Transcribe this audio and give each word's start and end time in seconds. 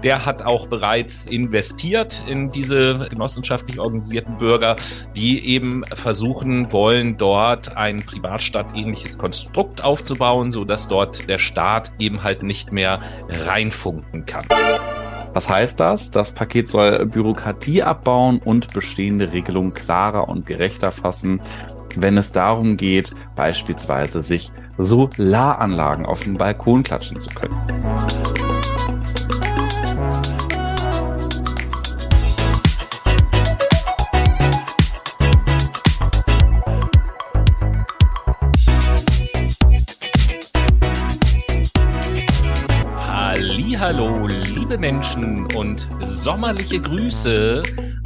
Der 0.00 0.24
hat 0.24 0.42
auch 0.42 0.68
bereits 0.68 1.26
investiert 1.26 2.24
in 2.26 2.50
diese 2.50 3.08
genossenschaftlich 3.10 3.78
organisierten 3.78 4.38
Bürger, 4.38 4.76
die 5.14 5.46
eben 5.46 5.84
versuchen 5.84 6.72
wollen, 6.72 7.18
dort 7.18 7.76
ein 7.76 7.98
Privatstaat-ähnliches 7.98 9.18
Konstrukt 9.18 9.84
aufzubauen, 9.84 10.50
so 10.50 10.64
dass 10.64 10.88
dort 10.88 11.28
der 11.28 11.38
Staat 11.38 11.92
eben 11.98 12.22
halt 12.22 12.42
nicht 12.42 12.72
mehr 12.72 13.02
reinfunken 13.28 14.24
kann. 14.24 14.46
Was 15.34 15.50
heißt 15.50 15.78
das? 15.78 16.10
Das 16.10 16.32
Paket 16.32 16.70
soll 16.70 17.04
Bürokratie 17.04 17.82
abbauen 17.82 18.38
und 18.38 18.72
bestehende 18.72 19.30
Regelungen 19.30 19.74
klarer 19.74 20.26
und 20.26 20.46
gerechter 20.46 20.90
fassen, 20.90 21.42
wenn 21.96 22.16
es 22.16 22.32
darum 22.32 22.78
geht, 22.78 23.12
beispielsweise 23.36 24.22
sich 24.22 24.50
Solaranlagen 24.78 26.06
auf 26.06 26.24
den 26.24 26.38
Balkon 26.38 26.82
klatschen 26.82 27.20
zu 27.20 27.28
können. 27.28 28.51
Liebe 44.72 44.80
Menschen 44.80 45.54
und 45.54 45.86
sommerliche 46.00 46.80
Grüße 46.80 47.62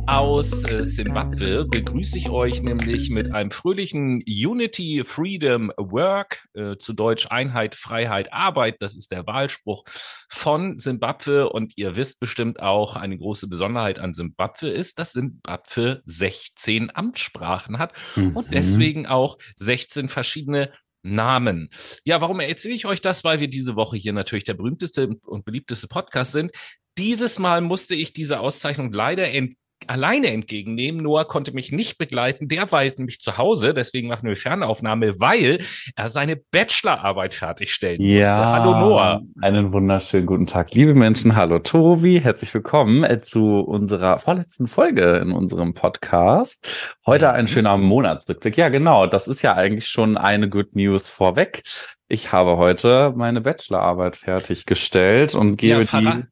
aus 0.09 0.65
äh, 0.65 0.85
Simbabwe. 0.85 1.65
Begrüße 1.65 2.19
ich 2.19 2.29
euch 2.29 2.61
nämlich 2.61 3.09
mit 3.09 3.33
einem 3.33 3.53
fröhlichen 3.53 4.25
Unity, 4.27 5.05
Freedom, 5.05 5.71
Work, 5.77 6.49
äh, 6.55 6.77
zu 6.77 6.93
Deutsch 6.93 7.29
Einheit, 7.31 7.77
Freiheit, 7.77 8.33
Arbeit. 8.33 8.83
Das 8.83 8.97
ist 8.97 9.13
der 9.13 9.29
Wahlspruch 9.29 9.85
von 10.29 10.77
Simbabwe. 10.79 11.49
Und 11.51 11.75
ihr 11.77 11.95
wisst 11.95 12.19
bestimmt 12.19 12.61
auch, 12.61 12.97
eine 12.97 13.17
große 13.17 13.47
Besonderheit 13.47 14.01
an 14.01 14.13
Simbabwe 14.13 14.69
ist, 14.69 14.99
dass 14.99 15.13
Simbabwe 15.13 16.03
16 16.05 16.91
Amtssprachen 16.93 17.79
hat 17.79 17.93
mhm. 18.17 18.37
und 18.37 18.53
deswegen 18.53 19.07
auch 19.07 19.39
16 19.55 20.09
verschiedene 20.09 20.73
Namen. 21.15 21.71
Ja, 22.05 22.21
warum 22.21 22.41
erzähle 22.41 22.75
ich 22.75 22.87
euch 22.87 23.01
das? 23.01 23.25
Weil 23.25 23.41
wir 23.41 23.49
diese 23.49 23.77
Woche 23.77 23.97
hier 23.97 24.13
natürlich 24.13 24.45
der 24.45 24.55
berühmteste 24.55 25.09
und 25.23 25.45
beliebteste 25.45 25.89
Podcast 25.89 26.33
sind. 26.33 26.53
Dieses 26.99 27.39
Mal 27.39 27.61
musste 27.61 27.95
ich 27.95 28.13
diese 28.13 28.41
Auszeichnung 28.41 28.93
leider 28.93 29.31
ent 29.31 29.55
alleine 29.87 30.29
entgegennehmen. 30.29 31.03
Noah 31.03 31.27
konnte 31.27 31.53
mich 31.53 31.73
nicht 31.73 31.99
begleiten. 31.99 32.49
Der 32.49 32.71
war 32.73 32.83
nämlich 32.85 33.21
zu 33.21 33.39
Hause. 33.39 33.75
Deswegen 33.75 34.09
machen 34.09 34.29
wir 34.29 34.37
Fernaufnahme, 34.37 35.21
weil 35.21 35.65
er 35.95 36.09
seine 36.09 36.37
Bachelorarbeit 36.37 37.35
fertigstellen 37.35 38.01
ja, 38.01 38.31
musste. 38.31 38.47
Hallo 38.47 38.79
Noah. 38.79 39.23
Einen 39.41 39.73
wunderschönen 39.73 40.27
guten 40.27 40.47
Tag, 40.47 40.75
liebe 40.75 40.95
Menschen. 40.95 41.37
Hallo 41.37 41.59
Tobi. 41.59 42.21
Herzlich 42.21 42.53
willkommen 42.55 43.05
äh, 43.05 43.21
zu 43.21 43.61
unserer 43.61 44.19
vorletzten 44.19 44.67
Folge 44.67 45.17
in 45.17 45.33
unserem 45.33 45.75
Podcast. 45.75 46.97
Heute 47.07 47.33
ein 47.33 47.49
schöner 47.49 47.77
Monatsrückblick. 47.77 48.57
Ja, 48.57 48.69
genau. 48.69 49.07
Das 49.07 49.29
ist 49.29 49.43
ja 49.43 49.55
eigentlich 49.55 49.87
schon 49.87 50.17
eine 50.17 50.49
Good 50.49 50.75
News 50.75 51.09
vorweg. 51.09 51.63
Ich 52.09 52.33
habe 52.33 52.57
heute 52.57 53.13
meine 53.17 53.41
Bachelorarbeit 53.41 54.17
fertiggestellt 54.17 55.35
und 55.35 55.57
gebe 55.57 55.83
ja, 55.83 56.01
die 56.01 56.23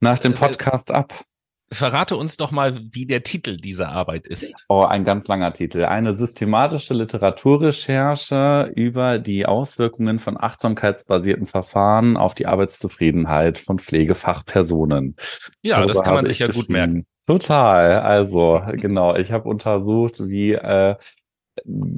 nach 0.00 0.18
dem 0.18 0.32
äh, 0.32 0.36
Podcast 0.36 0.92
ab. 0.92 1.24
Verrate 1.74 2.16
uns 2.16 2.36
doch 2.36 2.50
mal, 2.50 2.78
wie 2.92 3.06
der 3.06 3.22
Titel 3.22 3.56
dieser 3.56 3.90
Arbeit 3.90 4.26
ist. 4.26 4.64
Oh, 4.68 4.82
ein 4.82 5.04
ganz 5.04 5.28
langer 5.28 5.52
Titel. 5.52 5.84
Eine 5.84 6.14
systematische 6.14 6.94
Literaturrecherche 6.94 8.72
über 8.74 9.18
die 9.18 9.46
Auswirkungen 9.46 10.18
von 10.18 10.40
achtsamkeitsbasierten 10.40 11.46
Verfahren 11.46 12.16
auf 12.16 12.34
die 12.34 12.46
Arbeitszufriedenheit 12.46 13.58
von 13.58 13.78
Pflegefachpersonen. 13.78 15.16
Ja, 15.62 15.76
Darüber 15.76 15.92
das 15.92 16.02
kann 16.02 16.14
man 16.14 16.26
sich 16.26 16.38
ja 16.38 16.46
gut 16.46 16.68
merken. 16.68 17.06
Total. 17.26 18.00
Also, 18.00 18.62
genau. 18.72 19.16
Ich 19.16 19.32
habe 19.32 19.48
untersucht, 19.48 20.28
wie 20.28 20.52
äh, 20.52 20.96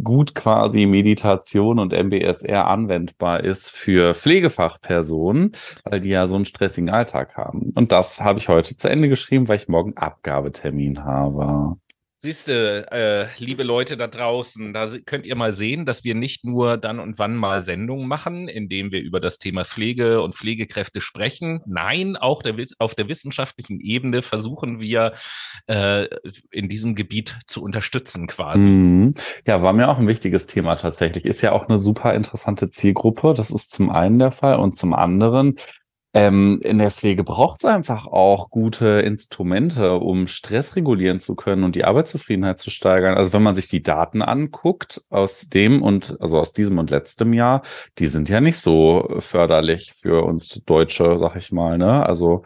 gut 0.03 0.35
quasi 0.35 0.87
Meditation 0.87 1.79
und 1.79 1.93
MBSR 1.93 2.67
anwendbar 2.67 3.43
ist 3.43 3.71
für 3.71 4.15
Pflegefachpersonen, 4.15 5.53
weil 5.85 6.01
die 6.01 6.11
ja 6.11 6.27
so 6.27 6.37
einen 6.37 6.45
stressigen 6.45 6.91
Alltag 6.91 7.37
haben. 7.37 7.73
Und 7.75 7.93
das 7.93 8.21
habe 8.21 8.39
ich 8.39 8.49
heute 8.49 8.77
zu 8.77 8.89
Ende 8.89 9.09
geschrieben, 9.09 9.49
weil 9.49 9.57
ich 9.57 9.69
morgen 9.69 9.97
Abgabetermin 9.97 11.05
habe. 11.05 11.77
Siehst 12.19 12.49
du, 12.49 12.53
äh, 12.91 13.27
liebe 13.39 13.63
Leute 13.63 13.99
da 13.99 14.07
draußen, 14.07 14.73
da 14.73 14.89
könnt 15.05 15.27
ihr 15.27 15.37
mal 15.37 15.53
sehen, 15.53 15.85
dass 15.85 16.03
wir 16.03 16.15
nicht 16.15 16.47
nur 16.47 16.79
dann 16.79 16.99
und 16.99 17.19
wann 17.19 17.37
mal 17.37 17.61
Sendungen 17.61 18.09
machen, 18.09 18.49
indem 18.49 18.91
wir 18.91 19.03
über 19.03 19.21
das 19.21 19.37
Thema 19.37 19.67
Pflege 19.67 20.23
und 20.23 20.35
Pflegekräfte 20.35 21.03
sprechen. 21.03 21.61
Nein, 21.67 22.17
auch 22.17 22.43
der, 22.43 22.55
auf 22.79 22.95
der 22.95 23.09
wissenschaftlichen 23.09 23.81
Ebene 23.81 24.23
versuchen 24.23 24.81
wir 24.81 25.13
äh, 25.67 26.07
in 26.51 26.71
diesem 26.71 26.95
Gebiet 26.95 27.39
zu 27.45 27.63
unterstützen 27.63 28.27
quasi. 28.27 28.69
Mhm. 28.69 29.13
Ja, 29.47 29.61
war 29.61 29.75
mir 29.75 29.91
auch 29.91 29.99
ein 29.99 30.09
wichtiges 30.09 30.47
Thema 30.47 30.77
tatsächlich. 30.77 31.27
Ist 31.27 31.43
ja 31.43 31.53
auch 31.53 31.69
eine 31.69 31.79
super 31.79 32.15
interessante 32.15 32.71
Zielgruppe. 32.71 33.35
Das 33.35 33.51
ist 33.51 33.73
zum 33.73 33.91
einen 33.91 34.19
der 34.19 34.31
Fall 34.31 34.57
und 34.57 34.73
zum 34.73 34.95
anderen 34.95 35.57
ähm, 36.17 36.61
in 36.63 36.79
der 36.79 36.91
Pflege 36.91 37.25
braucht 37.25 37.59
es 37.59 37.67
einfach 37.67 38.07
auch 38.07 38.49
gute 38.49 38.87
Instrumente, 39.01 39.97
um 39.97 40.27
Stress 40.27 40.75
regulieren 40.75 41.21
zu 41.21 41.35
können 41.35 41.63
und 41.63 41.77
die 41.77 41.85
Arbeitszufriedenheit 41.85 42.59
zu 42.59 42.71
steigern. 42.71 43.19
Also 43.19 43.35
wenn 43.35 43.43
man 43.43 43.55
sich 43.55 43.69
die 43.69 43.83
Daten 43.83 44.23
anguckt 44.23 45.03
aus 45.11 45.47
dem 45.51 45.83
und 45.83 46.17
also 46.19 46.39
aus 46.39 46.55
diesem 46.55 46.79
und 46.79 46.89
letztem 46.89 47.35
Jahr, 47.35 47.61
die 47.99 48.07
sind 48.07 48.31
ja 48.31 48.41
nicht 48.41 48.57
so 48.57 49.17
förderlich 49.19 49.93
für 49.95 50.25
uns 50.25 50.49
Deutsche, 50.65 51.19
sag 51.19 51.37
ich 51.37 51.53
mal. 51.53 51.77
Ne? 51.77 52.07
Also 52.07 52.45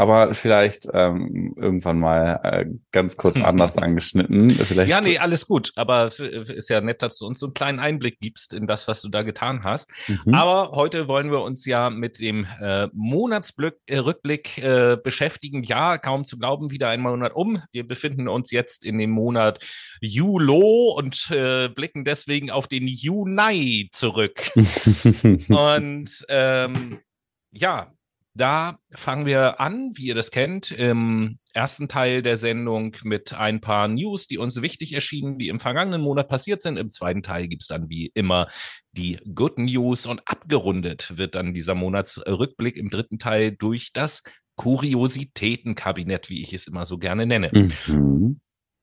aber 0.00 0.32
vielleicht 0.32 0.88
ähm, 0.94 1.52
irgendwann 1.58 2.00
mal 2.00 2.40
äh, 2.42 2.64
ganz 2.90 3.18
kurz 3.18 3.38
anders 3.42 3.76
angeschnitten. 3.76 4.50
Vielleicht 4.52 4.90
ja, 4.90 5.02
nee, 5.02 5.18
alles 5.18 5.46
gut. 5.46 5.72
Aber 5.76 6.06
ist 6.06 6.70
ja 6.70 6.80
nett, 6.80 7.02
dass 7.02 7.18
du 7.18 7.26
uns 7.26 7.38
so 7.38 7.46
einen 7.46 7.52
kleinen 7.52 7.78
Einblick 7.80 8.18
gibst 8.18 8.54
in 8.54 8.66
das, 8.66 8.88
was 8.88 9.02
du 9.02 9.10
da 9.10 9.20
getan 9.20 9.62
hast. 9.62 9.90
Mhm. 10.08 10.32
Aber 10.32 10.70
heute 10.70 11.06
wollen 11.06 11.30
wir 11.30 11.42
uns 11.42 11.66
ja 11.66 11.90
mit 11.90 12.18
dem 12.18 12.46
äh, 12.62 12.88
Monatsrückblick 12.94 14.56
äh, 14.56 14.96
beschäftigen. 14.96 15.64
Ja, 15.64 15.98
kaum 15.98 16.24
zu 16.24 16.38
glauben, 16.38 16.70
wieder 16.70 16.88
ein 16.88 17.02
Monat 17.02 17.34
um. 17.34 17.62
Wir 17.70 17.86
befinden 17.86 18.26
uns 18.26 18.50
jetzt 18.52 18.86
in 18.86 18.96
dem 18.96 19.10
Monat 19.10 19.58
Julo 20.00 20.94
und 20.96 21.30
äh, 21.30 21.68
blicken 21.68 22.06
deswegen 22.06 22.50
auf 22.50 22.68
den 22.68 22.86
Juni 22.86 23.90
zurück. 23.92 24.50
und 24.56 26.24
ähm, 26.30 27.00
ja, 27.52 27.92
da 28.34 28.78
fangen 28.92 29.26
wir 29.26 29.60
an, 29.60 29.92
wie 29.96 30.06
ihr 30.06 30.14
das 30.14 30.30
kennt, 30.30 30.70
im 30.70 31.38
ersten 31.52 31.88
Teil 31.88 32.22
der 32.22 32.36
Sendung 32.36 32.96
mit 33.02 33.32
ein 33.32 33.60
paar 33.60 33.88
News, 33.88 34.26
die 34.26 34.38
uns 34.38 34.62
wichtig 34.62 34.92
erschienen, 34.92 35.38
die 35.38 35.48
im 35.48 35.58
vergangenen 35.58 36.00
Monat 36.00 36.28
passiert 36.28 36.62
sind. 36.62 36.76
Im 36.76 36.90
zweiten 36.90 37.22
Teil 37.22 37.48
gibt 37.48 37.62
es 37.62 37.68
dann 37.68 37.88
wie 37.88 38.10
immer 38.14 38.48
die 38.92 39.18
Good 39.34 39.58
News 39.58 40.06
und 40.06 40.22
abgerundet 40.26 41.16
wird 41.16 41.34
dann 41.34 41.54
dieser 41.54 41.74
Monatsrückblick 41.74 42.76
im 42.76 42.90
dritten 42.90 43.18
Teil 43.18 43.52
durch 43.52 43.92
das 43.92 44.22
Kuriositätenkabinett, 44.56 46.28
wie 46.28 46.42
ich 46.42 46.52
es 46.52 46.66
immer 46.66 46.86
so 46.86 46.98
gerne 46.98 47.26
nenne. 47.26 47.50
Mhm. 47.52 48.40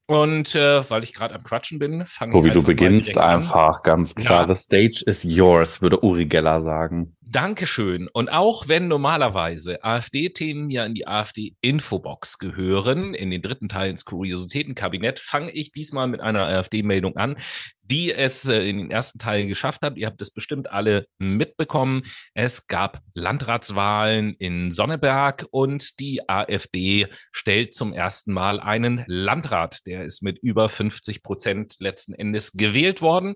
Und 0.09 0.55
äh, 0.55 0.89
weil 0.89 1.03
ich 1.03 1.13
gerade 1.13 1.35
am 1.35 1.43
Quatschen 1.43 1.79
bin, 1.79 2.05
fange 2.05 2.31
ich 2.31 2.43
an. 2.43 2.51
du 2.53 2.63
beginnst 2.63 3.17
einfach, 3.17 3.83
ganz 3.83 4.15
klar. 4.15 4.47
Ja. 4.47 4.55
The 4.55 4.61
stage 4.61 5.03
is 5.05 5.23
yours, 5.23 5.81
würde 5.81 6.01
Uri 6.01 6.25
Geller 6.25 6.61
sagen. 6.61 7.16
Dankeschön. 7.29 8.07
Und 8.13 8.29
auch 8.29 8.67
wenn 8.69 8.87
normalerweise 8.87 9.83
AfD-Themen 9.83 10.69
ja 10.69 10.85
in 10.85 10.93
die 10.93 11.07
AfD-Infobox 11.07 12.37
gehören, 12.37 13.13
in 13.13 13.31
den 13.31 13.41
dritten 13.41 13.67
Teil 13.67 13.89
ins 13.89 14.05
Kuriositätenkabinett, 14.05 15.19
fange 15.19 15.51
ich 15.51 15.71
diesmal 15.71 16.07
mit 16.07 16.21
einer 16.21 16.45
AfD-Meldung 16.45 17.17
an, 17.17 17.35
die 17.81 18.13
es 18.13 18.45
äh, 18.45 18.61
in 18.69 18.77
den 18.77 18.91
ersten 18.91 19.19
Teilen 19.19 19.49
geschafft 19.49 19.81
hat. 19.81 19.97
Ihr 19.97 20.07
habt 20.07 20.21
es 20.21 20.31
bestimmt 20.31 20.71
alle 20.71 21.07
mitbekommen. 21.17 22.03
Es 22.33 22.67
gab 22.67 23.01
Landratswahlen 23.13 24.33
in 24.35 24.71
Sonneberg 24.71 25.47
und 25.51 25.99
die 25.99 26.29
AfD 26.29 27.07
stellt 27.31 27.73
zum 27.73 27.91
ersten 27.93 28.31
Mal 28.31 28.59
einen 28.59 29.03
Landrat. 29.07 29.85
Der 29.85 30.05
ist 30.05 30.23
mit 30.23 30.37
über 30.39 30.69
50 30.69 31.23
Prozent 31.23 31.75
letzten 31.79 32.13
Endes 32.13 32.53
gewählt 32.53 33.01
worden. 33.01 33.35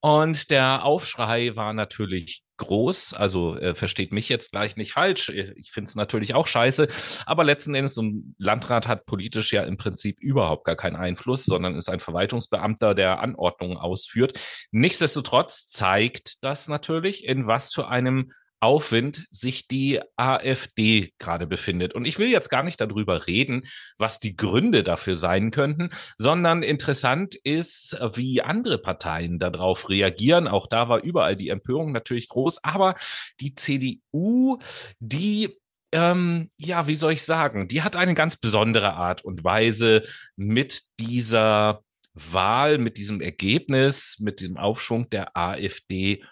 Und 0.00 0.50
der 0.50 0.84
Aufschrei 0.84 1.54
war 1.54 1.72
natürlich 1.72 2.42
groß. 2.58 3.14
Also 3.14 3.56
äh, 3.56 3.74
versteht 3.74 4.12
mich 4.12 4.28
jetzt 4.28 4.52
gleich 4.52 4.76
nicht 4.76 4.92
falsch. 4.92 5.30
Ich 5.30 5.70
finde 5.70 5.88
es 5.88 5.96
natürlich 5.96 6.34
auch 6.34 6.46
scheiße. 6.46 6.88
Aber 7.26 7.44
letzten 7.44 7.74
Endes, 7.74 7.94
so 7.94 8.02
ein 8.02 8.34
Landrat 8.38 8.86
hat 8.86 9.06
politisch 9.06 9.52
ja 9.52 9.62
im 9.62 9.76
Prinzip 9.76 10.20
überhaupt 10.20 10.64
gar 10.64 10.76
keinen 10.76 10.96
Einfluss, 10.96 11.44
sondern 11.44 11.74
ist 11.74 11.88
ein 11.88 12.00
Verwaltungsbeamter, 12.00 12.94
der 12.94 13.20
Anordnungen 13.20 13.78
ausführt. 13.78 14.38
Nichtsdestotrotz 14.70 15.66
zeigt 15.66 16.44
das 16.44 16.68
natürlich, 16.68 17.24
in 17.24 17.46
was 17.46 17.72
für 17.72 17.88
einem 17.88 18.32
Aufwind 18.60 19.26
sich 19.30 19.68
die 19.68 20.00
AfD 20.16 21.12
gerade 21.18 21.46
befindet. 21.46 21.94
Und 21.94 22.04
ich 22.04 22.18
will 22.18 22.28
jetzt 22.28 22.50
gar 22.50 22.62
nicht 22.62 22.80
darüber 22.80 23.26
reden, 23.26 23.66
was 23.98 24.18
die 24.18 24.36
Gründe 24.36 24.82
dafür 24.82 25.14
sein 25.14 25.50
könnten, 25.50 25.90
sondern 26.16 26.62
interessant 26.62 27.34
ist, 27.36 27.96
wie 28.14 28.42
andere 28.42 28.78
Parteien 28.78 29.38
darauf 29.38 29.88
reagieren. 29.88 30.48
Auch 30.48 30.66
da 30.66 30.88
war 30.88 31.02
überall 31.02 31.36
die 31.36 31.50
Empörung 31.50 31.92
natürlich 31.92 32.28
groß, 32.28 32.64
aber 32.64 32.94
die 33.40 33.54
CDU, 33.54 34.58
die 34.98 35.56
ähm, 35.92 36.50
ja, 36.60 36.86
wie 36.86 36.94
soll 36.94 37.12
ich 37.12 37.22
sagen, 37.22 37.66
die 37.68 37.82
hat 37.82 37.96
eine 37.96 38.12
ganz 38.12 38.36
besondere 38.36 38.92
Art 38.92 39.24
und 39.24 39.42
Weise 39.42 40.02
mit 40.36 40.82
dieser 41.00 41.82
Wahl, 42.12 42.78
mit 42.78 42.96
diesem 42.96 43.20
Ergebnis, 43.20 44.16
mit 44.20 44.40
dem 44.40 44.56
Aufschwung 44.56 45.08
der 45.10 45.36
AfD 45.36 46.22
umzugehen. 46.22 46.28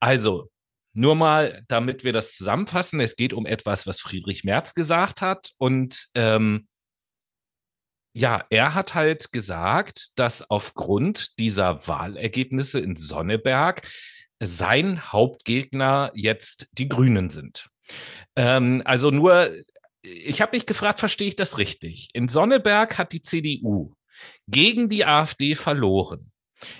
Also, 0.00 0.50
nur 0.94 1.14
mal, 1.14 1.62
damit 1.68 2.04
wir 2.04 2.12
das 2.12 2.36
zusammenfassen, 2.36 3.00
es 3.00 3.16
geht 3.16 3.32
um 3.32 3.46
etwas, 3.46 3.86
was 3.86 4.00
Friedrich 4.00 4.44
Merz 4.44 4.74
gesagt 4.74 5.22
hat. 5.22 5.52
Und 5.58 6.08
ähm, 6.14 6.68
ja, 8.14 8.44
er 8.50 8.74
hat 8.74 8.94
halt 8.94 9.32
gesagt, 9.32 10.10
dass 10.16 10.50
aufgrund 10.50 11.38
dieser 11.38 11.86
Wahlergebnisse 11.88 12.78
in 12.78 12.94
Sonneberg 12.94 13.88
sein 14.38 15.12
Hauptgegner 15.12 16.10
jetzt 16.14 16.68
die 16.72 16.88
Grünen 16.88 17.30
sind. 17.30 17.70
Ähm, 18.36 18.82
also 18.84 19.10
nur, 19.10 19.50
ich 20.02 20.42
habe 20.42 20.56
mich 20.56 20.66
gefragt, 20.66 21.00
verstehe 21.00 21.28
ich 21.28 21.36
das 21.36 21.56
richtig? 21.56 22.10
In 22.12 22.28
Sonneberg 22.28 22.98
hat 22.98 23.12
die 23.12 23.22
CDU 23.22 23.94
gegen 24.46 24.90
die 24.90 25.06
AfD 25.06 25.54
verloren. 25.54 26.32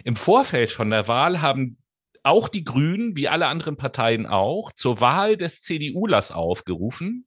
Im 0.05 0.17
Vorfeld 0.17 0.71
von 0.71 0.91
der 0.91 1.09
Wahl 1.09 1.41
haben 1.41 1.79
auch 2.23 2.49
die 2.49 2.65
Grünen, 2.65 3.17
wie 3.17 3.29
alle 3.29 3.47
anderen 3.47 3.77
Parteien 3.77 4.27
auch, 4.27 4.73
zur 4.73 5.01
Wahl 5.01 5.37
des 5.37 5.61
CDU-Lers 5.63 6.33
aufgerufen. 6.33 7.27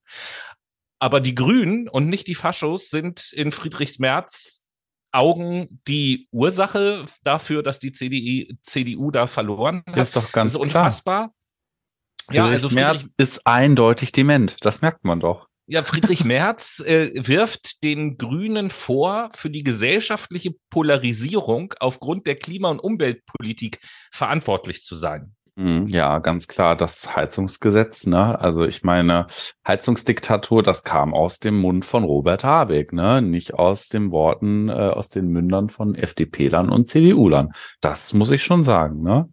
Aber 0.99 1.19
die 1.19 1.35
Grünen 1.35 1.89
und 1.89 2.07
nicht 2.07 2.27
die 2.27 2.35
Faschos 2.35 2.89
sind 2.89 3.31
in 3.33 3.51
Friedrichs 3.51 3.99
Merz 3.99 4.65
Augen 5.15 5.81
die 5.87 6.27
Ursache 6.31 7.05
dafür, 7.23 7.63
dass 7.63 7.79
die 7.79 7.93
CDI, 7.93 8.57
CDU 8.61 9.11
da 9.11 9.27
verloren 9.27 9.81
hat. 9.87 9.97
Ist 9.97 10.15
doch 10.15 10.31
ganz 10.31 10.51
das 10.51 10.61
ist 10.61 10.67
unfassbar. 10.67 11.31
Klar. 12.27 12.47
Ja, 12.47 12.51
also 12.51 12.69
Friedrich 12.69 12.83
Merz 12.83 13.09
ist 13.17 13.47
eindeutig 13.47 14.11
dement. 14.11 14.57
Das 14.61 14.81
merkt 14.81 15.05
man 15.05 15.21
doch. 15.21 15.47
Ja, 15.67 15.81
Friedrich 15.81 16.23
Merz 16.23 16.79
äh, 16.85 17.09
wirft 17.15 17.83
den 17.83 18.17
Grünen 18.17 18.69
vor, 18.69 19.31
für 19.35 19.49
die 19.49 19.63
gesellschaftliche 19.63 20.51
Polarisierung 20.69 21.73
aufgrund 21.79 22.27
der 22.27 22.35
Klima- 22.35 22.69
und 22.69 22.79
Umweltpolitik 22.79 23.79
verantwortlich 24.11 24.83
zu 24.83 24.93
sein. 24.93 25.35
Mhm, 25.55 25.87
ja, 25.87 26.19
ganz 26.19 26.47
klar, 26.47 26.75
das 26.75 27.15
Heizungsgesetz, 27.15 28.05
ne? 28.05 28.37
Also 28.39 28.65
ich 28.65 28.83
meine, 28.83 29.25
Heizungsdiktatur, 29.65 30.61
das 30.61 30.83
kam 30.83 31.13
aus 31.13 31.39
dem 31.39 31.55
Mund 31.55 31.85
von 31.85 32.03
Robert 32.03 32.43
Habeck, 32.43 32.91
ne? 32.91 33.21
Nicht 33.21 33.53
aus 33.53 33.87
den 33.87 34.11
Worten, 34.11 34.67
äh, 34.69 34.73
aus 34.73 35.09
den 35.09 35.29
Mündern 35.29 35.69
von 35.69 35.95
FDP-Lern 35.95 36.69
und 36.69 36.87
CDU-Lern. 36.87 37.53
Das 37.79 38.13
muss 38.13 38.31
ich 38.31 38.43
schon 38.43 38.63
sagen, 38.63 39.01
ne? 39.01 39.29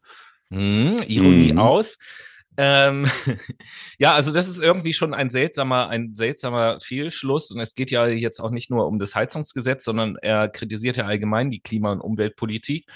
Mm, 0.51 1.03
Ironie 1.09 1.55
mm. 1.55 1.59
aus. 1.59 1.99
Ähm, 2.57 3.07
ja, 3.99 4.15
also 4.15 4.33
das 4.33 4.49
ist 4.49 4.61
irgendwie 4.61 4.93
schon 4.93 5.15
ein 5.15 5.31
seltsamer, 5.31 5.89
ein 5.89 6.15
seltsamer 6.15 6.79
Fehlschluss. 6.81 7.51
Und 7.51 7.61
es 7.61 7.75
geht 7.75 7.91
ja 7.91 8.07
jetzt 8.07 8.41
auch 8.41 8.51
nicht 8.51 8.71
nur 8.71 8.87
um 8.87 8.99
das 8.99 9.15
Heizungsgesetz, 9.15 9.85
sondern 9.85 10.17
er 10.17 10.49
kritisiert 10.49 10.97
ja 10.97 11.07
allgemein 11.07 11.51
die 11.51 11.61
Klima- 11.61 11.93
und 11.93 12.01
Umweltpolitik. 12.01 12.87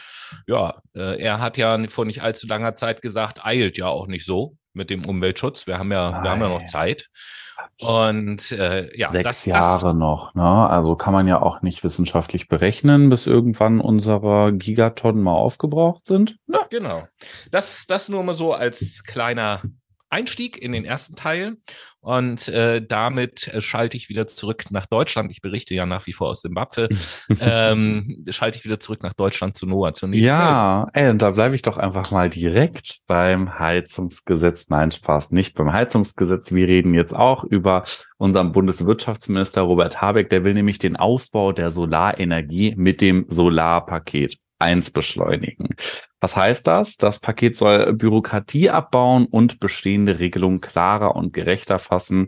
Ja, 0.47 0.81
äh, 0.95 1.21
er 1.21 1.41
hat 1.41 1.57
ja 1.57 1.79
vor 1.89 2.05
nicht 2.05 2.23
allzu 2.23 2.47
langer 2.47 2.75
Zeit 2.75 3.03
gesagt, 3.03 3.45
eilt 3.45 3.79
ja 3.79 3.87
auch 3.87 4.07
nicht 4.07 4.25
so 4.25 4.57
mit 4.77 4.91
dem 4.91 5.05
Umweltschutz. 5.05 5.67
Wir 5.67 5.79
haben 5.79 5.91
ja, 5.91 6.23
wir 6.23 6.31
haben 6.31 6.41
ja 6.41 6.49
noch 6.49 6.65
Zeit. 6.67 7.09
Und 7.81 8.53
äh, 8.53 8.97
ja, 8.97 9.11
sechs 9.11 9.25
das, 9.25 9.47
Jahre 9.47 9.89
das, 9.89 9.97
noch, 9.97 10.35
ne? 10.35 10.69
Also 10.69 10.95
kann 10.95 11.13
man 11.13 11.27
ja 11.27 11.41
auch 11.41 11.63
nicht 11.63 11.83
wissenschaftlich 11.83 12.49
berechnen, 12.49 13.09
bis 13.09 13.27
irgendwann 13.27 13.81
unsere 13.81 14.53
Gigatonnen 14.53 15.23
mal 15.23 15.33
aufgebraucht 15.35 16.05
sind. 16.07 16.37
Ne? 16.47 16.59
Genau. 16.71 17.09
Das, 17.51 17.87
das 17.87 18.09
nur 18.09 18.23
mal 18.23 18.35
so 18.35 18.53
als 18.53 19.03
kleiner 19.05 19.63
Einstieg 20.09 20.59
in 20.59 20.73
den 20.73 20.85
ersten 20.85 21.17
Teil. 21.17 21.57
Und 22.01 22.47
äh, 22.47 22.87
damit 22.87 23.49
äh, 23.49 23.61
schalte 23.61 23.97
ich 23.97 24.09
wieder 24.09 24.29
zurück 24.29 24.67
nach 24.71 24.87
Deutschland. 24.87 25.33
Ich 25.33 25.41
berichte 25.41 25.75
ja 25.75 25.87
nach 25.87 26.07
wie 26.07 26.13
vor 26.13 26.29
aus 26.29 26.43
Zimbabwe. 26.43 26.89
ähm, 27.41 28.25
schalte 28.31 28.59
ich 28.59 28.65
wieder 28.65 28.79
zurück 28.79 29.03
nach 29.03 29.13
Deutschland 29.13 29.57
zu 29.57 29.67
Noah 29.67 29.93
zunächst. 29.93 30.25
Ja, 30.25 30.89
ey, 30.93 31.11
und 31.11 31.21
da 31.21 31.33
bleibe 31.33 31.57
ich 31.57 31.63
doch 31.63 31.79
einfach 31.79 32.13
mal 32.13 32.29
direkt 32.29 32.99
beim 33.09 33.59
Heizungsgesetz. 33.59 34.67
Nein, 34.69 34.93
Spaß, 34.93 35.33
nicht 35.33 35.57
beim 35.57 35.73
Heizungsgesetz. 35.73 36.53
Wir 36.53 36.69
reden 36.69 36.95
jetzt 36.95 37.15
auch 37.15 37.43
über 37.43 37.83
unseren 38.19 38.53
Bundeswirtschaftsminister 38.53 39.63
Robert 39.63 40.01
Habeck. 40.01 40.31
Der 40.31 40.45
will 40.45 40.55
nämlich 40.55 40.79
den 40.79 40.95
Ausbau 40.95 41.51
der 41.51 41.73
Solarenergie 41.73 42.75
mit 42.77 43.01
dem 43.01 43.27
Solarpaket 43.29 44.39
1 44.61 44.93
beschleunigen. 44.93 45.71
Was 46.27 46.35
heißt 46.37 46.67
das? 46.67 46.97
Das 46.97 47.21
Paket 47.21 47.57
soll 47.57 47.93
Bürokratie 47.93 48.69
abbauen 48.69 49.27
und 49.27 49.61
bestehende 49.61 50.19
Regelungen 50.19 50.61
klarer 50.61 51.15
und 51.15 51.33
gerechter 51.33 51.79
fassen, 51.79 52.27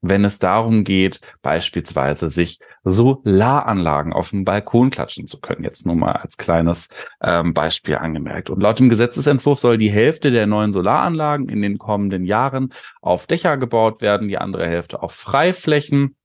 wenn 0.00 0.24
es 0.24 0.40
darum 0.40 0.82
geht, 0.82 1.20
beispielsweise 1.42 2.28
sich 2.28 2.58
Solaranlagen 2.82 4.12
auf 4.12 4.30
dem 4.30 4.44
Balkon 4.44 4.90
klatschen 4.90 5.28
zu 5.28 5.38
können. 5.38 5.62
Jetzt 5.62 5.86
nur 5.86 5.94
mal 5.94 6.14
als 6.14 6.38
kleines 6.38 6.88
ähm, 7.22 7.54
Beispiel 7.54 7.94
angemerkt. 7.94 8.50
Und 8.50 8.60
laut 8.60 8.80
dem 8.80 8.88
Gesetzesentwurf 8.88 9.60
soll 9.60 9.78
die 9.78 9.92
Hälfte 9.92 10.32
der 10.32 10.48
neuen 10.48 10.72
Solaranlagen 10.72 11.48
in 11.48 11.62
den 11.62 11.78
kommenden 11.78 12.24
Jahren 12.24 12.72
auf 13.00 13.28
Dächer 13.28 13.58
gebaut 13.58 14.00
werden, 14.00 14.26
die 14.26 14.38
andere 14.38 14.66
Hälfte 14.66 15.04
auf 15.04 15.12
Freiflächen 15.12 16.16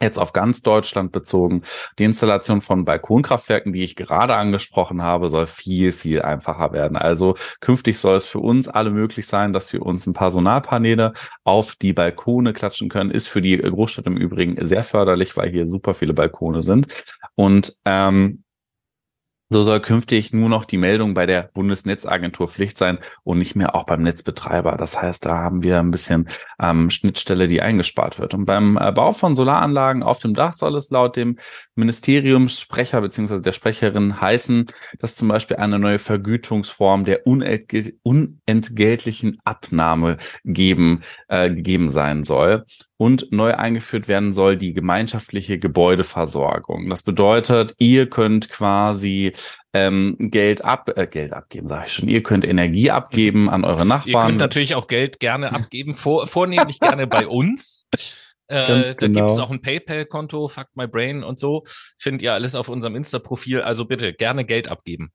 jetzt 0.00 0.18
auf 0.18 0.32
ganz 0.32 0.62
Deutschland 0.62 1.12
bezogen. 1.12 1.62
Die 1.98 2.04
Installation 2.04 2.60
von 2.60 2.84
Balkonkraftwerken, 2.84 3.72
die 3.72 3.82
ich 3.82 3.96
gerade 3.96 4.36
angesprochen 4.36 5.02
habe, 5.02 5.30
soll 5.30 5.46
viel, 5.46 5.92
viel 5.92 6.22
einfacher 6.22 6.72
werden. 6.72 6.96
Also 6.96 7.34
künftig 7.60 7.98
soll 7.98 8.16
es 8.16 8.26
für 8.26 8.40
uns 8.40 8.68
alle 8.68 8.90
möglich 8.90 9.26
sein, 9.26 9.52
dass 9.52 9.72
wir 9.72 9.82
uns 9.82 10.06
ein 10.06 10.12
paar 10.12 10.30
Solarpaneele 10.30 11.12
auf 11.44 11.76
die 11.76 11.92
Balkone 11.92 12.52
klatschen 12.52 12.88
können. 12.88 13.10
Ist 13.10 13.28
für 13.28 13.42
die 13.42 13.56
Großstadt 13.56 14.06
im 14.06 14.16
Übrigen 14.16 14.56
sehr 14.64 14.82
förderlich, 14.82 15.36
weil 15.36 15.50
hier 15.50 15.66
super 15.66 15.94
viele 15.94 16.14
Balkone 16.14 16.62
sind. 16.62 17.04
Und 17.34 17.74
ähm, 17.84 18.44
so 19.48 19.62
soll 19.62 19.80
künftig 19.80 20.32
nur 20.32 20.48
noch 20.48 20.64
die 20.64 20.76
Meldung 20.76 21.14
bei 21.14 21.24
der 21.24 21.50
Bundesnetzagentur 21.54 22.48
Pflicht 22.48 22.78
sein 22.78 22.98
und 23.22 23.38
nicht 23.38 23.54
mehr 23.54 23.76
auch 23.76 23.84
beim 23.84 24.02
Netzbetreiber. 24.02 24.76
Das 24.76 25.00
heißt, 25.00 25.24
da 25.24 25.36
haben 25.36 25.62
wir 25.62 25.78
ein 25.78 25.92
bisschen 25.92 26.28
ähm, 26.60 26.90
Schnittstelle, 26.90 27.46
die 27.46 27.62
eingespart 27.62 28.18
wird. 28.18 28.34
Und 28.34 28.44
beim 28.44 28.76
äh, 28.76 28.90
Bau 28.90 29.12
von 29.12 29.36
Solaranlagen 29.36 30.02
auf 30.02 30.18
dem 30.18 30.34
Dach 30.34 30.52
soll 30.52 30.74
es 30.74 30.90
laut 30.90 31.16
dem 31.16 31.36
Ministeriumssprecher 31.76 33.00
bzw. 33.00 33.40
der 33.40 33.52
Sprecherin 33.52 34.20
heißen, 34.20 34.64
dass 34.98 35.14
zum 35.14 35.28
Beispiel 35.28 35.58
eine 35.58 35.78
neue 35.78 35.98
Vergütungsform 35.98 37.04
der 37.04 37.26
unentgeltlichen 37.26 39.38
Abnahme 39.44 40.16
geben, 40.44 41.02
äh, 41.28 41.50
gegeben 41.50 41.90
sein 41.90 42.24
soll 42.24 42.64
und 42.96 43.30
neu 43.32 43.54
eingeführt 43.54 44.08
werden 44.08 44.32
soll 44.32 44.56
die 44.56 44.72
gemeinschaftliche 44.72 45.58
Gebäudeversorgung. 45.58 46.88
Das 46.88 47.02
bedeutet, 47.02 47.74
ihr 47.78 48.08
könnt 48.08 48.48
quasi 48.50 49.32
ähm, 49.72 50.16
Geld 50.18 50.64
ab 50.64 50.90
äh, 50.96 51.06
Geld 51.06 51.32
abgeben, 51.32 51.68
sage 51.68 51.84
ich 51.86 51.92
schon. 51.92 52.08
Ihr 52.08 52.22
könnt 52.22 52.44
Energie 52.44 52.90
abgeben 52.90 53.50
an 53.50 53.64
eure 53.64 53.84
Nachbarn. 53.84 54.08
Ihr 54.08 54.26
könnt 54.26 54.38
natürlich 54.38 54.74
auch 54.74 54.86
Geld 54.86 55.20
gerne 55.20 55.52
abgeben, 55.52 55.94
vor, 55.94 56.26
vornehmlich 56.26 56.80
gerne 56.80 57.06
bei 57.06 57.26
uns. 57.28 57.86
Äh, 58.48 58.82
da 58.82 58.92
genau. 58.92 59.20
gibt 59.20 59.30
es 59.32 59.38
auch 59.38 59.50
ein 59.50 59.60
PayPal-Konto, 59.60 60.48
Fuck 60.48 60.68
My 60.74 60.86
Brain 60.86 61.24
und 61.24 61.38
so. 61.38 61.64
Findet 61.98 62.22
ihr 62.22 62.32
alles 62.32 62.54
auf 62.54 62.68
unserem 62.68 62.94
Insta-Profil. 62.94 63.60
Also 63.60 63.84
bitte 63.84 64.12
gerne 64.14 64.44
Geld 64.44 64.68
abgeben. 64.68 65.12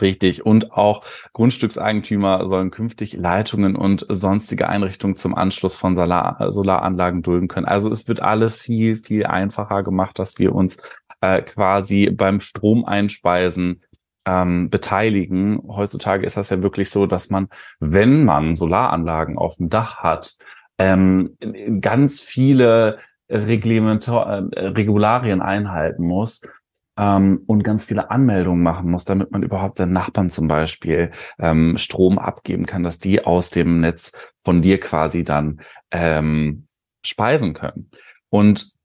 Richtig. 0.00 0.44
Und 0.44 0.72
auch 0.72 1.04
Grundstückseigentümer 1.32 2.46
sollen 2.46 2.70
künftig 2.70 3.14
Leitungen 3.14 3.76
und 3.76 4.04
sonstige 4.10 4.68
Einrichtungen 4.68 5.16
zum 5.16 5.34
Anschluss 5.34 5.74
von 5.74 5.96
Solar 5.96 6.52
Solaranlagen 6.52 7.22
dulden 7.22 7.48
können. 7.48 7.66
Also 7.66 7.90
es 7.90 8.06
wird 8.06 8.20
alles 8.20 8.56
viel, 8.56 8.96
viel 8.96 9.24
einfacher 9.24 9.82
gemacht, 9.82 10.18
dass 10.18 10.38
wir 10.38 10.54
uns 10.54 10.76
äh, 11.22 11.40
quasi 11.40 12.10
beim 12.10 12.40
Stromeinspeisen 12.40 13.82
ähm, 14.26 14.68
beteiligen. 14.68 15.62
Heutzutage 15.66 16.26
ist 16.26 16.36
das 16.36 16.50
ja 16.50 16.62
wirklich 16.62 16.90
so, 16.90 17.06
dass 17.06 17.30
man, 17.30 17.48
wenn 17.80 18.24
man 18.24 18.54
Solaranlagen 18.54 19.38
auf 19.38 19.56
dem 19.56 19.70
Dach 19.70 20.02
hat, 20.02 20.36
ähm, 20.78 21.38
ganz 21.80 22.20
viele 22.20 22.98
Reglementar 23.30 24.52
äh, 24.52 24.66
Regularien 24.66 25.40
einhalten 25.40 26.06
muss 26.06 26.42
ähm, 26.96 27.42
und 27.46 27.62
ganz 27.62 27.84
viele 27.84 28.10
Anmeldungen 28.10 28.62
machen 28.62 28.90
muss, 28.90 29.04
damit 29.04 29.30
man 29.30 29.42
überhaupt 29.42 29.76
seinen 29.76 29.92
Nachbarn 29.92 30.30
zum 30.30 30.48
Beispiel 30.48 31.10
ähm, 31.38 31.76
Strom 31.76 32.18
abgeben 32.18 32.66
kann, 32.66 32.82
dass 32.82 32.98
die 32.98 33.24
aus 33.24 33.50
dem 33.50 33.80
Netz 33.80 34.32
von 34.36 34.60
dir 34.60 34.80
quasi 34.80 35.24
dann 35.24 35.60
ähm, 35.90 36.66
speisen 37.02 37.54
können. 37.54 37.90
Und 38.30 38.76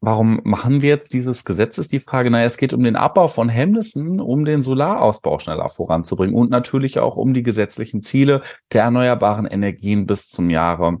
Warum 0.00 0.40
machen 0.44 0.80
wir 0.80 0.90
jetzt 0.90 1.12
dieses 1.12 1.44
Gesetz, 1.44 1.76
ist 1.76 1.90
die 1.90 1.98
Frage. 1.98 2.30
Naja, 2.30 2.46
es 2.46 2.56
geht 2.56 2.72
um 2.72 2.82
den 2.82 2.94
Abbau 2.94 3.26
von 3.26 3.48
Hemmnissen, 3.48 4.20
um 4.20 4.44
den 4.44 4.62
Solarausbau 4.62 5.40
schneller 5.40 5.68
voranzubringen 5.68 6.36
und 6.36 6.50
natürlich 6.50 7.00
auch 7.00 7.16
um 7.16 7.34
die 7.34 7.42
gesetzlichen 7.42 8.04
Ziele 8.04 8.42
der 8.72 8.84
erneuerbaren 8.84 9.46
Energien 9.46 10.06
bis 10.06 10.28
zum 10.28 10.50
Jahre 10.50 10.98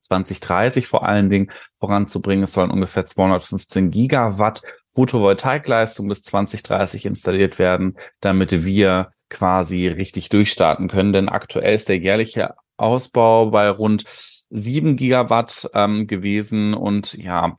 2030 0.00 0.86
vor 0.86 1.06
allen 1.06 1.28
Dingen 1.28 1.50
voranzubringen. 1.76 2.44
Es 2.44 2.52
sollen 2.52 2.70
ungefähr 2.70 3.04
215 3.04 3.90
Gigawatt 3.90 4.62
Photovoltaikleistung 4.98 6.08
bis 6.08 6.24
2030 6.24 7.06
installiert 7.06 7.60
werden, 7.60 7.96
damit 8.20 8.64
wir 8.64 9.12
quasi 9.30 9.86
richtig 9.86 10.28
durchstarten 10.28 10.88
können. 10.88 11.12
Denn 11.12 11.28
aktuell 11.28 11.76
ist 11.76 11.88
der 11.88 11.98
jährliche 11.98 12.56
Ausbau 12.76 13.50
bei 13.50 13.70
rund 13.70 14.04
7 14.50 14.96
Gigawatt 14.96 15.70
ähm, 15.72 16.08
gewesen 16.08 16.74
und 16.74 17.14
ja, 17.14 17.56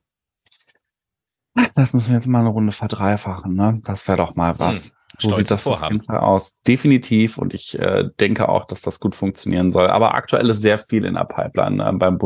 das 1.75 1.93
müssen 1.93 2.09
wir 2.09 2.17
jetzt 2.17 2.27
mal 2.27 2.39
eine 2.39 2.49
Runde 2.49 2.73
verdreifachen, 2.73 3.53
ne? 3.53 3.79
Das 3.85 4.07
wäre 4.09 4.17
doch 4.17 4.35
mal 4.35 4.59
was. 4.59 4.87
Hm. 4.87 4.91
So 5.17 5.31
sieht 5.31 5.49
das 5.49 5.61
Vorhaben. 5.61 5.83
auf 5.83 5.91
jeden 5.91 6.03
Fall 6.03 6.19
aus. 6.19 6.59
Definitiv. 6.67 7.37
Und 7.37 7.53
ich 7.53 7.77
äh, 7.79 8.09
denke 8.19 8.47
auch, 8.47 8.65
dass 8.65 8.81
das 8.81 8.99
gut 8.99 9.15
funktionieren 9.15 9.71
soll. 9.71 9.87
Aber 9.87 10.13
aktuell 10.13 10.49
ist 10.49 10.61
sehr 10.61 10.77
viel 10.77 11.03
in 11.03 11.15
der 11.15 11.25
Pipeline 11.25 11.83
äh, 11.83 11.91
beim 11.93 12.17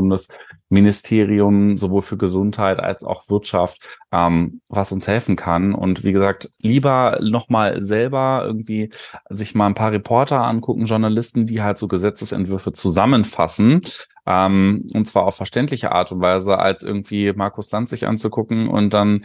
Bundesministerium, 0.74 1.78
sowohl 1.78 2.02
für 2.02 2.18
Gesundheit 2.18 2.80
als 2.80 3.04
auch 3.04 3.30
Wirtschaft, 3.30 4.00
ähm, 4.12 4.62
was 4.70 4.92
uns 4.92 5.08
helfen 5.08 5.36
kann. 5.36 5.76
Und 5.76 6.04
wie 6.04 6.12
gesagt, 6.12 6.52
lieber 6.60 7.20
nochmal 7.22 7.84
selber 7.84 8.44
irgendwie 8.44 8.90
sich 9.30 9.54
mal 9.54 9.68
ein 9.68 9.76
paar 9.76 9.92
Reporter 9.92 10.44
angucken, 10.44 10.86
Journalisten, 10.86 11.46
die 11.46 11.62
halt 11.62 11.78
so 11.78 11.88
Gesetzesentwürfe 11.88 12.74
zusammenfassen, 12.74 13.82
ähm, 14.26 14.88
und 14.94 15.06
zwar 15.06 15.26
auf 15.26 15.36
verständliche 15.36 15.92
Art 15.92 16.12
und 16.12 16.22
Weise, 16.22 16.58
als 16.58 16.82
irgendwie 16.82 17.34
Markus 17.34 17.72
Lanz 17.72 17.92
sich 17.92 18.08
anzugucken 18.08 18.68
und 18.68 18.94
dann 18.94 19.22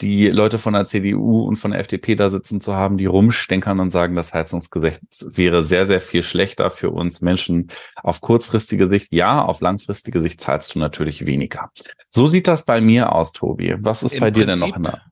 die 0.00 0.28
Leute 0.28 0.58
von 0.58 0.72
der 0.72 0.86
CDU 0.86 1.42
und 1.42 1.56
von 1.56 1.72
der 1.72 1.80
FDP 1.80 2.14
da 2.14 2.30
sitzen 2.30 2.60
zu 2.60 2.74
haben, 2.74 2.96
die 2.96 3.06
rumstenkern 3.06 3.80
und 3.80 3.90
sagen, 3.90 4.16
das 4.16 4.32
Heizungsgesetz 4.32 5.26
wäre 5.28 5.62
sehr, 5.62 5.86
sehr 5.86 6.00
viel 6.00 6.22
schlechter 6.22 6.70
für 6.70 6.90
uns 6.90 7.20
Menschen 7.20 7.68
auf 7.96 8.20
kurzfristige 8.20 8.88
Sicht. 8.88 9.08
Ja, 9.12 9.42
auf 9.42 9.60
langfristige 9.60 10.20
Sicht 10.20 10.40
zahlst 10.40 10.74
du 10.74 10.78
natürlich 10.78 11.26
weniger. 11.26 11.70
So 12.08 12.26
sieht 12.26 12.48
das 12.48 12.64
bei 12.64 12.80
mir 12.80 13.12
aus, 13.12 13.32
Tobi. 13.32 13.76
Was 13.78 14.02
ist 14.02 14.14
Im 14.14 14.20
bei 14.20 14.30
dir 14.30 14.46
Prinzip, 14.46 14.60
denn 14.62 14.70
noch 14.70 14.76
in 14.76 14.82
der 14.84 15.02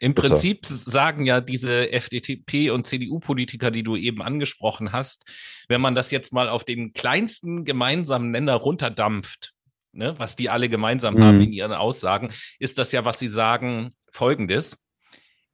im 0.00 0.14
Bitte. 0.14 0.28
Prinzip 0.28 0.64
sagen 0.64 1.26
ja 1.26 1.40
diese 1.40 1.90
FDP 1.92 2.70
und 2.70 2.86
CDU-Politiker, 2.86 3.70
die 3.70 3.82
du 3.82 3.96
eben 3.96 4.22
angesprochen 4.22 4.92
hast, 4.92 5.24
wenn 5.68 5.80
man 5.80 5.94
das 5.94 6.10
jetzt 6.10 6.32
mal 6.32 6.48
auf 6.48 6.64
den 6.64 6.92
kleinsten 6.92 7.64
gemeinsamen 7.64 8.30
Nenner 8.30 8.54
runterdampft, 8.54 9.54
ne, 9.92 10.14
was 10.18 10.36
die 10.36 10.50
alle 10.50 10.68
gemeinsam 10.68 11.14
mhm. 11.14 11.22
haben 11.22 11.40
in 11.40 11.52
ihren 11.52 11.72
Aussagen, 11.72 12.30
ist 12.60 12.78
das 12.78 12.92
ja, 12.92 13.04
was 13.04 13.18
sie 13.18 13.28
sagen, 13.28 13.90
folgendes. 14.10 14.78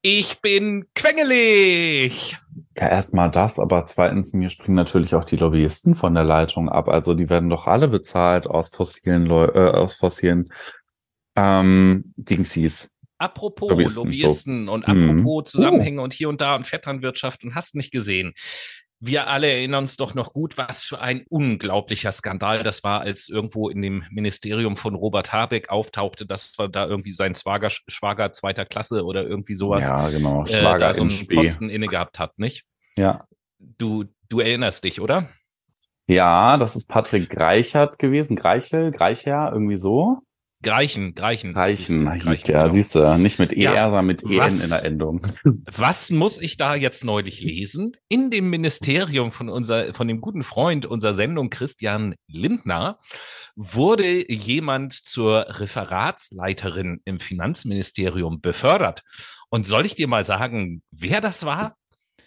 Ich 0.03 0.43
bin 0.43 0.87
quengelig. 0.95 2.37
Ja, 2.77 2.89
erstmal 2.89 3.31
das, 3.31 3.59
aber 3.59 3.87
zweitens, 3.87 4.35
mir 4.35 4.51
springen 4.51 4.77
natürlich 4.77 5.15
auch 5.15 5.25
die 5.25 5.37
Lobbyisten 5.37 5.95
von 5.95 6.15
der 6.15 6.25
Leitung 6.25 6.69
ab. 6.69 6.89
Also 6.89 7.15
die 7.15 7.31
werden 7.31 7.49
doch 7.49 7.67
alle 7.67 7.89
bezahlt 7.89 8.47
aus 8.47 8.69
fossilen, 8.69 9.25
Leu 9.25 9.47
äh, 9.47 9.71
aus 9.71 9.95
fossilen 9.95 10.45
ähm, 11.37 12.13
Dingsies. 12.17 12.91
Apropos 13.17 13.71
Lobbyisten, 13.71 14.05
Lobbyisten 14.05 14.67
so. 14.67 14.73
und 14.73 14.85
apropos 14.85 15.45
mhm. 15.45 15.45
Zusammenhänge 15.47 16.03
und 16.03 16.13
hier 16.13 16.29
und 16.29 16.41
da 16.41 16.57
und 16.57 16.67
Vetternwirtschaft 16.67 17.45
und 17.45 17.55
hast 17.55 17.75
nicht 17.75 17.91
gesehen 17.91 18.35
wir 19.01 19.27
alle 19.27 19.51
erinnern 19.51 19.85
uns 19.85 19.97
doch 19.97 20.15
noch 20.15 20.33
gut, 20.33 20.57
was 20.57 20.83
für 20.83 21.01
ein 21.01 21.25
unglaublicher 21.29 22.13
Skandal 22.13 22.63
das 22.63 22.85
war, 22.85 23.01
als 23.03 23.29
irgendwo 23.29 23.69
in 23.69 23.83
dem 23.83 24.05
Ministerium 24.11 24.77
von 24.77 24.95
Robert 24.95 25.33
Habeck 25.33 25.69
auftauchte, 25.69 26.27
dass 26.27 26.53
da 26.53 26.87
irgendwie 26.87 27.11
sein 27.11 27.35
Schwager, 27.35 27.71
Schwager 27.71 28.33
zweiter 28.33 28.65
Klasse 28.65 29.05
oder 29.05 29.25
irgendwie 29.25 29.55
sowas 29.55 29.85
ja, 29.85 30.09
genau. 30.09 30.47
Schwager 30.47 30.77
äh, 30.77 30.79
da 30.79 30.95
so 30.95 31.03
einen 31.03 31.29
Posten 31.29 31.69
inne 31.69 31.87
gehabt 31.87 32.19
hat, 32.19 32.39
nicht? 32.39 32.65
Ja. 32.97 33.27
Du, 33.59 34.05
du 34.29 34.41
erinnerst 34.41 34.85
dich, 34.85 35.01
oder? 35.01 35.29
Ja, 36.07 36.57
das 36.57 36.77
ist 36.77 36.89
Patrick 36.89 37.31
Greichert 37.31 37.99
gewesen. 37.99 38.37
Greichel, 38.37 38.91
Greicher, 38.91 39.51
irgendwie 39.53 39.79
so. 39.79 40.19
Greichen, 40.65 41.15
Greichen. 41.15 41.53
Greichen 41.53 42.11
hieß, 42.13 42.25
hieß 42.25 42.43
der, 42.43 42.63
genau. 42.63 42.75
siehst 42.75 42.95
du, 42.97 43.19
nicht 43.19 43.39
mit 43.39 43.53
ER, 43.53 43.75
ja, 43.75 43.85
sondern 43.85 44.07
mit 44.07 44.23
EN 44.25 44.39
was, 44.39 44.63
in 44.63 44.71
der 44.71 44.85
Endung. 44.85 45.27
Was 45.73 46.11
muss 46.11 46.41
ich 46.41 46.57
da 46.57 46.75
jetzt 46.75 47.05
neulich 47.05 47.41
lesen? 47.41 47.93
In 48.09 48.31
dem 48.31 48.51
Ministerium 48.51 49.31
von 49.31 49.49
unser, 49.49 49.95
von 49.95 50.09
dem 50.09 50.21
guten 50.21 50.43
Freund 50.43 50.87
unserer 50.87 51.15
Sendung 51.15 51.51
Christian 51.51 52.17
Lindner 52.27 52.99
wurde 53.55 54.31
jemand 54.33 54.93
zur 54.93 55.47
Referatsleiterin 55.49 57.01
im 57.05 57.21
Finanzministerium 57.21 58.41
befördert. 58.41 59.03
Und 59.51 59.67
soll 59.67 59.87
ich 59.87 59.95
dir 59.95 60.09
mal 60.09 60.25
sagen, 60.25 60.83
wer 60.91 61.21
das 61.21 61.45
war? 61.45 61.77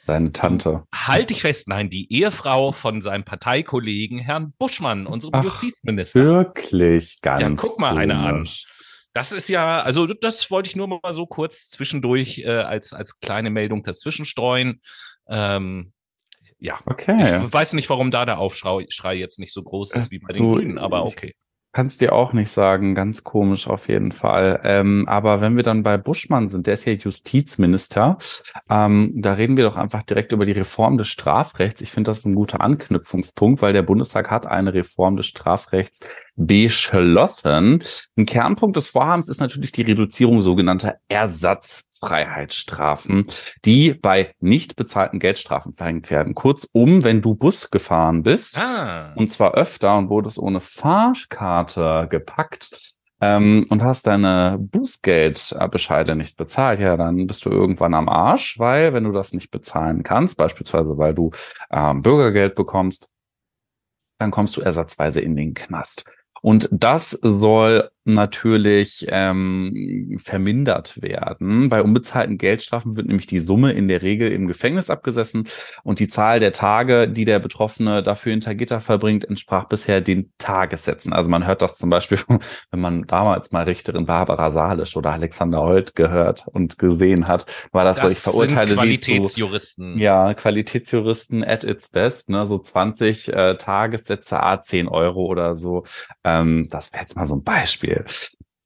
Deine 0.08 0.32
Tante. 0.32 0.86
Halt 0.96 1.32
dich 1.32 1.42
fest, 1.42 1.68
nein, 1.68 1.90
die 1.90 2.12
Ehefrau 2.14 2.72
von 2.72 3.02
seinem 3.02 3.26
Parteikollegen 3.26 4.20
Herrn 4.20 4.54
Buschmann, 4.58 5.06
unserem 5.06 5.34
Ach, 5.36 5.44
Justizminister. 5.44 6.24
Wirklich, 6.24 7.20
ganz. 7.22 7.42
Ja, 7.42 7.68
guck 7.68 7.78
mal 7.78 7.98
eine 7.98 8.16
an. 8.16 8.48
Das 9.12 9.34
ist 9.34 9.50
ja, 9.50 9.82
also 9.82 10.08
das 10.08 10.50
wollte 10.50 10.70
ich 10.70 10.78
nur 10.78 10.88
mal 10.88 11.12
so 11.12 11.26
kurz 11.26 11.68
zwischendurch 11.68 12.40
äh, 12.40 12.48
als, 12.48 12.94
als 12.94 13.20
kleine 13.20 13.50
Meldung 13.50 13.84
dazwischen 13.84 14.24
streuen. 14.24 14.80
Ähm, 15.28 15.92
ja, 16.58 16.80
okay. 16.86 17.44
Ich 17.46 17.54
weiß 17.54 17.74
nicht, 17.74 17.90
warum 17.90 18.10
da 18.10 18.26
der 18.26 18.40
Aufschrei 18.40 19.16
jetzt 19.16 19.40
nicht 19.40 19.54
so 19.54 19.62
groß 19.62 19.92
ist 19.92 20.10
wie 20.12 20.20
bei 20.20 20.32
den 20.32 20.42
du, 20.42 20.54
Grünen, 20.54 20.78
aber 20.78 21.04
okay. 21.04 21.36
Kannst 21.78 22.02
dir 22.02 22.12
auch 22.14 22.34
nicht 22.34 22.50
sagen, 22.50 22.96
ganz 22.96 23.24
komisch 23.24 23.68
auf 23.68 23.88
jeden 23.88 24.12
Fall. 24.12 24.62
Ähm, 24.64 25.06
aber 25.08 25.42
wenn 25.42 25.58
wir 25.58 25.62
dann 25.62 25.84
bei 25.84 26.00
Buschmann 26.00 26.48
sind, 26.48 26.66
der 26.66 26.74
ist 26.74 26.86
ja 26.86 26.94
Justizminister, 26.94 28.18
ähm, 28.68 29.12
da 29.14 29.34
reden 29.34 29.58
wir 29.58 29.66
doch 29.66 29.78
einfach 29.78 30.02
direkt 30.02 30.32
über 30.32 30.48
die 30.48 30.54
Reform 30.54 30.98
des 30.98 31.08
Strafrechts. 31.08 31.82
Ich 31.82 31.92
finde 31.92 32.10
das 32.10 32.26
ein 32.26 32.34
guter 32.34 32.62
Anknüpfungspunkt, 32.62 33.62
weil 33.62 33.74
der 33.74 33.84
Bundestag 33.84 34.32
hat 34.32 34.48
eine 34.48 34.74
Reform 34.74 35.18
des 35.18 35.28
Strafrechts 35.28 36.00
beschlossen. 36.36 37.84
Ein 38.18 38.26
Kernpunkt 38.26 38.76
des 38.76 38.90
Vorhabens 38.90 39.30
ist 39.30 39.40
natürlich 39.40 39.72
die 39.72 39.84
Reduzierung 39.84 40.42
sogenannter 40.42 40.96
Ersatzfreiheitsstrafen, 42.02 43.26
die 43.66 43.94
bei 43.94 44.34
nicht 44.40 44.76
bezahlten 44.76 45.20
Geldstrafen 45.20 45.74
verhängt 45.74 46.10
werden. 46.12 46.36
Kurzum, 46.36 47.04
wenn 47.04 47.22
du 47.22 47.36
Bus 47.36 47.70
gefahren 47.72 48.24
bist, 48.24 48.60
ah. 48.60 49.14
und 49.16 49.30
zwar 49.30 49.54
öfter 49.56 49.98
und 49.98 50.10
wurdest 50.10 50.40
ohne 50.40 50.60
Fahrkarte 50.60 52.08
gepackt, 52.10 52.94
ähm, 53.20 53.66
und 53.70 53.84
hast 53.84 54.06
deine 54.06 54.60
Bußgeldbescheide 54.60 56.16
nicht 56.16 56.38
bezahlt, 56.38 56.80
ja, 56.80 56.98
dann 56.98 57.26
bist 57.26 57.44
du 57.46 57.50
irgendwann 57.50 57.96
am 57.96 58.10
Arsch, 58.10 58.60
weil 58.60 58.94
wenn 58.94 59.06
du 59.06 59.12
das 59.12 59.34
nicht 59.34 59.50
bezahlen 59.50 60.04
kannst, 60.04 60.38
beispielsweise 60.38 61.00
weil 61.00 61.16
du 61.16 61.32
ähm, 61.72 62.04
Bürgergeld 62.04 62.54
bekommst, 62.54 63.10
dann 64.20 64.30
kommst 64.30 64.56
du 64.56 64.62
ersatzweise 64.62 65.20
in 65.22 65.36
den 65.36 65.56
Knast. 65.56 66.06
Und 66.44 66.70
das 66.72 67.12
soll 67.24 67.90
natürlich 68.08 69.06
ähm, 69.10 70.18
vermindert 70.24 71.02
werden. 71.02 71.70
Bei 71.70 71.84
unbezahlten 71.84 72.38
Geldstrafen 72.38 72.96
wird 72.96 73.08
nämlich 73.08 73.28
die 73.28 73.40
Summe 73.40 73.74
in 73.74 73.88
der 73.88 74.02
Regel 74.02 74.32
im 74.32 74.48
Gefängnis 74.48 74.90
abgesessen 74.90 75.48
und 75.84 76.00
die 76.00 76.08
Zahl 76.08 76.40
der 76.40 76.54
Tage, 76.54 77.10
die 77.10 77.26
der 77.26 77.40
Betroffene 77.40 78.02
dafür 78.02 78.32
hinter 78.32 78.56
Gitter 78.56 78.80
verbringt, 78.80 79.26
entsprach 79.26 79.66
bisher 79.66 80.00
den 80.00 80.32
Tagessätzen. 80.38 81.12
Also 81.12 81.30
man 81.30 81.46
hört 81.46 81.62
das 81.62 81.78
zum 81.78 81.90
Beispiel, 81.90 82.18
wenn 82.72 82.80
man 82.80 83.04
damals 83.04 83.52
mal 83.52 83.66
Richterin 83.66 84.06
Barbara 84.06 84.52
Salisch 84.52 84.96
oder 84.96 85.12
Alexander 85.12 85.62
Holt 85.62 85.96
gehört 85.96 86.48
und 86.48 86.80
gesehen 86.80 87.28
hat, 87.28 87.46
war 87.74 87.84
das, 87.84 87.98
das 87.98 88.12
ich 88.14 88.18
verurteile 88.20 88.70
sind 88.70 88.78
Qualitätsjuristen. 88.78 89.96
Zu, 89.96 90.00
ja, 90.00 90.34
Qualitätsjuristen 90.34 91.44
at 91.44 91.66
its 91.66 91.90
best, 91.90 92.30
ne, 92.30 92.48
so 92.48 92.58
20 92.58 93.34
äh, 93.34 93.58
Tagessätze, 93.58 94.42
a 94.42 94.62
10 94.62 94.88
Euro 94.88 95.26
oder 95.26 95.56
so. 95.56 95.84
Ähm, 96.24 96.68
das 96.70 96.94
wäre 96.94 97.02
jetzt 97.02 97.16
mal 97.16 97.26
so 97.26 97.36
ein 97.36 97.44
Beispiel. 97.44 97.97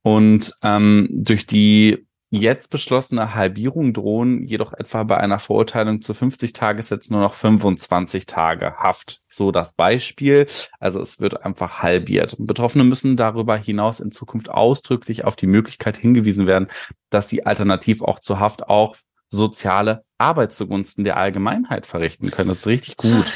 Und 0.03 0.53
ähm, 0.63 1.07
durch 1.11 1.45
die 1.45 2.07
jetzt 2.31 2.69
beschlossene 2.69 3.35
Halbierung 3.35 3.91
drohen 3.91 4.43
jedoch 4.43 4.71
etwa 4.71 5.03
bei 5.03 5.17
einer 5.17 5.37
Verurteilung 5.37 6.01
zu 6.01 6.13
50 6.13 6.53
Tagessätzen 6.53 7.13
nur 7.13 7.21
noch 7.21 7.33
25 7.33 8.25
Tage 8.25 8.75
Haft. 8.77 9.19
So 9.29 9.51
das 9.51 9.73
Beispiel. 9.73 10.47
Also 10.79 11.01
es 11.01 11.19
wird 11.19 11.45
einfach 11.45 11.81
halbiert. 11.81 12.37
Betroffene 12.39 12.85
müssen 12.85 13.17
darüber 13.17 13.57
hinaus 13.57 13.99
in 13.99 14.11
Zukunft 14.11 14.49
ausdrücklich 14.49 15.25
auf 15.25 15.35
die 15.35 15.47
Möglichkeit 15.47 15.97
hingewiesen 15.97 16.47
werden, 16.47 16.67
dass 17.09 17.27
sie 17.27 17.45
alternativ 17.45 18.01
auch 18.01 18.19
zur 18.19 18.39
Haft 18.39 18.63
auch 18.63 18.95
soziale 19.27 20.05
Arbeit 20.17 20.53
zugunsten 20.53 21.03
der 21.03 21.17
Allgemeinheit 21.17 21.85
verrichten 21.85 22.31
können. 22.31 22.49
Das 22.49 22.59
ist 22.59 22.67
richtig 22.67 22.95
gut. 22.95 23.33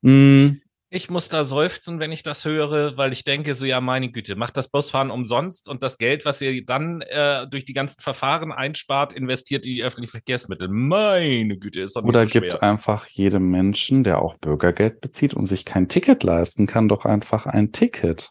Mm, 0.00 0.48
ich 0.94 1.10
muss 1.10 1.28
da 1.28 1.44
seufzen, 1.44 1.98
wenn 1.98 2.12
ich 2.12 2.22
das 2.22 2.44
höre, 2.44 2.96
weil 2.96 3.12
ich 3.12 3.24
denke, 3.24 3.54
so 3.56 3.64
ja, 3.64 3.80
meine 3.80 4.10
Güte, 4.12 4.36
macht 4.36 4.56
das 4.56 4.68
Busfahren 4.68 5.10
umsonst 5.10 5.68
und 5.68 5.82
das 5.82 5.98
Geld, 5.98 6.24
was 6.24 6.40
ihr 6.40 6.64
dann 6.64 7.00
äh, 7.00 7.48
durch 7.48 7.64
die 7.64 7.72
ganzen 7.72 8.00
Verfahren 8.00 8.52
einspart, 8.52 9.12
investiert 9.12 9.66
in 9.66 9.74
die 9.74 9.82
öffentlichen 9.82 10.12
Verkehrsmittel. 10.12 10.68
Meine 10.68 11.58
Güte, 11.58 11.80
ist 11.80 11.96
doch 11.96 12.02
nicht 12.02 12.10
Oder 12.10 12.20
so 12.20 12.26
gibt 12.26 12.62
einfach 12.62 13.08
jedem 13.08 13.50
Menschen, 13.50 14.04
der 14.04 14.22
auch 14.22 14.36
Bürgergeld 14.38 15.00
bezieht 15.00 15.34
und 15.34 15.46
sich 15.46 15.64
kein 15.64 15.88
Ticket 15.88 16.22
leisten 16.22 16.66
kann, 16.66 16.88
doch 16.88 17.04
einfach 17.04 17.46
ein 17.46 17.72
Ticket. 17.72 18.30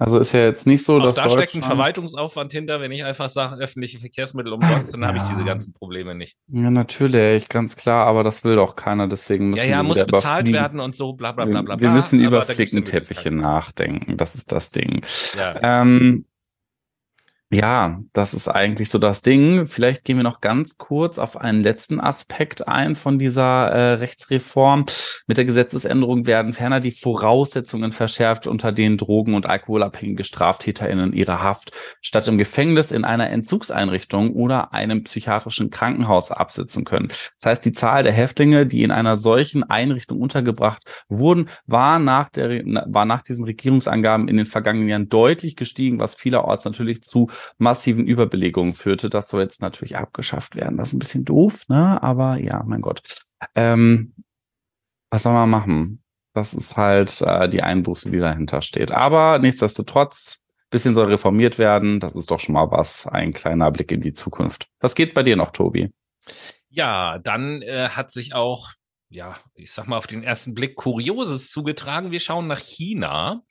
Also 0.00 0.18
ist 0.18 0.32
ja 0.32 0.40
jetzt 0.44 0.66
nicht 0.66 0.82
so, 0.82 0.96
Auch 0.96 1.02
dass. 1.02 1.16
Da 1.16 1.28
steckt 1.28 1.54
ein 1.54 1.62
Verwaltungsaufwand 1.62 2.52
hinter, 2.52 2.80
wenn 2.80 2.90
ich 2.90 3.04
einfach 3.04 3.28
sage, 3.28 3.60
öffentliche 3.62 3.98
Verkehrsmittel 3.98 4.50
umsonst, 4.54 4.94
dann 4.94 5.02
ja. 5.02 5.08
habe 5.08 5.18
ich 5.18 5.24
diese 5.24 5.44
ganzen 5.44 5.74
Probleme 5.74 6.14
nicht. 6.14 6.38
Ja, 6.48 6.70
natürlich, 6.70 7.50
ganz 7.50 7.76
klar, 7.76 8.06
aber 8.06 8.24
das 8.24 8.42
will 8.42 8.56
doch 8.56 8.76
keiner, 8.76 9.08
deswegen 9.08 9.50
müssen 9.50 9.68
Ja, 9.68 9.76
ja, 9.76 9.82
muss 9.82 10.02
bezahlt 10.06 10.50
werden 10.50 10.80
und 10.80 10.96
so, 10.96 11.12
bla 11.12 11.32
bla 11.32 11.44
bla 11.44 11.60
bla. 11.60 11.78
Wir 11.78 11.90
müssen 11.90 12.18
über 12.18 12.40
Flickenteppiche 12.40 13.30
nachdenken, 13.30 14.16
das 14.16 14.34
ist 14.34 14.52
das 14.52 14.70
Ding. 14.70 15.02
Ja. 15.36 15.82
Ähm, 15.82 16.24
Ja, 17.52 17.98
das 18.12 18.32
ist 18.32 18.46
eigentlich 18.46 18.90
so 18.90 18.98
das 18.98 19.22
Ding. 19.22 19.66
Vielleicht 19.66 20.04
gehen 20.04 20.16
wir 20.16 20.22
noch 20.22 20.40
ganz 20.40 20.78
kurz 20.78 21.18
auf 21.18 21.36
einen 21.36 21.64
letzten 21.64 21.98
Aspekt 21.98 22.68
ein 22.68 22.94
von 22.94 23.18
dieser 23.18 23.66
äh, 23.66 23.92
Rechtsreform. 23.94 24.86
Mit 25.26 25.36
der 25.36 25.44
Gesetzesänderung 25.44 26.26
werden 26.26 26.52
ferner 26.52 26.78
die 26.78 26.92
Voraussetzungen 26.92 27.90
verschärft, 27.90 28.46
unter 28.46 28.70
denen 28.70 28.98
Drogen- 28.98 29.34
und 29.34 29.46
alkoholabhängige 29.46 30.22
StraftäterInnen 30.22 31.12
ihre 31.12 31.42
Haft 31.42 31.72
statt 32.00 32.28
im 32.28 32.38
Gefängnis 32.38 32.92
in 32.92 33.04
einer 33.04 33.30
Entzugseinrichtung 33.30 34.32
oder 34.32 34.72
einem 34.72 35.02
psychiatrischen 35.02 35.70
Krankenhaus 35.70 36.30
absitzen 36.30 36.84
können. 36.84 37.08
Das 37.08 37.46
heißt, 37.46 37.64
die 37.64 37.72
Zahl 37.72 38.04
der 38.04 38.12
Häftlinge, 38.12 38.64
die 38.64 38.84
in 38.84 38.92
einer 38.92 39.16
solchen 39.16 39.64
Einrichtung 39.64 40.20
untergebracht 40.20 40.84
wurden, 41.08 41.48
war 41.66 41.98
nach, 41.98 42.28
der, 42.30 42.62
war 42.86 43.06
nach 43.06 43.22
diesen 43.22 43.44
Regierungsangaben 43.44 44.28
in 44.28 44.36
den 44.36 44.46
vergangenen 44.46 44.88
Jahren 44.88 45.08
deutlich 45.08 45.56
gestiegen, 45.56 45.98
was 45.98 46.14
vielerorts 46.14 46.64
natürlich 46.64 47.02
zu 47.02 47.28
massiven 47.58 48.06
Überbelegungen 48.06 48.72
führte. 48.72 49.10
Das 49.10 49.28
soll 49.28 49.42
jetzt 49.42 49.62
natürlich 49.62 49.96
abgeschafft 49.96 50.56
werden. 50.56 50.76
Das 50.76 50.88
ist 50.88 50.94
ein 50.94 50.98
bisschen 50.98 51.24
doof, 51.24 51.68
ne? 51.68 52.02
Aber 52.02 52.38
ja, 52.38 52.62
mein 52.66 52.80
Gott. 52.80 53.22
Ähm, 53.54 54.14
was 55.10 55.24
soll 55.24 55.32
man 55.32 55.50
machen? 55.50 56.02
Das 56.32 56.54
ist 56.54 56.76
halt 56.76 57.20
äh, 57.22 57.48
die 57.48 57.62
Einbuße, 57.62 58.10
die 58.10 58.18
dahinter 58.18 58.62
steht. 58.62 58.92
Aber 58.92 59.38
nichtsdestotrotz, 59.38 60.44
bisschen 60.70 60.94
soll 60.94 61.06
reformiert 61.06 61.58
werden. 61.58 61.98
Das 61.98 62.14
ist 62.14 62.30
doch 62.30 62.38
schon 62.38 62.52
mal 62.52 62.70
was. 62.70 63.06
Ein 63.06 63.32
kleiner 63.32 63.70
Blick 63.72 63.90
in 63.90 64.00
die 64.00 64.12
Zukunft. 64.12 64.68
Was 64.78 64.94
geht 64.94 65.14
bei 65.14 65.24
dir 65.24 65.36
noch, 65.36 65.50
Tobi? 65.50 65.92
Ja, 66.68 67.18
dann 67.18 67.62
äh, 67.62 67.88
hat 67.88 68.12
sich 68.12 68.34
auch 68.34 68.74
ja, 69.10 69.36
ich 69.54 69.72
sag 69.72 69.88
mal, 69.88 69.98
auf 69.98 70.06
den 70.06 70.22
ersten 70.22 70.54
Blick 70.54 70.76
Kurioses 70.76 71.50
zugetragen. 71.50 72.12
Wir 72.12 72.20
schauen 72.20 72.46
nach 72.46 72.60
China. 72.60 73.42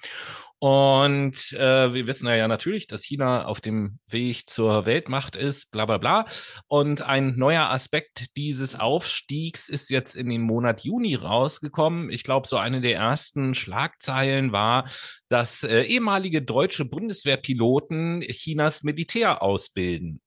Und 0.62 1.54
äh, 1.54 1.94
wir 1.94 2.06
wissen 2.06 2.28
ja, 2.28 2.50
natürlich, 2.50 2.86
dass 2.88 3.06
China 3.06 3.46
auf 3.46 3.62
dem 3.62 4.00
Weg 4.10 4.50
zur 4.50 4.86
Weltmacht 4.86 5.38
ist, 5.38 5.72
bla 5.72 5.86
bla 5.86 5.98
bla. 5.98 6.26
Und 6.68 7.02
ein 7.02 7.38
neuer 7.38 7.70
Aspekt 7.70 8.36
dieses 8.36 8.78
Aufstiegs 8.78 9.70
ist 9.70 9.90
jetzt 9.90 10.16
in 10.16 10.30
dem 10.30 10.42
Monat 10.42 10.82
Juni 10.82 11.16
rausgekommen. 11.16 12.10
Ich 12.10 12.24
glaube, 12.24 12.46
so 12.46 12.58
eine 12.58 12.82
der 12.82 12.98
ersten 12.98 13.56
Schlagzeilen 13.56 14.52
war, 14.52 14.90
dass 15.30 15.64
äh, 15.64 15.84
ehemalige 15.84 16.42
deutsche 16.42 16.84
Bundeswehrpiloten 16.84 18.20
Chinas 18.22 18.84
Militär 18.84 19.42
ausbilden. 19.42 20.20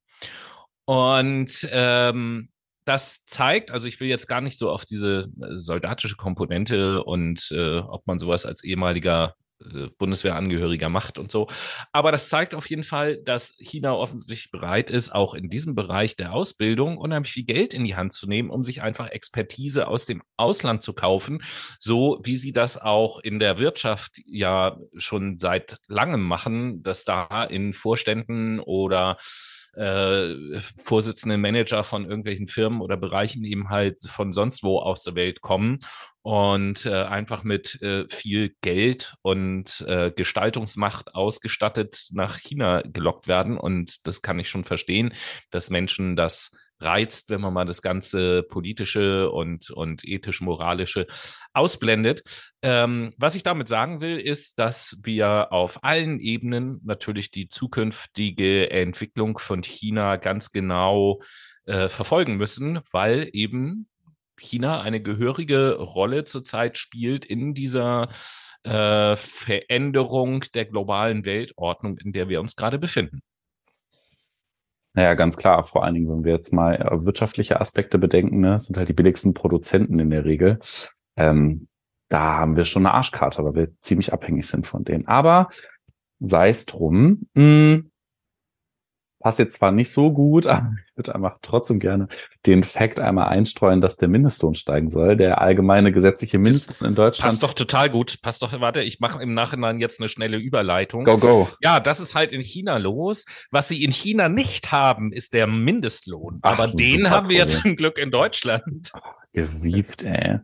Und 0.87 1.69
ähm, 1.71 2.49
das 2.87 3.25
zeigt, 3.27 3.71
also 3.71 3.87
ich 3.87 4.01
will 4.01 4.09
jetzt 4.09 4.27
gar 4.29 4.41
nicht 4.41 4.59
so 4.59 4.71
auf 4.71 4.87
diese 4.87 5.29
äh, 5.43 5.59
soldatische 5.59 6.17
Komponente 6.17 7.05
und 7.05 7.51
äh, 7.53 7.79
ob 7.79 8.07
man 8.07 8.19
sowas 8.19 8.47
als 8.47 8.65
ehemaliger 8.65 9.35
Bundeswehrangehöriger 9.99 10.88
macht 10.88 11.19
und 11.19 11.31
so. 11.31 11.49
Aber 11.92 12.12
das 12.12 12.28
zeigt 12.28 12.54
auf 12.54 12.69
jeden 12.69 12.85
Fall, 12.85 13.19
dass 13.19 13.54
China 13.59 13.95
offensichtlich 13.95 14.50
bereit 14.50 14.90
ist, 14.90 15.14
auch 15.14 15.35
in 15.35 15.49
diesem 15.49 15.75
Bereich 15.75 16.16
der 16.16 16.33
Ausbildung 16.33 16.99
unheimlich 16.99 17.33
viel 17.33 17.45
Geld 17.45 17.75
in 17.75 17.85
die 17.85 17.97
Hand 17.97 18.12
zu 18.12 18.26
nehmen, 18.26 18.50
um 18.50 18.62
sich 18.62 18.83
einfach 18.83 19.09
Expertise 19.09 19.88
aus 19.88 20.07
dem 20.07 20.23
Ausland 20.37 20.83
zu 20.83 20.92
kaufen, 20.92 21.42
so 21.78 22.21
wie 22.23 22.37
sie 22.37 22.52
das 22.52 22.81
auch 22.81 23.19
in 23.19 23.38
der 23.38 23.59
Wirtschaft 23.59 24.21
ja 24.25 24.78
schon 24.97 25.37
seit 25.37 25.78
langem 25.87 26.23
machen, 26.23 26.83
dass 26.83 27.04
da 27.04 27.45
in 27.45 27.73
Vorständen 27.73 28.61
oder 28.61 29.16
äh, 29.75 30.59
Vorsitzende 30.61 31.38
Manager 31.38 31.85
von 31.85 32.05
irgendwelchen 32.05 32.49
Firmen 32.49 32.81
oder 32.81 32.97
Bereichen 32.97 33.45
eben 33.45 33.71
halt 33.71 33.99
von 34.00 34.33
sonst 34.33 34.62
wo 34.62 34.79
aus 34.79 35.02
der 35.02 35.14
Welt 35.14 35.41
kommen 35.41 35.79
und 36.23 36.87
äh, 36.87 37.05
einfach 37.05 37.43
mit 37.43 37.81
äh, 37.83 38.07
viel 38.09 38.55
Geld 38.61 39.14
und 39.23 39.85
äh, 39.87 40.11
Gestaltungsmacht 40.11 41.14
ausgestattet 41.14 42.09
nach 42.12 42.38
China 42.38 42.83
gelockt 42.83 43.29
werden. 43.29 43.57
Und 43.57 44.07
das 44.07 44.23
kann 44.23 44.38
ich 44.38 44.49
schon 44.49 44.64
verstehen, 44.64 45.12
dass 45.50 45.71
Menschen 45.71 46.17
das 46.17 46.50
reizt, 46.83 47.31
wenn 47.31 47.41
man 47.41 47.53
mal 47.53 47.65
das 47.65 47.83
ganze 47.83 48.43
politische 48.43 49.31
und, 49.31 49.71
und 49.71 50.05
ethisch-moralische 50.05 51.07
ausblendet. 51.53 52.23
Ähm, 52.62 53.12
was 53.17 53.35
ich 53.35 53.43
damit 53.43 53.69
sagen 53.69 54.01
will, 54.01 54.19
ist, 54.19 54.59
dass 54.59 54.99
wir 55.03 55.53
auf 55.53 55.83
allen 55.85 56.21
Ebenen 56.21 56.81
natürlich 56.85 57.31
die 57.31 57.49
zukünftige 57.49 58.71
Entwicklung 58.71 59.39
von 59.39 59.62
China 59.62 60.17
ganz 60.17 60.53
genau 60.53 61.21
äh, 61.67 61.89
verfolgen 61.89 62.37
müssen, 62.37 62.80
weil 62.91 63.28
eben 63.33 63.89
China 64.39 64.80
eine 64.80 65.00
gehörige 65.00 65.76
Rolle 65.76 66.25
zurzeit 66.25 66.76
spielt 66.76 67.25
in 67.25 67.54
dieser 67.54 68.09
äh, 68.65 69.17
Veränderung 69.17 70.45
der 70.54 70.67
globalen 70.67 71.25
Weltordnung, 71.25 71.99
in 71.99 72.13
der 72.13 72.28
wir 72.28 72.41
uns 72.41 72.56
gerade 72.56 72.78
befinden. 72.78 73.23
Naja, 74.95 75.15
ganz 75.15 75.37
klar. 75.37 75.63
Vor 75.63 75.85
allen 75.85 75.95
Dingen, 75.95 76.11
wenn 76.11 76.25
wir 76.25 76.33
jetzt 76.33 76.52
mal 76.52 76.75
äh, 76.76 77.05
wirtschaftliche 77.05 77.61
Aspekte 77.61 77.99
bedenken, 77.99 78.41
ne, 78.41 78.59
sind 78.59 78.76
halt 78.76 78.89
die 78.89 78.95
billigsten 78.95 79.35
Produzenten 79.35 79.99
in 79.99 80.11
der 80.11 80.25
Regel. 80.25 80.59
Ähm, 81.17 81.69
da 82.09 82.37
haben 82.37 82.57
wir 82.57 82.65
schon 82.65 82.85
eine 82.85 82.95
Arschkarte, 82.95 83.43
weil 83.45 83.55
wir 83.55 83.81
ziemlich 83.81 84.13
abhängig 84.13 84.47
sind 84.47 84.67
von 84.67 84.85
denen. 84.85 85.07
Aber 85.07 85.49
sei 86.21 86.50
es 86.50 86.67
drum. 86.67 87.26
Mh, 87.35 87.43
hm, 87.43 87.91
passt 89.19 89.39
jetzt 89.39 89.55
zwar 89.55 89.73
nicht 89.73 89.93
so 89.93 90.13
gut, 90.13 90.47
aber 90.47 90.75
würde 90.95 91.15
einfach 91.15 91.39
trotzdem 91.43 91.78
gerne 91.78 92.09
den 92.47 92.63
Fakt 92.63 93.00
einmal 93.00 93.28
einstreuen, 93.28 93.81
dass 93.81 93.97
der 93.97 94.09
Mindestlohn 94.09 94.55
steigen 94.55 94.91
soll. 94.91 95.17
Der 95.17 95.41
allgemeine 95.41 95.93
gesetzliche 95.93 96.39
Mindestlohn 96.39 96.89
in 96.89 96.95
Deutschland. 96.95 97.31
Passt 97.31 97.43
doch 97.43 97.55
total 97.55 97.91
gut. 97.91 98.21
Passt 98.23 98.43
doch, 98.43 98.61
warte, 98.61 98.83
ich 98.83 99.00
mache 99.00 99.23
im 99.23 99.35
Nachhinein 99.35 99.81
jetzt 99.81 100.00
eine 100.00 100.09
schnelle 100.09 100.37
Überleitung. 100.37 101.05
Go, 101.05 101.19
go. 101.19 101.49
Ja, 101.63 101.81
das 101.81 102.00
ist 102.00 102.15
halt 102.15 102.33
in 102.33 102.43
China 102.43 102.76
los. 102.76 103.25
Was 103.50 103.69
sie 103.69 103.83
in 103.85 103.93
China 103.93 104.28
nicht 104.28 104.73
haben, 104.73 105.13
ist 105.13 105.35
der 105.35 105.47
Mindestlohn. 105.47 106.41
Ach, 106.43 106.59
aber 106.59 106.73
den 106.73 107.11
haben 107.11 107.28
wir 107.28 107.39
jetzt 107.39 107.63
zum 107.63 107.76
Glück 107.76 107.99
in 107.99 108.11
Deutschland. 108.11 108.93
Gewieft, 109.33 110.05
ey. 110.05 110.41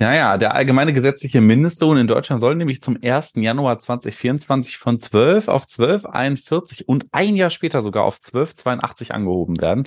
Ja, 0.00 0.14
ja, 0.14 0.38
der 0.38 0.54
allgemeine 0.54 0.94
gesetzliche 0.94 1.42
Mindestlohn 1.42 1.98
in 1.98 2.06
Deutschland 2.06 2.40
soll 2.40 2.54
nämlich 2.54 2.80
zum 2.80 2.96
1. 3.02 3.32
Januar 3.34 3.78
2024 3.78 4.78
von 4.78 4.98
12 4.98 5.48
auf 5.48 5.64
12,41 5.64 6.84
und 6.86 7.04
ein 7.12 7.36
Jahr 7.36 7.50
später 7.50 7.82
sogar 7.82 8.04
auf 8.04 8.16
12,82 8.16 9.10
angehoben 9.10 9.60
werden. 9.60 9.84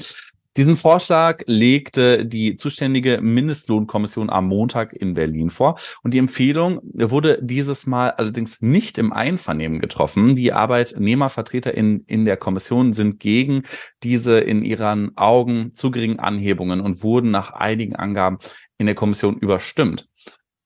Diesen 0.55 0.75
Vorschlag 0.75 1.41
legte 1.47 2.27
die 2.27 2.53
zuständige 2.53 3.19
Mindestlohnkommission 3.21 4.29
am 4.29 4.47
Montag 4.47 4.93
in 4.93 5.13
Berlin 5.13 5.49
vor. 5.49 5.79
Und 6.03 6.13
die 6.13 6.19
Empfehlung 6.19 6.79
wurde 6.83 7.39
dieses 7.41 7.87
Mal 7.87 8.11
allerdings 8.11 8.61
nicht 8.61 8.99
im 8.99 9.11
Einvernehmen 9.11 9.79
getroffen. 9.79 10.35
Die 10.35 10.53
Arbeitnehmervertreter 10.53 11.73
in, 11.73 12.03
in 12.05 12.25
der 12.25 12.37
Kommission 12.37 12.93
sind 12.93 13.19
gegen 13.19 13.63
diese 14.03 14.39
in 14.39 14.63
ihren 14.63 15.17
Augen 15.17 15.73
zu 15.73 15.89
geringen 15.89 16.19
Anhebungen 16.19 16.81
und 16.81 17.01
wurden 17.01 17.31
nach 17.31 17.51
einigen 17.53 17.95
Angaben 17.95 18.37
in 18.77 18.85
der 18.85 18.95
Kommission 18.95 19.37
überstimmt. 19.37 20.07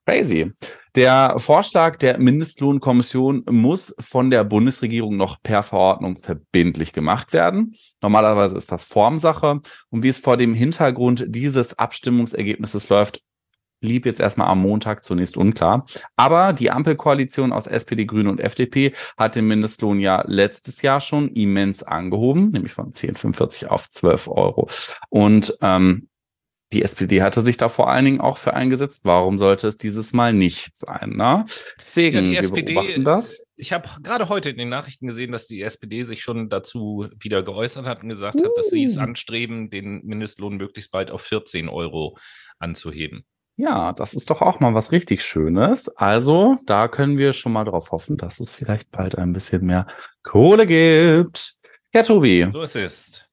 Crazy. 0.07 0.53
Der 0.95 1.35
Vorschlag 1.37 1.97
der 1.97 2.17
Mindestlohnkommission 2.17 3.43
muss 3.49 3.93
von 3.99 4.31
der 4.31 4.45
Bundesregierung 4.45 5.17
noch 5.17 5.43
per 5.43 5.63
Verordnung 5.63 6.15
verbindlich 6.15 6.93
gemacht 6.93 7.33
werden. 7.33 7.75
Normalerweise 8.01 8.55
ist 8.55 8.71
das 8.71 8.85
Formsache. 8.85 9.59
Und 9.89 10.03
wie 10.03 10.07
es 10.07 10.19
vor 10.19 10.37
dem 10.37 10.53
Hintergrund 10.53 11.25
dieses 11.27 11.77
Abstimmungsergebnisses 11.77 12.87
läuft, 12.87 13.21
blieb 13.81 14.05
jetzt 14.05 14.21
erstmal 14.21 14.47
am 14.47 14.61
Montag 14.61 15.03
zunächst 15.03 15.35
unklar. 15.35 15.85
Aber 16.15 16.53
die 16.53 16.71
Ampelkoalition 16.71 17.51
aus 17.51 17.67
SPD, 17.67 18.05
Grüne 18.05 18.29
und 18.29 18.39
FDP 18.39 18.93
hat 19.17 19.35
den 19.35 19.45
Mindestlohn 19.45 19.99
ja 19.99 20.23
letztes 20.25 20.81
Jahr 20.81 21.01
schon 21.01 21.27
immens 21.33 21.83
angehoben, 21.83 22.51
nämlich 22.51 22.71
von 22.71 22.91
10,45 22.91 23.67
auf 23.67 23.89
12 23.89 24.29
Euro. 24.29 24.69
Und 25.09 25.57
ähm, 25.61 26.07
die 26.73 26.83
SPD 26.83 27.21
hatte 27.21 27.41
sich 27.41 27.57
da 27.57 27.69
vor 27.69 27.89
allen 27.89 28.05
Dingen 28.05 28.21
auch 28.21 28.37
für 28.37 28.53
eingesetzt. 28.53 29.05
Warum 29.05 29.39
sollte 29.39 29.67
es 29.67 29.77
dieses 29.77 30.11
Mal 30.11 30.33
nicht 30.33 30.75
sein? 30.75 31.13
Ne? 31.15 31.45
Deswegen, 31.81 32.17
ja, 32.17 32.23
die 32.23 32.31
wir 32.31 32.39
SPD, 32.39 32.73
beobachten 32.73 33.03
das. 33.03 33.41
Ich 33.55 33.71
habe 33.71 33.89
gerade 34.01 34.27
heute 34.29 34.49
in 34.49 34.57
den 34.57 34.69
Nachrichten 34.69 35.07
gesehen, 35.07 35.31
dass 35.31 35.47
die 35.47 35.61
SPD 35.61 36.03
sich 36.03 36.21
schon 36.21 36.49
dazu 36.49 37.07
wieder 37.19 37.41
geäußert 37.41 37.85
hat 37.85 38.03
und 38.03 38.09
gesagt 38.09 38.41
uh. 38.41 38.45
hat, 38.45 38.51
dass 38.57 38.69
sie 38.69 38.83
es 38.83 38.97
uh. 38.97 39.01
anstreben, 39.01 39.69
den 39.69 40.01
Mindestlohn 40.03 40.57
möglichst 40.57 40.91
bald 40.91 41.09
auf 41.09 41.21
14 41.21 41.69
Euro 41.69 42.17
anzuheben. 42.59 43.25
Ja, 43.55 43.91
das 43.93 44.13
ist 44.13 44.29
doch 44.29 44.41
auch 44.41 44.59
mal 44.59 44.75
was 44.75 44.91
richtig 44.91 45.23
Schönes. 45.23 45.89
Also, 45.89 46.57
da 46.67 46.87
können 46.87 47.17
wir 47.17 47.33
schon 47.33 47.53
mal 47.53 47.63
darauf 47.63 47.91
hoffen, 47.91 48.15
dass 48.15 48.39
es 48.39 48.53
vielleicht 48.53 48.91
bald 48.91 49.17
ein 49.17 49.33
bisschen 49.33 49.65
mehr 49.65 49.87
Kohle 50.21 50.67
gibt. 50.67 51.53
Ja, 51.91 52.03
Tobi. 52.03 52.47
So 52.53 52.61
ist 52.61 52.75
es. 52.75 53.26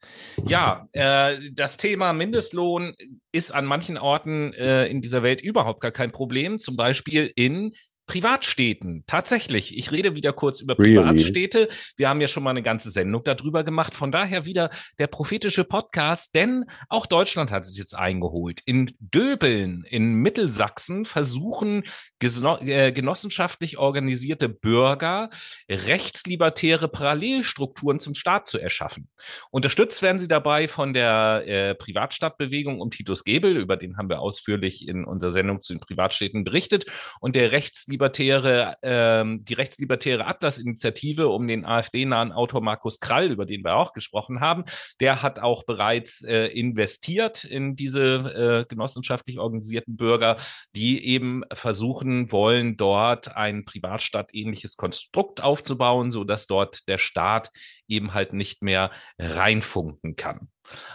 Ja, 0.47 0.89
äh, 0.93 1.37
das 1.53 1.77
Thema 1.77 2.13
Mindestlohn 2.13 2.95
ist 3.33 3.53
an 3.53 3.65
manchen 3.67 3.99
Orten 3.99 4.53
äh, 4.55 4.87
in 4.87 5.01
dieser 5.01 5.23
Welt 5.23 5.41
überhaupt 5.41 5.81
gar 5.81 5.93
kein 5.93 6.11
Problem. 6.11 6.59
Zum 6.59 6.77
Beispiel 6.77 7.33
in 7.35 7.73
Privatstädten. 8.07 9.05
Tatsächlich. 9.07 9.77
Ich 9.77 9.91
rede 9.91 10.15
wieder 10.15 10.33
kurz 10.33 10.61
über 10.61 10.79
Really? 10.79 10.97
Privatstädte. 10.97 11.69
Wir 11.97 12.09
haben 12.09 12.21
ja 12.21 12.29
schon 12.29 12.43
mal 12.43 12.51
eine 12.51 12.63
ganze 12.63 12.91
Sendung 12.91 13.23
darüber 13.25 13.65
gemacht. 13.65 13.95
Von 13.95 14.13
daher 14.13 14.45
wieder 14.45 14.71
der 14.99 15.07
prophetische 15.07 15.65
Podcast, 15.65 16.35
denn 16.35 16.65
auch 16.89 17.07
Deutschland 17.07 17.51
hat 17.51 17.65
es 17.65 17.79
jetzt 17.79 17.95
eingeholt. 17.95 18.61
In 18.67 18.93
Döbeln 18.99 19.85
in 19.89 20.15
Mittelsachsen 20.15 21.05
versuchen 21.05 21.85
äh, 22.21 22.93
genossenschaftlich 22.93 23.79
organisierte 23.79 24.49
Bürger 24.49 25.31
rechtslibertäre 25.71 26.89
Parallelstrukturen 26.89 27.99
zum 27.99 28.15
Staat 28.15 28.47
zu 28.47 28.59
erschaffen. 28.59 29.09
Unterstützt 29.51 30.03
werden 30.03 30.19
sie 30.19 30.29
dabei 30.29 30.69
von 30.69 30.95
der 30.95 31.45
äh, 31.47 31.75
Privatstadtbewegung 31.75 32.81
um 32.81 32.91
Titus 32.91 33.25
Gebel, 33.25 33.57
über 33.57 33.77
den 33.77 33.97
haben 33.97 34.09
wir 34.09 34.21
ausführlich 34.21 34.87
in 34.89 35.05
unserer 35.05 35.33
Sendung 35.33 35.61
zu 35.61 35.73
den 35.73 35.81
Privatstädten 35.81 36.45
berichtet, 36.45 36.87
und 37.21 37.37
der 37.37 37.53
rechtslibertäre, 37.95 38.77
ähm, 38.83 39.45
die 39.45 39.55
rechtslibertäre 39.55 40.27
Atlas-Initiative 40.27 41.29
um 41.29 41.47
den 41.47 41.65
AfD-nahen 41.65 42.33
Autor 42.33 42.61
Markus 42.61 42.99
Krall, 42.99 43.31
über 43.31 43.47
den 43.47 43.65
wir 43.65 43.77
auch 43.77 43.93
gesprochen 43.93 44.41
haben, 44.41 44.65
der 45.01 45.23
hat 45.23 45.39
auch 45.39 45.65
bereits 45.65 46.23
äh, 46.23 46.47
investiert 46.47 47.45
in 47.45 47.77
diese 47.77 48.65
äh, 48.65 48.69
genossenschaftlich 48.69 49.39
organisierten 49.39 49.97
Bürger, 49.97 50.37
die 50.75 51.05
eben 51.05 51.43
versuchen 51.53 52.33
wollen, 52.33 52.77
dort 52.77 53.37
ein 53.37 53.65
Privatstadt-ähnliches 53.65 54.77
Konstrukt 54.77 55.43
aufzubauen, 55.43 56.11
so 56.11 56.25
dass 56.25 56.47
dort 56.47 56.89
der 56.89 56.99
Staat 56.99 57.51
eben 57.89 58.15
halt 58.15 58.33
nicht 58.33 58.63
mehr 58.63 58.91
reinfunken 59.19 60.17
kann. 60.17 60.49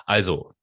Also, 0.05 0.53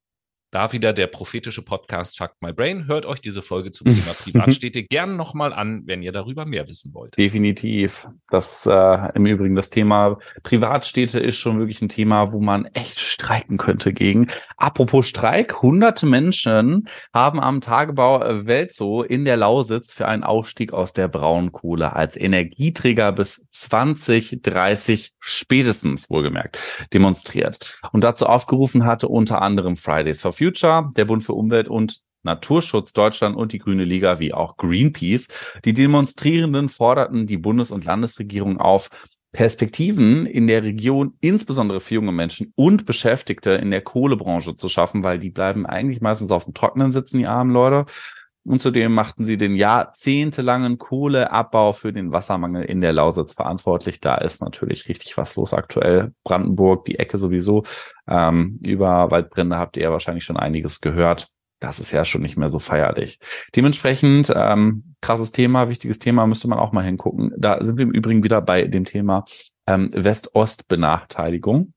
da 0.57 0.73
wieder 0.73 0.95
der 0.95 1.07
prophetische 1.07 1.61
Podcast 1.61 2.17
Fuck 2.17 2.33
My 2.41 2.51
Brain. 2.51 2.87
Hört 2.87 3.05
euch 3.05 3.21
diese 3.21 3.43
Folge 3.43 3.73
zum 3.73 3.89
Thema 3.89 4.15
Privatstädte 4.19 4.85
gern 4.85 5.15
nochmal 5.15 5.53
an, 5.53 5.83
wenn 5.85 6.01
ihr 6.01 6.13
darüber 6.13 6.47
mehr 6.47 6.67
wissen 6.67 6.95
wollt. 6.95 7.15
Definitiv. 7.19 8.09
Das 8.31 8.65
äh, 8.65 9.13
im 9.15 9.27
Übrigen 9.27 9.55
das 9.55 9.69
Thema 9.69 10.19
Privatstädte 10.45 11.21
ist 11.21 11.37
schon 11.37 11.59
wirklich 11.59 11.83
ein 11.83 11.91
Thema, 11.91 12.33
wo 12.33 12.41
man 12.41 12.65
echt 12.73 13.01
streiken 13.01 13.59
könnte 13.59 13.93
gegen. 13.93 14.29
Apropos 14.57 15.07
Streik, 15.07 15.61
hunderte 15.61 16.07
Menschen 16.07 16.89
haben 17.13 17.39
am 17.39 17.61
Tagebau 17.61 18.23
äh, 18.23 18.47
Weltso 18.47 19.03
in 19.03 19.27
der 19.27 19.37
Lausitz 19.37 19.93
für 19.93 20.09
einen 20.09 20.25
Ausstieg 20.25 20.73
aus 20.73 20.95
der 20.95 21.09
Braunkohle 21.09 21.95
als 21.95 22.17
Energieträger 22.17 23.13
bis 23.13 23.45
2030 23.51 25.13
spätestens 25.27 26.09
wohlgemerkt 26.09 26.59
demonstriert. 26.95 27.79
Und 27.93 28.05
dazu 28.05 28.27
aufgerufen 28.27 28.85
hatte 28.85 29.09
unter 29.09 29.43
anderem 29.43 29.77
Fridays 29.77 30.23
for 30.23 30.33
Future, 30.33 30.91
der 30.97 31.05
Bund 31.05 31.23
für 31.23 31.35
Umwelt 31.35 31.69
und 31.69 32.01
Naturschutz 32.23 32.93
Deutschland 32.93 33.37
und 33.37 33.53
die 33.53 33.59
Grüne 33.59 33.85
Liga 33.85 34.19
wie 34.19 34.35
auch 34.35 34.57
Greenpeace. 34.57 35.29
Die 35.65 35.73
Demonstrierenden 35.73 36.69
forderten 36.69 37.27
die 37.27 37.39
Bundes- 37.39 37.71
und 37.71 37.85
Landesregierung 37.85 38.59
auf, 38.59 38.91
Perspektiven 39.33 40.25
in 40.25 40.47
der 40.47 40.63
Region, 40.63 41.13
insbesondere 41.21 41.81
für 41.81 41.97
junge 41.97 42.13
Menschen 42.13 42.55
und 42.57 42.87
Beschäftigte 42.87 43.51
in 43.53 43.71
der 43.71 43.83
Kohlebranche 43.83 44.57
zu 44.57 44.71
schaffen, 44.71 45.05
weil 45.05 45.19
die 45.19 45.29
bleiben 45.29 45.67
eigentlich 45.67 46.01
meistens 46.01 46.31
auf 46.31 46.45
dem 46.45 46.55
Trockenen 46.55 46.91
sitzen, 46.91 47.19
die 47.19 47.27
armen 47.27 47.53
Leute. 47.53 47.85
Und 48.47 48.61
zudem 48.61 48.95
machten 48.95 49.25
sie 49.25 49.37
den 49.37 49.57
jahrzehntelangen 49.57 50.79
Kohleabbau 50.79 51.73
für 51.73 51.93
den 51.93 52.13
Wassermangel 52.13 52.65
in 52.65 52.81
der 52.81 52.93
Lausitz 52.93 53.35
verantwortlich. 53.35 54.01
Da 54.01 54.15
ist 54.17 54.41
natürlich 54.41 54.89
richtig 54.89 55.17
was 55.17 55.35
los 55.35 55.53
aktuell. 55.53 56.13
Brandenburg, 56.23 56.85
die 56.85 56.99
Ecke 56.99 57.19
sowieso. 57.19 57.65
Ähm, 58.07 58.59
über 58.63 59.11
Waldbrände 59.11 59.59
habt 59.59 59.77
ihr 59.77 59.91
wahrscheinlich 59.91 60.25
schon 60.25 60.37
einiges 60.37 60.81
gehört. 60.81 61.29
Das 61.59 61.81
ist 61.81 61.91
ja 61.91 62.05
schon 62.05 62.23
nicht 62.23 62.37
mehr 62.37 62.49
so 62.49 62.61
feierlich. 62.61 63.19
Dementsprechend 63.57 64.33
ähm, 64.35 64.95
krasses 65.01 65.33
Thema, 65.33 65.69
wichtiges 65.69 65.99
Thema, 65.99 66.27
müsste 66.27 66.49
man 66.49 66.59
auch 66.59 66.71
mal 66.71 66.85
hingucken. 66.85 67.33
Da 67.37 67.63
sind 67.63 67.79
wir 67.79 67.85
im 67.85 67.93
Übrigen 67.93 68.23
wieder 68.23 68.41
bei 68.43 68.65
dem 68.65 68.85
Thema 68.85 69.25
ähm, 69.67 69.89
West-Ost-Benachteiligung. 69.93 71.73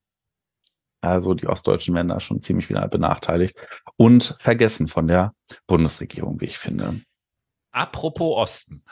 Also 1.01 1.33
die 1.33 1.47
Ostdeutschen 1.47 1.95
werden 1.95 2.09
da 2.09 2.19
schon 2.19 2.41
ziemlich 2.41 2.69
wieder 2.69 2.87
benachteiligt 2.87 3.57
und 3.95 4.35
vergessen 4.39 4.87
von 4.87 5.07
der 5.07 5.33
Bundesregierung, 5.67 6.41
wie 6.41 6.45
ich 6.45 6.57
finde. 6.57 7.01
Apropos 7.71 8.37
Osten. 8.37 8.83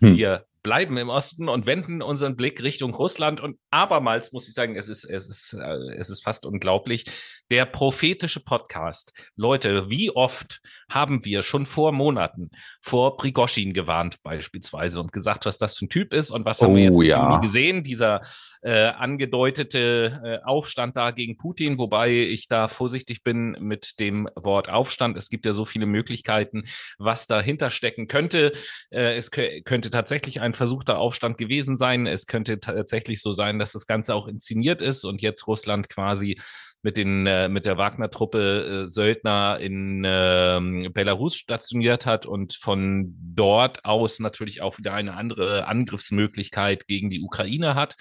Hm. 0.00 0.16
Wir 0.16 0.46
bleiben 0.64 0.96
im 0.96 1.10
Osten 1.10 1.48
und 1.48 1.66
wenden 1.66 2.02
unseren 2.02 2.34
Blick 2.34 2.60
Richtung 2.62 2.94
Russland. 2.94 3.40
Und 3.40 3.58
abermals 3.70 4.32
muss 4.32 4.48
ich 4.48 4.54
sagen, 4.54 4.74
es 4.76 4.88
ist, 4.88 5.04
es 5.04 5.28
ist, 5.28 5.52
äh, 5.52 5.76
es 5.96 6.10
ist 6.10 6.24
fast 6.24 6.46
unglaublich. 6.46 7.04
Der 7.50 7.66
prophetische 7.66 8.40
Podcast. 8.40 9.12
Leute, 9.36 9.90
wie 9.90 10.10
oft 10.10 10.60
haben 10.90 11.24
wir 11.24 11.42
schon 11.42 11.66
vor 11.66 11.92
Monaten 11.92 12.50
vor 12.80 13.18
Prigoschin 13.18 13.74
gewarnt, 13.74 14.22
beispielsweise, 14.22 15.00
und 15.00 15.12
gesagt, 15.12 15.44
was 15.44 15.58
das 15.58 15.76
für 15.76 15.84
ein 15.84 15.90
Typ 15.90 16.14
ist 16.14 16.30
und 16.30 16.46
was 16.46 16.60
haben 16.62 16.74
wir 16.74 16.82
Oh, 16.84 16.86
jetzt 16.86 16.98
im 17.00 17.06
ja. 17.06 17.38
Gesehen? 17.40 17.82
Dieser 17.82 18.22
äh, 18.62 18.86
angedeutete 18.86 20.20
äh, 20.24 20.44
Aufstand 20.46 20.96
da 20.96 21.10
gegen 21.10 21.36
Putin, 21.36 21.78
wobei 21.78 22.10
ich 22.10 22.48
da 22.48 22.68
vorsichtig 22.68 23.22
bin 23.22 23.50
mit 23.60 24.00
dem 24.00 24.30
Wort 24.34 24.70
Aufstand. 24.70 25.18
Es 25.18 25.28
gibt 25.28 25.44
ja 25.44 25.52
so 25.52 25.66
viele 25.66 25.84
Möglichkeiten, 25.84 26.64
was 26.98 27.26
dahinter 27.26 27.70
stecken 27.70 28.08
könnte. 28.08 28.52
Äh, 28.90 29.16
es 29.16 29.30
kö- 29.30 29.62
könnte 29.64 29.90
tatsächlich 29.90 30.40
ein 30.40 30.53
versuchter 30.54 30.98
Aufstand 30.98 31.38
gewesen 31.38 31.76
sein. 31.76 32.06
Es 32.06 32.26
könnte 32.26 32.60
tatsächlich 32.60 33.20
so 33.20 33.32
sein, 33.32 33.58
dass 33.58 33.72
das 33.72 33.86
Ganze 33.86 34.14
auch 34.14 34.28
inszeniert 34.28 34.82
ist 34.82 35.04
und 35.04 35.22
jetzt 35.22 35.46
Russland 35.46 35.88
quasi 35.88 36.38
mit 36.82 36.96
den 36.98 37.26
äh, 37.26 37.48
mit 37.48 37.64
der 37.66 37.78
Wagner-Truppe 37.78 38.84
äh, 38.84 38.90
Söldner 38.90 39.58
in 39.58 40.02
ähm, 40.04 40.90
Belarus 40.92 41.36
stationiert 41.36 42.04
hat 42.04 42.26
und 42.26 42.54
von 42.54 43.14
dort 43.18 43.84
aus 43.84 44.20
natürlich 44.20 44.60
auch 44.60 44.78
wieder 44.78 44.92
eine 44.92 45.14
andere 45.14 45.66
Angriffsmöglichkeit 45.66 46.86
gegen 46.86 47.08
die 47.08 47.22
Ukraine 47.22 47.74
hat 47.74 47.96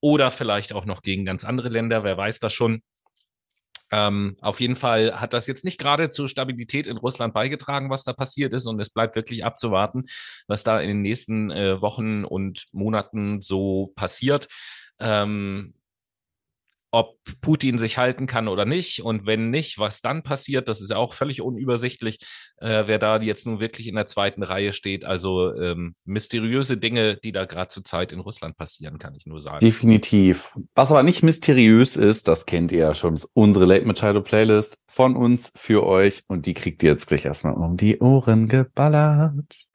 oder 0.00 0.30
vielleicht 0.30 0.74
auch 0.74 0.84
noch 0.84 1.02
gegen 1.02 1.24
ganz 1.24 1.44
andere 1.44 1.70
Länder. 1.70 2.04
Wer 2.04 2.16
weiß 2.16 2.38
das 2.38 2.52
schon? 2.52 2.82
Ähm, 3.92 4.36
auf 4.40 4.60
jeden 4.60 4.76
Fall 4.76 5.20
hat 5.20 5.32
das 5.32 5.46
jetzt 5.46 5.64
nicht 5.64 5.78
gerade 5.78 6.10
zur 6.10 6.28
Stabilität 6.28 6.86
in 6.86 6.96
Russland 6.96 7.34
beigetragen, 7.34 7.90
was 7.90 8.04
da 8.04 8.12
passiert 8.12 8.52
ist. 8.52 8.66
Und 8.66 8.80
es 8.80 8.90
bleibt 8.90 9.16
wirklich 9.16 9.44
abzuwarten, 9.44 10.06
was 10.48 10.64
da 10.64 10.80
in 10.80 10.88
den 10.88 11.02
nächsten 11.02 11.50
äh, 11.50 11.80
Wochen 11.80 12.24
und 12.24 12.66
Monaten 12.72 13.40
so 13.40 13.92
passiert. 13.94 14.48
Ähm, 14.98 15.74
ob 16.96 17.18
Putin 17.42 17.76
sich 17.76 17.98
halten 17.98 18.26
kann 18.26 18.48
oder 18.48 18.64
nicht. 18.64 19.02
Und 19.02 19.26
wenn 19.26 19.50
nicht, 19.50 19.78
was 19.78 20.00
dann 20.00 20.22
passiert, 20.22 20.66
das 20.66 20.80
ist 20.80 20.90
ja 20.90 20.96
auch 20.96 21.12
völlig 21.12 21.42
unübersichtlich, 21.42 22.20
äh, 22.56 22.84
wer 22.86 22.98
da 22.98 23.20
jetzt 23.20 23.44
nun 23.46 23.60
wirklich 23.60 23.86
in 23.86 23.96
der 23.96 24.06
zweiten 24.06 24.42
Reihe 24.42 24.72
steht. 24.72 25.04
Also 25.04 25.54
ähm, 25.54 25.94
mysteriöse 26.06 26.78
Dinge, 26.78 27.18
die 27.18 27.32
da 27.32 27.44
gerade 27.44 27.68
zur 27.68 27.84
Zeit 27.84 28.14
in 28.14 28.20
Russland 28.20 28.56
passieren, 28.56 28.98
kann 28.98 29.14
ich 29.14 29.26
nur 29.26 29.42
sagen. 29.42 29.60
Definitiv. 29.60 30.54
Was 30.74 30.90
aber 30.90 31.02
nicht 31.02 31.22
mysteriös 31.22 31.96
ist, 31.96 32.28
das 32.28 32.46
kennt 32.46 32.72
ihr 32.72 32.78
ja 32.78 32.94
schon, 32.94 33.20
unsere 33.34 33.66
Late 33.66 33.84
Machado 33.84 34.22
Playlist 34.22 34.78
von 34.86 35.16
uns 35.16 35.52
für 35.54 35.84
euch 35.84 36.22
und 36.28 36.46
die 36.46 36.54
kriegt 36.54 36.82
ihr 36.82 36.92
jetzt 36.92 37.08
gleich 37.08 37.26
erstmal 37.26 37.54
um 37.54 37.76
die 37.76 37.98
Ohren 37.98 38.48
geballert. 38.48 39.66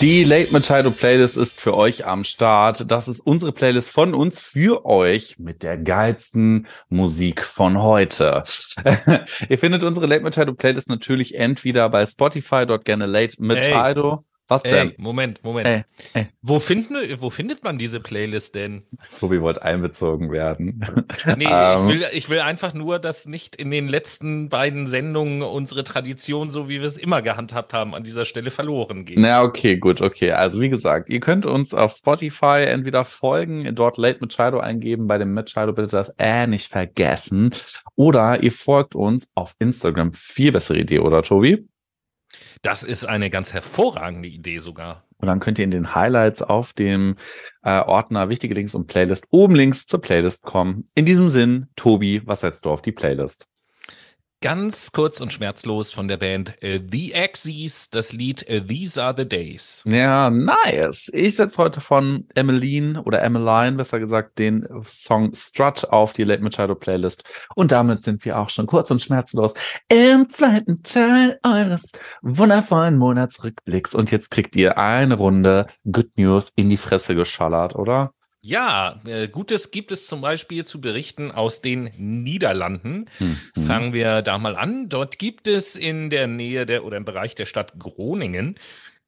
Die 0.00 0.24
Late 0.24 0.52
Machado 0.52 0.90
Playlist 0.90 1.36
ist 1.36 1.60
für 1.60 1.74
euch 1.74 2.04
am 2.06 2.24
Start. 2.24 2.90
Das 2.90 3.08
ist 3.08 3.20
unsere 3.20 3.52
Playlist 3.52 3.90
von 3.90 4.12
uns 4.12 4.40
für 4.40 4.84
euch 4.84 5.38
mit 5.38 5.62
der 5.62 5.78
geilsten 5.78 6.66
Musik 6.88 7.42
von 7.42 7.80
heute. 7.80 8.42
Ihr 9.48 9.58
findet 9.58 9.82
unsere 9.82 10.06
Late 10.06 10.22
Machado 10.22 10.52
Playlist 10.52 10.88
natürlich 10.88 11.36
entweder 11.36 11.88
bei 11.88 12.04
Spotify, 12.06 12.66
dort 12.66 12.84
gerne 12.84 13.06
Late 13.06 13.36
Machado. 13.38 14.24
Was 14.46 14.62
denn? 14.62 14.90
Ey, 14.90 14.94
Moment, 14.98 15.42
Moment. 15.42 15.66
Ey, 15.66 15.84
ey. 16.12 16.26
Wo, 16.42 16.60
finden, 16.60 16.96
wo 17.20 17.30
findet 17.30 17.64
man 17.64 17.78
diese 17.78 17.98
Playlist 17.98 18.54
denn? 18.54 18.82
Tobi 19.18 19.40
wollte 19.40 19.62
einbezogen 19.62 20.30
werden. 20.30 20.84
Nee, 21.36 21.46
Ähm. 21.48 21.88
ich, 21.88 21.94
will, 21.94 22.06
ich 22.12 22.28
will 22.28 22.40
einfach 22.40 22.74
nur, 22.74 22.98
dass 22.98 23.26
nicht 23.26 23.56
in 23.56 23.70
den 23.70 23.88
letzten 23.88 24.48
beiden 24.48 24.86
Sendungen 24.86 25.42
unsere 25.42 25.82
Tradition, 25.84 26.50
so 26.50 26.68
wie 26.68 26.80
wir 26.80 26.86
es 26.86 26.98
immer 26.98 27.22
gehandhabt 27.22 27.72
haben, 27.72 27.94
an 27.94 28.04
dieser 28.04 28.24
Stelle 28.24 28.50
verloren 28.50 29.04
geht. 29.04 29.18
Na, 29.18 29.42
okay, 29.42 29.76
gut, 29.76 30.00
okay. 30.00 30.32
Also 30.32 30.60
wie 30.60 30.68
gesagt, 30.68 31.08
ihr 31.08 31.20
könnt 31.20 31.46
uns 31.46 31.72
auf 31.72 31.92
Spotify 31.92 32.64
entweder 32.66 33.04
folgen, 33.04 33.74
dort 33.74 33.96
Late 33.96 34.18
Machado 34.20 34.60
eingeben, 34.60 35.06
bei 35.06 35.18
dem 35.18 35.32
Machado 35.32 35.72
bitte 35.72 35.88
das 35.88 36.12
äh 36.18 36.46
nicht 36.46 36.70
vergessen. 36.70 37.50
Oder 37.96 38.42
ihr 38.42 38.52
folgt 38.52 38.94
uns 38.94 39.26
auf 39.34 39.54
Instagram. 39.58 40.12
Viel 40.12 40.52
bessere 40.52 40.78
Idee, 40.78 40.98
oder 40.98 41.22
Tobi? 41.22 41.66
Das 42.64 42.82
ist 42.82 43.04
eine 43.04 43.28
ganz 43.28 43.52
hervorragende 43.52 44.26
Idee 44.26 44.58
sogar. 44.58 45.04
Und 45.18 45.28
dann 45.28 45.38
könnt 45.38 45.58
ihr 45.58 45.66
in 45.66 45.70
den 45.70 45.94
Highlights 45.94 46.40
auf 46.40 46.72
dem 46.72 47.16
äh, 47.62 47.78
Ordner 47.78 48.30
Wichtige 48.30 48.54
Links 48.54 48.74
und 48.74 48.86
Playlist 48.86 49.26
oben 49.30 49.54
links 49.54 49.84
zur 49.84 50.00
Playlist 50.00 50.44
kommen. 50.44 50.88
In 50.94 51.04
diesem 51.04 51.28
Sinn, 51.28 51.66
Tobi, 51.76 52.22
was 52.24 52.40
setzt 52.40 52.64
du 52.64 52.70
auf 52.70 52.80
die 52.80 52.92
Playlist? 52.92 53.48
Ganz 54.44 54.92
kurz 54.92 55.22
und 55.22 55.32
schmerzlos 55.32 55.90
von 55.90 56.06
der 56.06 56.18
Band 56.18 56.62
äh, 56.62 56.78
The 56.92 57.14
Axis, 57.14 57.88
das 57.88 58.12
Lied 58.12 58.46
äh, 58.46 58.60
These 58.60 59.02
Are 59.02 59.14
the 59.16 59.26
Days. 59.26 59.82
Ja, 59.86 60.28
nice. 60.28 61.10
Ich 61.14 61.36
setze 61.36 61.56
heute 61.56 61.80
von 61.80 62.26
Emmeline 62.34 63.02
oder 63.04 63.22
Emmeline, 63.22 63.78
besser 63.78 63.98
gesagt, 64.00 64.38
den 64.38 64.68
Song 64.86 65.32
Strut 65.34 65.84
auf 65.84 66.12
die 66.12 66.24
Late 66.24 66.42
Machado 66.42 66.74
Playlist. 66.74 67.24
Und 67.54 67.72
damit 67.72 68.04
sind 68.04 68.26
wir 68.26 68.38
auch 68.38 68.50
schon 68.50 68.66
kurz 68.66 68.90
und 68.90 69.00
schmerzlos 69.00 69.54
im 69.88 70.28
zweiten 70.28 70.82
Teil 70.82 71.40
eures 71.42 71.92
wundervollen 72.20 72.98
Monatsrückblicks. 72.98 73.94
Und 73.94 74.10
jetzt 74.10 74.30
kriegt 74.30 74.56
ihr 74.56 74.76
eine 74.76 75.14
Runde 75.14 75.68
Good 75.90 76.18
News 76.18 76.52
in 76.54 76.68
die 76.68 76.76
Fresse 76.76 77.14
geschallert, 77.14 77.76
oder? 77.76 78.12
Ja, 78.46 79.00
äh, 79.06 79.26
Gutes 79.26 79.70
gibt 79.70 79.90
es 79.90 80.06
zum 80.06 80.20
Beispiel 80.20 80.66
zu 80.66 80.78
berichten 80.78 81.30
aus 81.30 81.62
den 81.62 81.90
Niederlanden. 81.96 83.06
Mhm. 83.18 83.38
Fangen 83.58 83.94
wir 83.94 84.20
da 84.20 84.36
mal 84.36 84.54
an. 84.54 84.90
Dort 84.90 85.18
gibt 85.18 85.48
es 85.48 85.76
in 85.76 86.10
der 86.10 86.26
Nähe 86.26 86.66
der 86.66 86.84
oder 86.84 86.98
im 86.98 87.06
Bereich 87.06 87.34
der 87.34 87.46
Stadt 87.46 87.72
Groningen 87.78 88.58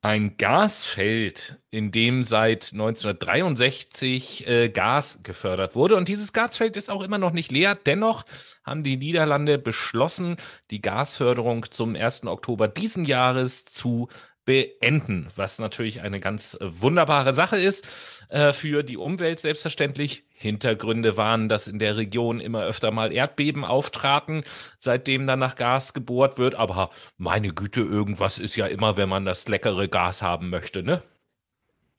ein 0.01 0.39
Gasfeld, 0.39 1.57
in 1.71 1.91
dem 1.91 2.23
seit 2.23 2.73
1963 2.73 4.47
äh, 4.47 4.69
Gas 4.71 5.19
gefördert 5.23 5.75
wurde. 5.75 5.97
Und 5.97 6.09
dieses 6.09 6.33
Gasfeld 6.33 6.79
ist 6.79 6.89
auch 6.89 7.03
immer 7.03 7.19
noch 7.19 7.33
nicht 7.33 7.53
leer. 7.53 7.75
Dennoch 7.75 8.25
haben 8.65 8.85
die 8.85 8.97
Niederlande 8.97 9.59
beschlossen, 9.59 10.37
die 10.71 10.81
Gasförderung 10.81 11.71
zum 11.71 11.95
1. 11.95 12.25
Oktober 12.25 12.69
diesen 12.69 13.05
Jahres 13.05 13.67
zu 13.67 14.09
beenden, 14.47 15.29
was 15.37 15.59
natürlich 15.59 16.01
eine 16.01 16.21
ganz 16.21 16.55
äh, 16.55 16.81
wunderbare 16.81 17.35
Sache 17.35 17.59
ist 17.59 17.85
äh, 18.31 18.55
für 18.55 18.83
die 18.83 18.97
Umwelt 18.97 19.41
selbstverständlich. 19.41 20.23
Hintergründe 20.39 21.17
waren, 21.17 21.49
dass 21.49 21.67
in 21.67 21.79
der 21.79 21.97
Region 21.97 22.41
immer 22.41 22.63
öfter 22.63 22.91
mal 22.91 23.13
Erdbeben 23.13 23.65
auftraten, 23.65 24.45
seitdem 24.79 25.27
dann 25.27 25.39
nach 25.39 25.57
Gas 25.57 25.95
gebohrt 25.95 26.39
wird. 26.39 26.55
Aber 26.55 26.91
meine 27.17 27.53
Güte, 27.53 27.81
irgendwas 27.81 28.39
ist 28.39 28.55
ja 28.55 28.67
immer, 28.67 28.97
wenn 28.97 29.09
man 29.09 29.25
das 29.25 29.49
leckere 29.49 29.89
Gas 29.89 30.23
haben 30.23 30.51
möchte, 30.51 30.83
ne? 30.83 31.03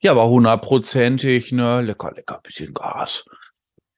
Ja, 0.00 0.12
aber 0.12 0.28
hundertprozentig, 0.28 1.50
ne? 1.50 1.82
Lecker, 1.82 2.12
lecker, 2.14 2.40
bisschen 2.42 2.72
Gas. 2.72 3.26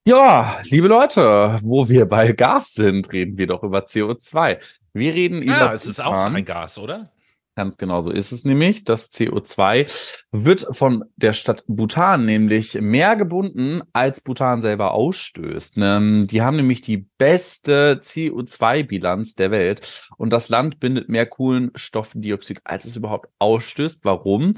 Ja, 0.07 0.59
liebe 0.65 0.89
Leute, 0.89 1.59
wo 1.63 1.89
wir 1.91 2.07
bei 2.07 2.33
Gas 2.33 2.73
sind, 2.73 3.13
reden 3.13 3.37
wir 3.37 3.47
doch 3.47 3.63
über 3.63 3.81
CO2. 3.81 4.59
Wir 4.95 5.13
reden 5.13 5.43
ja, 5.43 5.43
über. 5.43 5.67
Ja, 5.67 5.73
es 5.75 5.85
ist 5.85 6.01
auch 6.01 6.15
ein 6.15 6.45
Gas, 6.47 6.79
oder? 6.79 7.13
Ganz 7.57 7.77
genau 7.77 8.01
so 8.01 8.11
ist 8.11 8.33
es 8.33 8.45
nämlich. 8.45 8.85
Das 8.85 9.11
CO2 9.11 10.23
wird 10.31 10.67
von 10.71 11.05
der 11.17 11.33
Stadt 11.33 11.65
Bhutan 11.67 12.25
nämlich 12.25 12.81
mehr 12.81 13.17
gebunden, 13.17 13.83
als 13.93 14.21
Bhutan 14.21 14.63
selber 14.63 14.95
ausstößt. 14.95 15.75
Ähm, 15.79 16.27
die 16.31 16.43
haben 16.43 16.57
nämlich 16.57 16.81
die 16.81 17.09
beste 17.19 18.01
CO2-Bilanz 18.03 19.35
der 19.35 19.51
Welt 19.51 20.09
und 20.17 20.33
das 20.33 20.49
Land 20.49 20.79
bindet 20.79 21.09
mehr 21.09 21.27
Kohlenstoffdioxid, 21.27 22.61
als 22.65 22.85
es 22.85 22.97
überhaupt 22.97 23.29
ausstößt. 23.41 24.05
Warum? 24.05 24.55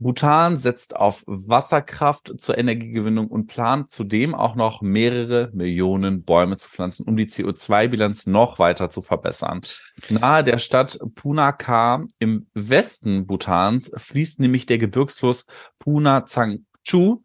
Bhutan 0.00 0.56
setzt 0.56 0.94
auf 0.94 1.24
Wasserkraft 1.26 2.40
zur 2.40 2.56
Energiegewinnung 2.56 3.26
und 3.26 3.48
plant 3.48 3.90
zudem 3.90 4.34
auch 4.34 4.54
noch 4.54 4.80
mehrere 4.80 5.50
Millionen 5.52 6.22
Bäume 6.22 6.56
zu 6.56 6.68
pflanzen, 6.68 7.06
um 7.08 7.16
die 7.16 7.26
CO2-Bilanz 7.26 8.26
noch 8.26 8.60
weiter 8.60 8.90
zu 8.90 9.00
verbessern. 9.00 9.60
Nahe 10.08 10.44
der 10.44 10.58
Stadt 10.58 10.98
Punakha 11.16 12.04
im 12.20 12.46
Westen 12.54 13.26
Bhutans 13.26 13.90
fließt 13.94 14.38
nämlich 14.38 14.66
der 14.66 14.78
Gebirgsfluss 14.78 15.46
Puna 15.80 16.24
Changchu 16.24 17.22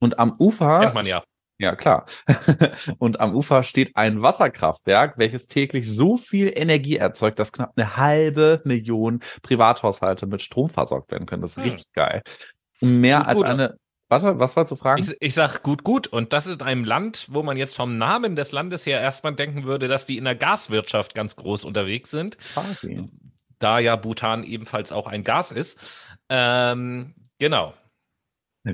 und 0.00 0.18
am 0.18 0.34
Ufer 0.38 0.92
ja. 1.04 1.22
Ja, 1.58 1.74
klar. 1.74 2.06
und 2.98 3.20
am 3.20 3.34
Ufer 3.34 3.62
steht 3.62 3.96
ein 3.96 4.20
Wasserkraftwerk, 4.20 5.16
welches 5.16 5.48
täglich 5.48 5.90
so 5.90 6.16
viel 6.16 6.52
Energie 6.54 6.96
erzeugt, 6.96 7.38
dass 7.38 7.52
knapp 7.52 7.72
eine 7.76 7.96
halbe 7.96 8.60
Million 8.64 9.20
Privathaushalte 9.42 10.26
mit 10.26 10.42
Strom 10.42 10.68
versorgt 10.68 11.10
werden 11.10 11.26
können. 11.26 11.42
Das 11.42 11.52
ist 11.52 11.56
hm. 11.56 11.64
richtig 11.64 11.92
geil. 11.92 12.22
Mehr 12.80 13.18
gut, 13.20 13.28
als 13.28 13.36
gut. 13.38 13.46
eine. 13.46 13.78
Warte, 14.08 14.38
was 14.38 14.54
war 14.54 14.66
zu 14.66 14.76
fragen? 14.76 15.02
Ich, 15.02 15.16
ich 15.18 15.34
sag 15.34 15.62
gut, 15.62 15.82
gut. 15.82 16.06
Und 16.06 16.32
das 16.32 16.46
ist 16.46 16.62
einem 16.62 16.84
Land, 16.84 17.26
wo 17.30 17.42
man 17.42 17.56
jetzt 17.56 17.74
vom 17.74 17.98
Namen 17.98 18.36
des 18.36 18.52
Landes 18.52 18.86
her 18.86 19.00
erstmal 19.00 19.34
denken 19.34 19.64
würde, 19.64 19.88
dass 19.88 20.04
die 20.04 20.16
in 20.16 20.24
der 20.24 20.36
Gaswirtschaft 20.36 21.14
ganz 21.14 21.34
groß 21.34 21.64
unterwegs 21.64 22.10
sind. 22.10 22.38
Quasi. 22.38 23.08
Da 23.58 23.78
ja 23.78 23.96
Bhutan 23.96 24.44
ebenfalls 24.44 24.92
auch 24.92 25.08
ein 25.08 25.24
Gas 25.24 25.50
ist. 25.50 25.80
Ähm, 26.28 27.14
genau. 27.38 27.74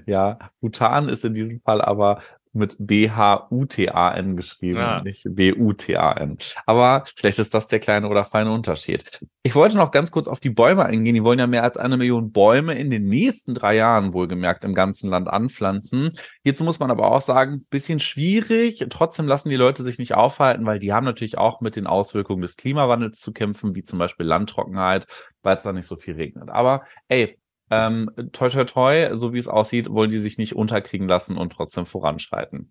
Ja, 0.06 0.50
Bhutan 0.60 1.08
ist 1.08 1.24
in 1.24 1.32
diesem 1.32 1.60
Fall 1.60 1.80
aber 1.80 2.20
mit 2.52 2.76
B-H-U-T-A-N 2.78 4.36
geschrieben, 4.36 4.78
ja. 4.78 5.02
nicht 5.02 5.24
B-U-T-A-N. 5.28 6.38
Aber 6.66 7.04
vielleicht 7.16 7.38
ist 7.38 7.54
das 7.54 7.66
der 7.68 7.80
kleine 7.80 8.08
oder 8.08 8.24
feine 8.24 8.52
Unterschied. 8.52 9.20
Ich 9.42 9.54
wollte 9.54 9.76
noch 9.76 9.90
ganz 9.90 10.10
kurz 10.10 10.28
auf 10.28 10.38
die 10.38 10.50
Bäume 10.50 10.84
eingehen. 10.84 11.14
Die 11.14 11.24
wollen 11.24 11.38
ja 11.38 11.46
mehr 11.46 11.64
als 11.64 11.76
eine 11.76 11.96
Million 11.96 12.30
Bäume 12.30 12.74
in 12.74 12.90
den 12.90 13.04
nächsten 13.04 13.54
drei 13.54 13.76
Jahren 13.76 14.12
wohlgemerkt 14.12 14.64
im 14.64 14.74
ganzen 14.74 15.08
Land 15.10 15.28
anpflanzen. 15.28 16.10
Hierzu 16.44 16.64
muss 16.64 16.78
man 16.78 16.90
aber 16.90 17.10
auch 17.10 17.22
sagen, 17.22 17.66
bisschen 17.70 17.98
schwierig. 17.98 18.84
Trotzdem 18.90 19.26
lassen 19.26 19.48
die 19.48 19.56
Leute 19.56 19.82
sich 19.82 19.98
nicht 19.98 20.14
aufhalten, 20.14 20.66
weil 20.66 20.78
die 20.78 20.92
haben 20.92 21.04
natürlich 21.04 21.38
auch 21.38 21.60
mit 21.60 21.76
den 21.76 21.86
Auswirkungen 21.86 22.42
des 22.42 22.56
Klimawandels 22.56 23.20
zu 23.20 23.32
kämpfen, 23.32 23.74
wie 23.74 23.82
zum 23.82 23.98
Beispiel 23.98 24.26
Landtrockenheit, 24.26 25.06
weil 25.42 25.56
es 25.56 25.62
da 25.62 25.72
nicht 25.72 25.86
so 25.86 25.96
viel 25.96 26.14
regnet. 26.14 26.50
Aber 26.50 26.84
ey, 27.08 27.38
ähm, 27.72 28.10
toi, 28.32 28.50
toi, 28.50 28.64
toi, 28.64 29.16
so 29.16 29.32
wie 29.32 29.38
es 29.38 29.48
aussieht, 29.48 29.90
wollen 29.90 30.10
die 30.10 30.18
sich 30.18 30.36
nicht 30.36 30.54
unterkriegen 30.54 31.08
lassen 31.08 31.38
und 31.38 31.54
trotzdem 31.54 31.86
voranschreiten. 31.86 32.70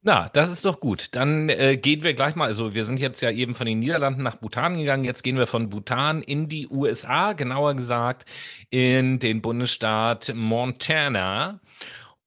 Na, 0.00 0.30
das 0.32 0.48
ist 0.48 0.64
doch 0.64 0.80
gut. 0.80 1.14
Dann 1.14 1.50
äh, 1.50 1.76
gehen 1.76 2.02
wir 2.02 2.14
gleich 2.14 2.34
mal, 2.34 2.46
also 2.46 2.74
wir 2.74 2.86
sind 2.86 2.98
jetzt 2.98 3.20
ja 3.20 3.30
eben 3.30 3.54
von 3.54 3.66
den 3.66 3.78
Niederlanden 3.78 4.22
nach 4.22 4.36
Bhutan 4.36 4.78
gegangen, 4.78 5.04
jetzt 5.04 5.22
gehen 5.22 5.36
wir 5.36 5.46
von 5.46 5.68
Bhutan 5.68 6.22
in 6.22 6.48
die 6.48 6.66
USA, 6.66 7.34
genauer 7.34 7.74
gesagt 7.74 8.24
in 8.70 9.18
den 9.18 9.42
Bundesstaat 9.42 10.32
Montana. 10.34 11.60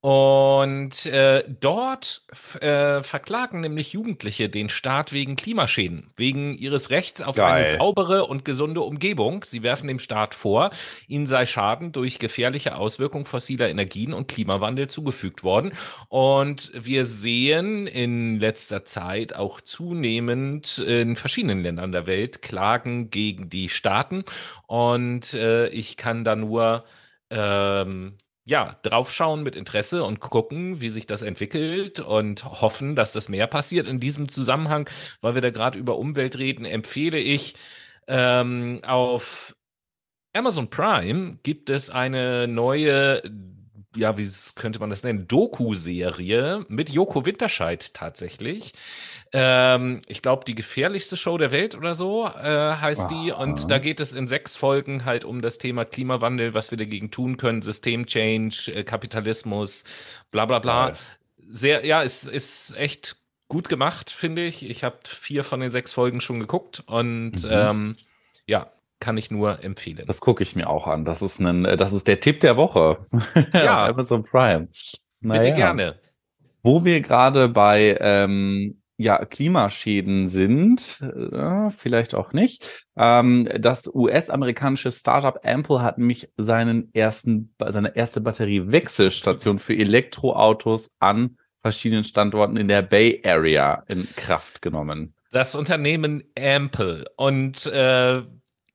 Und 0.05 1.07
äh, 1.07 1.43
dort 1.47 2.21
äh, 2.61 3.01
verklagen 3.01 3.61
nämlich 3.61 3.93
Jugendliche 3.93 4.49
den 4.49 4.69
Staat 4.69 5.11
wegen 5.11 5.35
Klimaschäden, 5.35 6.11
wegen 6.15 6.53
ihres 6.53 6.91
Rechts 6.91 7.23
auf 7.23 7.37
Geil. 7.37 7.65
eine 7.65 7.79
saubere 7.79 8.25
und 8.25 8.45
gesunde 8.45 8.81
Umgebung. 8.81 9.43
Sie 9.43 9.63
werfen 9.63 9.87
dem 9.87 9.97
Staat 9.97 10.35
vor, 10.35 10.69
ihnen 11.07 11.25
sei 11.25 11.47
Schaden 11.47 11.91
durch 11.91 12.19
gefährliche 12.19 12.77
Auswirkungen 12.77 13.25
fossiler 13.25 13.67
Energien 13.67 14.13
und 14.13 14.27
Klimawandel 14.27 14.91
zugefügt 14.91 15.43
worden. 15.43 15.73
Und 16.07 16.71
wir 16.75 17.05
sehen 17.05 17.87
in 17.87 18.39
letzter 18.39 18.85
Zeit 18.85 19.35
auch 19.35 19.59
zunehmend 19.59 20.77
in 20.77 21.15
verschiedenen 21.15 21.63
Ländern 21.63 21.91
der 21.91 22.05
Welt 22.05 22.43
Klagen 22.43 23.09
gegen 23.09 23.49
die 23.49 23.69
Staaten. 23.69 24.23
Und 24.67 25.33
äh, 25.33 25.67
ich 25.69 25.97
kann 25.97 26.23
da 26.23 26.35
nur 26.35 26.83
ähm, 27.31 28.17
ja, 28.45 28.77
draufschauen 28.83 29.43
mit 29.43 29.55
Interesse 29.55 30.03
und 30.03 30.19
gucken, 30.19 30.79
wie 30.79 30.91
sich 30.91 31.07
das 31.07 31.23
entwickelt 31.23 31.99
und 31.99 32.45
hoffen, 32.45 32.95
dass 32.95 33.11
das 33.11 33.27
mehr 33.27 33.47
passiert. 33.47 33.87
In 33.87 33.99
diesem 33.99 34.29
Zusammenhang, 34.29 34.87
weil 35.21 35.33
wir 35.33 35.41
da 35.41 35.49
gerade 35.49 35.79
über 35.79 35.97
Umwelt 35.97 36.37
reden, 36.37 36.65
empfehle 36.65 37.17
ich 37.17 37.55
ähm, 38.07 38.81
auf 38.83 39.55
Amazon 40.33 40.69
Prime 40.69 41.39
gibt 41.43 41.69
es 41.69 41.89
eine 41.89 42.47
neue 42.47 43.21
ja, 43.95 44.17
wie 44.17 44.29
könnte 44.55 44.79
man 44.79 44.89
das 44.89 45.03
nennen, 45.03 45.27
Doku-Serie 45.27 46.65
mit 46.67 46.89
Joko 46.89 47.25
Winterscheid 47.25 47.93
tatsächlich. 47.93 48.73
Ähm, 49.31 50.01
ich 50.07 50.21
glaube, 50.21 50.45
die 50.45 50.55
gefährlichste 50.55 51.17
Show 51.17 51.37
der 51.37 51.51
Welt 51.51 51.75
oder 51.75 51.95
so 51.95 52.25
äh, 52.25 52.75
heißt 52.75 53.11
die. 53.11 53.31
Und 53.31 53.69
da 53.71 53.79
geht 53.79 53.99
es 53.99 54.13
in 54.13 54.27
sechs 54.27 54.55
Folgen 54.55 55.05
halt 55.05 55.25
um 55.25 55.41
das 55.41 55.57
Thema 55.57 55.85
Klimawandel, 55.85 56.53
was 56.53 56.71
wir 56.71 56.77
dagegen 56.77 57.11
tun 57.11 57.37
können, 57.37 57.61
Systemchange, 57.61 58.67
äh, 58.67 58.83
Kapitalismus, 58.83 59.83
bla 60.31 60.45
bla 60.45 60.59
bla. 60.59 60.89
Ja. 60.89 60.95
Sehr, 61.49 61.85
ja, 61.85 62.01
ist, 62.01 62.27
ist 62.27 62.75
echt 62.77 63.17
gut 63.47 63.69
gemacht, 63.69 64.09
finde 64.09 64.43
ich. 64.43 64.67
Ich 64.69 64.83
habe 64.83 64.99
vier 65.03 65.43
von 65.43 65.59
den 65.59 65.71
sechs 65.71 65.93
Folgen 65.93 66.21
schon 66.21 66.39
geguckt 66.39 66.83
und 66.87 67.43
mhm. 67.43 67.49
ähm, 67.49 67.95
ja, 68.47 68.67
kann 68.99 69.17
ich 69.17 69.31
nur 69.31 69.63
empfehlen. 69.63 70.03
Das 70.07 70.21
gucke 70.21 70.43
ich 70.43 70.55
mir 70.55 70.69
auch 70.69 70.87
an. 70.87 71.05
Das 71.05 71.21
ist 71.21 71.39
ein, 71.39 71.65
äh, 71.65 71.77
das 71.77 71.93
ist 71.93 72.07
der 72.07 72.19
Tipp 72.19 72.39
der 72.39 72.57
Woche. 72.57 73.05
Ja. 73.53 73.87
Amazon 73.87 74.23
Prime. 74.23 74.67
Naja. 75.21 75.41
Bitte 75.41 75.53
gerne. 75.53 75.99
Wo 76.63 76.83
wir 76.83 77.01
gerade 77.01 77.49
bei 77.49 77.97
ähm, 77.99 78.81
ja, 78.97 79.23
Klimaschäden 79.25 80.29
sind, 80.29 81.01
äh, 81.01 81.69
vielleicht 81.69 82.15
auch 82.15 82.33
nicht. 82.33 82.85
Ähm, 82.95 83.47
das 83.59 83.87
US-amerikanische 83.93 84.91
Startup 84.91 85.37
Ample 85.43 85.81
hat 85.81 85.97
nämlich 85.97 86.29
seinen 86.37 86.93
ersten, 86.93 87.53
seine 87.67 87.95
erste 87.95 88.21
Batteriewechselstation 88.21 89.59
für 89.59 89.75
Elektroautos 89.75 90.91
an 90.99 91.37
verschiedenen 91.59 92.03
Standorten 92.03 92.57
in 92.57 92.67
der 92.67 92.83
Bay 92.83 93.21
Area 93.25 93.83
in 93.87 94.07
Kraft 94.15 94.61
genommen. 94.61 95.15
Das 95.31 95.55
Unternehmen 95.55 96.23
Ample. 96.37 97.05
Und 97.17 97.65
äh, 97.65 98.21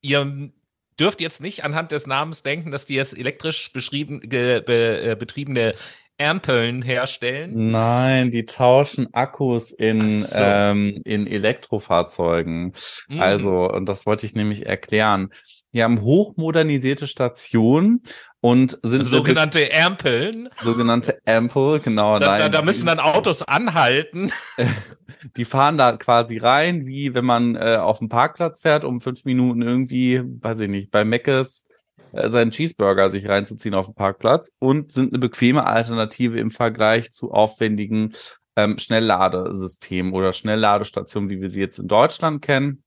ihr 0.00 0.50
dürft 0.98 1.20
jetzt 1.20 1.40
nicht 1.40 1.64
anhand 1.64 1.92
des 1.92 2.06
Namens 2.06 2.42
denken, 2.42 2.70
dass 2.70 2.86
die 2.86 2.96
das 2.96 3.12
elektrisch 3.12 3.72
beschrieben, 3.72 4.20
ge, 4.20 4.60
be, 4.60 5.00
äh, 5.02 5.16
betriebene 5.16 5.74
Ampeln 6.18 6.82
herstellen? 6.82 7.70
Nein, 7.70 8.30
die 8.30 8.44
tauschen 8.44 9.12
Akkus 9.14 9.72
in, 9.72 10.14
so. 10.14 10.38
ähm, 10.38 11.00
in 11.04 11.26
Elektrofahrzeugen. 11.26 12.74
Mm. 13.08 13.20
Also, 13.20 13.70
und 13.70 13.88
das 13.88 14.04
wollte 14.04 14.26
ich 14.26 14.34
nämlich 14.34 14.66
erklären. 14.66 15.30
Wir 15.72 15.84
haben 15.84 16.00
hochmodernisierte 16.00 17.06
Stationen 17.06 18.02
und 18.40 18.78
sind 18.82 19.04
sogenannte 19.04 19.68
Ampeln. 19.72 20.48
Sogenannte 20.62 21.20
Ampel, 21.26 21.80
genau. 21.80 22.18
Da, 22.18 22.38
da, 22.38 22.48
da, 22.48 22.62
müssen 22.62 22.86
dann 22.86 22.98
Autos 22.98 23.42
anhalten. 23.42 24.32
Die 25.36 25.44
fahren 25.44 25.78
da 25.78 25.96
quasi 25.96 26.38
rein, 26.38 26.86
wie 26.86 27.14
wenn 27.14 27.24
man 27.24 27.54
äh, 27.54 27.76
auf 27.80 27.98
dem 27.98 28.08
Parkplatz 28.08 28.60
fährt, 28.60 28.84
um 28.84 29.00
fünf 29.00 29.24
Minuten 29.24 29.62
irgendwie, 29.62 30.22
weiß 30.24 30.60
ich 30.60 30.68
nicht, 30.68 30.90
bei 30.90 31.04
Meckes 31.04 31.66
äh, 32.12 32.28
seinen 32.28 32.50
Cheeseburger 32.50 33.10
sich 33.10 33.28
reinzuziehen 33.28 33.74
auf 33.74 33.86
dem 33.86 33.94
Parkplatz 33.94 34.50
und 34.58 34.92
sind 34.92 35.12
eine 35.12 35.20
bequeme 35.20 35.66
Alternative 35.66 36.38
im 36.38 36.50
Vergleich 36.50 37.12
zu 37.12 37.32
aufwendigen 37.32 38.10
ähm, 38.56 38.78
Schnellladesystemen 38.78 40.12
oder 40.12 40.32
Schnellladestationen, 40.32 41.30
wie 41.30 41.40
wir 41.40 41.50
sie 41.50 41.60
jetzt 41.60 41.78
in 41.78 41.86
Deutschland 41.86 42.42
kennen. 42.42 42.82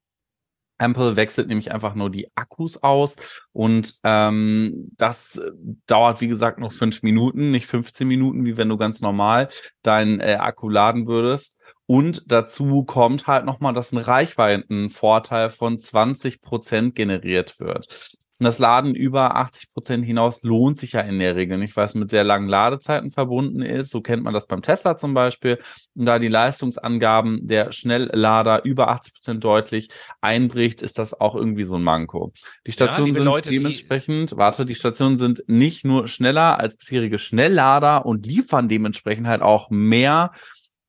Ample 0.77 1.15
wechselt 1.15 1.47
nämlich 1.47 1.71
einfach 1.71 1.95
nur 1.95 2.09
die 2.09 2.27
Akkus 2.35 2.81
aus 2.81 3.41
und 3.51 3.95
ähm, 4.03 4.87
das 4.97 5.39
dauert, 5.87 6.21
wie 6.21 6.27
gesagt, 6.27 6.59
noch 6.59 6.71
fünf 6.71 7.03
Minuten, 7.03 7.51
nicht 7.51 7.67
15 7.67 8.07
Minuten, 8.07 8.45
wie 8.45 8.57
wenn 8.57 8.69
du 8.69 8.77
ganz 8.77 9.01
normal 9.01 9.49
deinen 9.81 10.19
äh, 10.19 10.37
Akku 10.39 10.69
laden 10.69 11.07
würdest. 11.07 11.57
Und 11.85 12.31
dazu 12.31 12.85
kommt 12.85 13.27
halt 13.27 13.45
nochmal, 13.45 13.73
dass 13.73 13.91
ein 13.91 13.97
Reichweitenvorteil 13.97 15.49
von 15.49 15.79
20 15.79 16.41
Prozent 16.41 16.95
generiert 16.95 17.59
wird. 17.59 18.15
Und 18.39 18.45
das 18.45 18.59
Laden 18.59 18.95
über 18.95 19.35
80 19.35 19.71
Prozent 19.73 20.05
hinaus 20.05 20.43
lohnt 20.43 20.79
sich 20.79 20.93
ja 20.93 21.01
in 21.01 21.19
der 21.19 21.35
Regel 21.35 21.57
nicht, 21.57 21.77
weil 21.77 21.85
es 21.85 21.93
mit 21.93 22.09
sehr 22.09 22.23
langen 22.23 22.49
Ladezeiten 22.49 23.11
verbunden 23.11 23.61
ist. 23.61 23.91
So 23.91 24.01
kennt 24.01 24.23
man 24.23 24.33
das 24.33 24.47
beim 24.47 24.61
Tesla 24.61 24.97
zum 24.97 25.13
Beispiel. 25.13 25.59
Und 25.95 26.05
da 26.05 26.17
die 26.19 26.27
Leistungsangaben 26.29 27.47
der 27.47 27.71
Schnelllader 27.71 28.65
über 28.65 28.89
80 28.89 29.13
Prozent 29.13 29.43
deutlich 29.43 29.89
einbricht, 30.19 30.81
ist 30.81 30.97
das 30.97 31.13
auch 31.19 31.35
irgendwie 31.35 31.65
so 31.65 31.75
ein 31.75 31.83
Manko. 31.83 32.33
Die 32.65 32.71
Stationen 32.71 33.09
ja, 33.09 33.13
sind 33.15 33.25
Leute, 33.25 33.49
dementsprechend, 33.49 34.31
die 34.31 34.37
warte, 34.37 34.65
die 34.65 34.75
Stationen 34.75 35.17
sind 35.17 35.43
nicht 35.47 35.85
nur 35.85 36.07
schneller 36.07 36.59
als 36.59 36.75
bisherige 36.75 37.19
Schnelllader 37.19 38.05
und 38.05 38.25
liefern 38.25 38.67
dementsprechend 38.67 39.27
halt 39.27 39.41
auch 39.41 39.69
mehr 39.69 40.31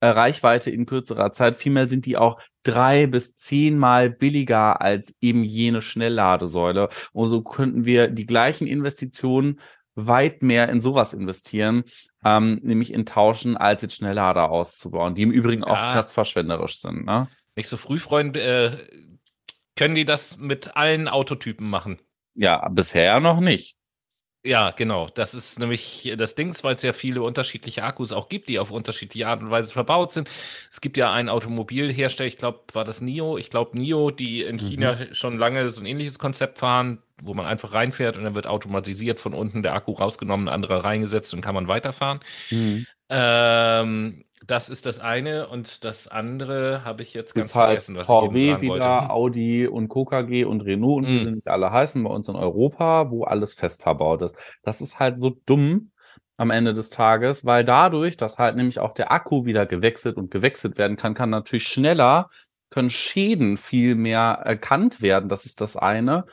äh, 0.01 0.09
Reichweite 0.09 0.71
in 0.71 0.87
kürzerer 0.87 1.33
Zeit. 1.33 1.57
Vielmehr 1.57 1.87
sind 1.87 2.07
die 2.07 2.17
auch 2.17 2.41
drei 2.65 3.07
bis 3.07 3.37
zehnmal 3.37 4.11
billiger 4.11 4.81
als 4.81 5.15
eben 5.21 5.45
jene 5.45 5.83
Schnellladesäule. 5.83 6.89
Und 7.13 7.29
so 7.29 7.43
könnten 7.43 7.85
wir 7.85 8.09
die 8.09 8.27
gleichen 8.27 8.67
Investitionen 8.67 9.61
weit 9.95 10.43
mehr 10.43 10.69
in 10.69 10.81
sowas 10.81 11.15
investieren, 11.15 11.85
ähm, 12.25 12.59
nämlich 12.63 12.93
in 12.93 13.07
Tauschen, 13.07 13.57
als 13.57 13.83
jetzt 13.83 13.97
Schnelllader 13.97 14.51
auszubauen, 14.51 15.15
die 15.15 15.23
im 15.23 15.31
Übrigen 15.31 15.63
auch 15.63 15.77
ja. 15.77 15.93
platzverschwenderisch 15.93 16.81
sind. 16.81 17.05
Ne? 17.05 17.29
Nicht 17.55 17.69
so 17.69 17.77
früh, 17.77 17.99
Freund, 17.99 18.37
äh, 18.37 18.77
können 19.77 19.95
die 19.95 20.05
das 20.05 20.39
mit 20.39 20.77
allen 20.77 21.09
Autotypen 21.09 21.69
machen? 21.69 22.01
Ja, 22.35 22.69
bisher 22.69 23.21
noch 23.21 23.41
nicht. 23.41 23.77
Ja, 24.47 24.73
genau. 24.73 25.09
Das 25.15 25.33
ist 25.33 25.59
nämlich 25.59 26.13
das 26.19 26.35
Ding, 26.35 26.55
weil 26.63 26.75
es 26.75 26.83
ja 26.83 26.93
viele 26.93 27.23
unterschiedliche 27.23 27.83
Akkus 27.83 28.13
auch 28.13 28.29
gibt, 28.29 28.51
die 28.51 28.59
auf 28.59 28.71
unterschiedliche 28.71 29.27
Art 29.27 29.41
und 29.41 29.51
Weise 29.51 29.73
verbaut 29.73 30.13
sind. 30.13 30.29
Es 30.71 30.83
gibt 30.83 30.99
ja 30.99 31.11
einen 31.11 31.31
Automobilhersteller, 31.31 32.29
ich 32.29 32.37
glaube, 32.37 32.61
war 32.75 32.85
das 32.85 33.01
NIO? 33.01 33.39
Ich 33.39 33.49
glaube, 33.49 33.79
NIO, 33.79 34.11
die 34.11 34.43
in 34.43 34.59
China 34.59 34.97
mhm. 34.97 35.15
schon 35.15 35.39
lange 35.39 35.71
so 35.71 35.81
ein 35.81 35.87
ähnliches 35.87 36.19
Konzept 36.19 36.59
fahren, 36.59 36.99
wo 37.23 37.33
man 37.33 37.47
einfach 37.47 37.73
reinfährt 37.73 38.19
und 38.19 38.25
dann 38.25 38.35
wird 38.35 38.47
automatisiert 38.47 39.19
von 39.19 39.33
unten 39.33 39.63
der 39.63 39.73
Akku 39.75 39.93
rausgenommen, 39.93 40.49
ein 40.49 40.55
anderer 40.55 40.85
reingesetzt 40.85 41.33
und 41.33 41.41
kann 41.41 41.55
man 41.55 41.67
weiterfahren. 41.67 42.21
Mhm. 42.51 42.87
Ähm, 43.09 44.25
das 44.47 44.69
ist 44.69 44.87
das 44.87 45.01
eine 45.01 45.49
und 45.49 45.85
das 45.85 46.09
andere 46.09 46.85
habe 46.85 47.03
ich 47.03 47.15
jetzt 47.15 47.35
ganz 47.35 47.47
ist 47.47 47.55
halt 47.55 47.67
vergessen, 47.67 47.97
was 47.97 48.07
VW 48.07 48.53
ich 48.53 48.63
eben 48.63 48.83
sagen. 48.83 49.11
Audi 49.11 49.67
und 49.67 49.89
KKG 49.89 50.45
und 50.45 50.63
Renault 50.63 51.05
und 51.05 51.11
mm. 51.11 51.15
wie 51.15 51.25
sie 51.25 51.31
nicht 51.33 51.49
alle 51.49 51.71
heißen 51.71 52.03
bei 52.03 52.11
uns 52.11 52.29
in 52.29 52.37
Europa, 52.37 53.11
wo 53.11 53.25
alles 53.25 53.55
fest 53.55 53.83
verbaut 53.83 54.23
ist. 54.23 54.37
Das 54.63 54.81
ist 54.81 54.99
halt 54.99 55.19
so 55.19 55.31
dumm 55.47 55.93
am 56.37 56.51
Ende 56.51 56.75
des 56.75 56.91
Tages, 56.91 57.45
weil 57.45 57.65
dadurch, 57.65 58.17
dass 58.17 58.39
halt 58.39 58.57
nämlich 58.57 58.81
auch 58.81 58.93
der 58.93 59.13
Akku 59.13 59.45
wieder 59.45 59.67
gewechselt 59.67 60.17
und 60.17 60.31
gewechselt 60.31 60.79
werden 60.79 60.97
kann, 60.97 61.15
kann 61.15 61.31
natürlich 61.31 61.69
schneller 61.69 62.29
können 62.75 62.91
Schäden 62.91 63.57
viel 63.57 63.95
mehr 63.95 64.41
erkannt 64.45 65.01
werden. 65.01 65.29
Das 65.29 65.47
ist 65.47 65.61
das 65.61 65.77
eine. 65.77 66.25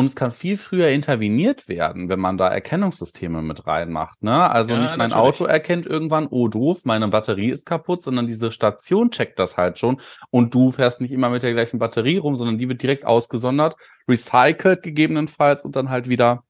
Und 0.00 0.06
es 0.06 0.16
kann 0.16 0.30
viel 0.30 0.56
früher 0.56 0.88
interveniert 0.88 1.68
werden, 1.68 2.08
wenn 2.08 2.20
man 2.20 2.38
da 2.38 2.48
Erkennungssysteme 2.48 3.42
mit 3.42 3.66
reinmacht. 3.66 4.22
Ne? 4.22 4.50
Also 4.50 4.72
ja, 4.72 4.80
nicht 4.80 4.96
mein 4.96 5.10
natürlich. 5.10 5.42
Auto 5.42 5.44
erkennt 5.44 5.84
irgendwann, 5.84 6.26
oh 6.30 6.48
doof, 6.48 6.86
meine 6.86 7.06
Batterie 7.08 7.50
ist 7.50 7.66
kaputt, 7.66 8.02
sondern 8.02 8.26
diese 8.26 8.50
Station 8.50 9.10
checkt 9.10 9.38
das 9.38 9.58
halt 9.58 9.78
schon. 9.78 10.00
Und 10.30 10.54
du 10.54 10.70
fährst 10.70 11.02
nicht 11.02 11.10
immer 11.10 11.28
mit 11.28 11.42
der 11.42 11.52
gleichen 11.52 11.78
Batterie 11.78 12.16
rum, 12.16 12.38
sondern 12.38 12.56
die 12.56 12.66
wird 12.66 12.82
direkt 12.82 13.04
ausgesondert, 13.04 13.76
recycelt 14.08 14.82
gegebenenfalls 14.82 15.66
und 15.66 15.76
dann 15.76 15.90
halt 15.90 16.08
wieder 16.08 16.44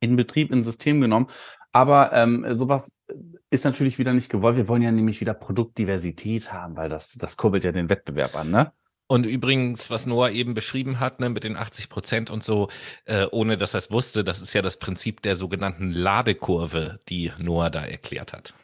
in 0.00 0.16
Betrieb, 0.16 0.50
in 0.50 0.62
System 0.62 1.02
genommen. 1.02 1.26
Aber 1.72 2.14
ähm, 2.14 2.46
sowas 2.52 2.90
ist 3.50 3.66
natürlich 3.66 3.98
wieder 3.98 4.14
nicht 4.14 4.30
gewollt. 4.30 4.56
Wir 4.56 4.68
wollen 4.68 4.80
ja 4.80 4.92
nämlich 4.92 5.20
wieder 5.20 5.34
Produktdiversität 5.34 6.54
haben, 6.54 6.74
weil 6.74 6.88
das, 6.88 7.18
das 7.18 7.36
kurbelt 7.36 7.64
ja 7.64 7.72
den 7.72 7.90
Wettbewerb 7.90 8.34
an, 8.34 8.50
ne? 8.50 8.72
Und 9.08 9.26
übrigens, 9.26 9.88
was 9.90 10.06
Noah 10.06 10.30
eben 10.30 10.54
beschrieben 10.54 10.98
hat, 10.98 11.20
ne, 11.20 11.28
mit 11.28 11.44
den 11.44 11.56
80 11.56 11.88
Prozent 11.88 12.30
und 12.30 12.42
so, 12.42 12.68
äh, 13.04 13.26
ohne 13.30 13.56
dass 13.56 13.74
er 13.74 13.78
es 13.78 13.90
wusste, 13.90 14.24
das 14.24 14.40
ist 14.40 14.52
ja 14.52 14.62
das 14.62 14.78
Prinzip 14.78 15.22
der 15.22 15.36
sogenannten 15.36 15.92
Ladekurve, 15.92 16.98
die 17.08 17.32
Noah 17.40 17.70
da 17.70 17.84
erklärt 17.84 18.32
hat. 18.32 18.54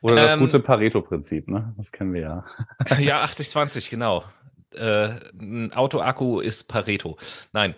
Oder 0.00 0.16
das 0.16 0.32
ähm, 0.32 0.40
gute 0.40 0.58
Pareto-Prinzip, 0.60 1.48
ne? 1.48 1.72
Das 1.76 1.92
kennen 1.92 2.12
wir 2.12 2.20
ja. 2.20 2.44
ja, 2.98 3.24
80-20, 3.24 3.90
genau. 3.90 4.24
Äh, 4.72 5.10
ein 5.40 5.72
Autoakku 5.72 6.40
ist 6.40 6.64
Pareto. 6.64 7.16
Nein, 7.52 7.74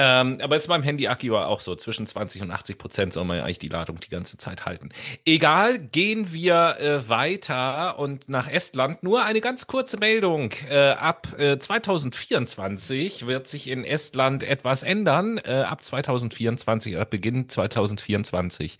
ähm, 0.00 0.38
aber 0.40 0.54
jetzt 0.54 0.68
beim 0.68 0.84
Handy-Akku 0.84 1.34
auch 1.34 1.60
so. 1.60 1.74
Zwischen 1.74 2.06
20 2.06 2.42
und 2.42 2.52
80 2.52 2.78
Prozent 2.78 3.12
soll 3.12 3.24
man 3.24 3.38
ja 3.38 3.42
eigentlich 3.42 3.58
die 3.58 3.66
Ladung 3.66 3.98
die 3.98 4.10
ganze 4.10 4.36
Zeit 4.36 4.64
halten. 4.64 4.90
Egal, 5.24 5.80
gehen 5.80 6.32
wir 6.32 6.76
äh, 6.78 7.08
weiter 7.08 7.98
und 7.98 8.28
nach 8.28 8.48
Estland. 8.48 9.02
Nur 9.02 9.24
eine 9.24 9.40
ganz 9.40 9.66
kurze 9.66 9.96
Meldung. 9.96 10.52
Äh, 10.70 10.90
ab 10.90 11.36
äh, 11.36 11.58
2024 11.58 13.26
wird 13.26 13.48
sich 13.48 13.68
in 13.68 13.84
Estland 13.84 14.44
etwas 14.44 14.84
ändern. 14.84 15.38
Äh, 15.38 15.62
ab 15.62 15.82
2024, 15.82 16.96
ab 16.96 17.10
Beginn 17.10 17.48
2024, 17.48 18.78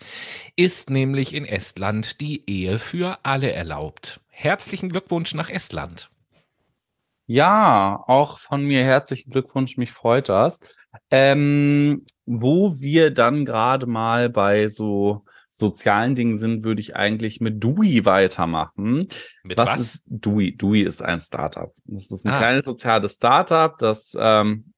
ist 0.54 0.88
nämlich 0.88 1.34
in 1.34 1.46
Estland 1.46 2.20
die 2.20 2.48
Ehe 2.48 2.78
für 2.78 3.18
alle 3.24 3.50
erlaubt. 3.50 4.20
Herzlichen 4.28 4.88
Glückwunsch 4.88 5.34
nach 5.34 5.50
Estland. 5.50 6.10
Ja, 7.30 8.02
auch 8.06 8.38
von 8.38 8.64
mir 8.64 8.82
herzlichen 8.82 9.30
Glückwunsch, 9.30 9.76
mich 9.76 9.92
freut 9.92 10.30
das. 10.30 10.74
Ähm, 11.10 12.06
wo 12.24 12.80
wir 12.80 13.10
dann 13.10 13.44
gerade 13.44 13.86
mal 13.86 14.30
bei 14.30 14.66
so 14.68 15.26
sozialen 15.50 16.14
Dingen 16.14 16.38
sind, 16.38 16.64
würde 16.64 16.80
ich 16.80 16.96
eigentlich 16.96 17.42
mit 17.42 17.62
Dewey 17.62 18.06
weitermachen. 18.06 19.06
Mit 19.42 19.58
was, 19.58 19.68
was? 19.68 19.80
ist 19.80 20.02
Dewey? 20.06 20.56
Dewey 20.56 20.80
ist 20.80 21.02
ein 21.02 21.20
Startup. 21.20 21.70
Das 21.84 22.10
ist 22.10 22.24
ein 22.24 22.32
ah. 22.32 22.38
kleines 22.38 22.64
soziales 22.64 23.16
Startup, 23.16 23.76
das 23.76 24.16
ähm, 24.18 24.72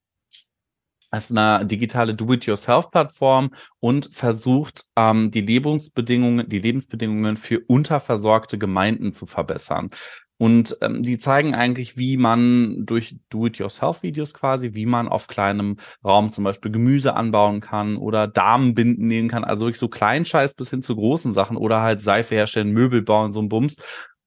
ist 1.13 1.31
eine 1.31 1.65
digitale 1.67 2.15
Do-it-yourself-Plattform 2.15 3.51
und 3.79 4.11
versucht, 4.13 4.87
ähm, 4.97 5.31
die 5.31 5.41
Lebensbedingungen, 5.41 6.49
die 6.49 6.61
Lebensbedingungen 6.61 7.37
für 7.37 7.61
unterversorgte 7.69 8.59
Gemeinden 8.59 9.13
zu 9.13 9.27
verbessern. 9.27 9.91
Und 10.41 10.75
ähm, 10.81 11.03
die 11.03 11.19
zeigen 11.19 11.55
eigentlich, 11.55 11.99
wie 11.99 12.17
man 12.17 12.87
durch 12.87 13.17
Do-it-yourself-Videos 13.29 14.33
quasi, 14.33 14.73
wie 14.73 14.87
man 14.87 15.07
auf 15.07 15.27
kleinem 15.27 15.77
Raum 16.03 16.33
zum 16.33 16.45
Beispiel 16.45 16.73
Gemüse 16.73 17.13
anbauen 17.13 17.61
kann 17.61 17.99
oder 17.99 18.27
Damenbinden 18.27 19.07
nähen 19.07 19.29
kann. 19.29 19.45
Also 19.45 19.67
wirklich 19.67 19.79
so 19.79 19.89
Kleinscheiß 19.89 20.55
bis 20.55 20.71
hin 20.71 20.81
zu 20.81 20.97
großen 20.97 21.35
Sachen 21.35 21.59
oder 21.59 21.83
halt 21.83 22.01
Seife 22.01 22.37
herstellen, 22.37 22.73
Möbel 22.73 23.03
bauen, 23.03 23.33
so 23.33 23.41
ein 23.43 23.51
Bums. 23.51 23.77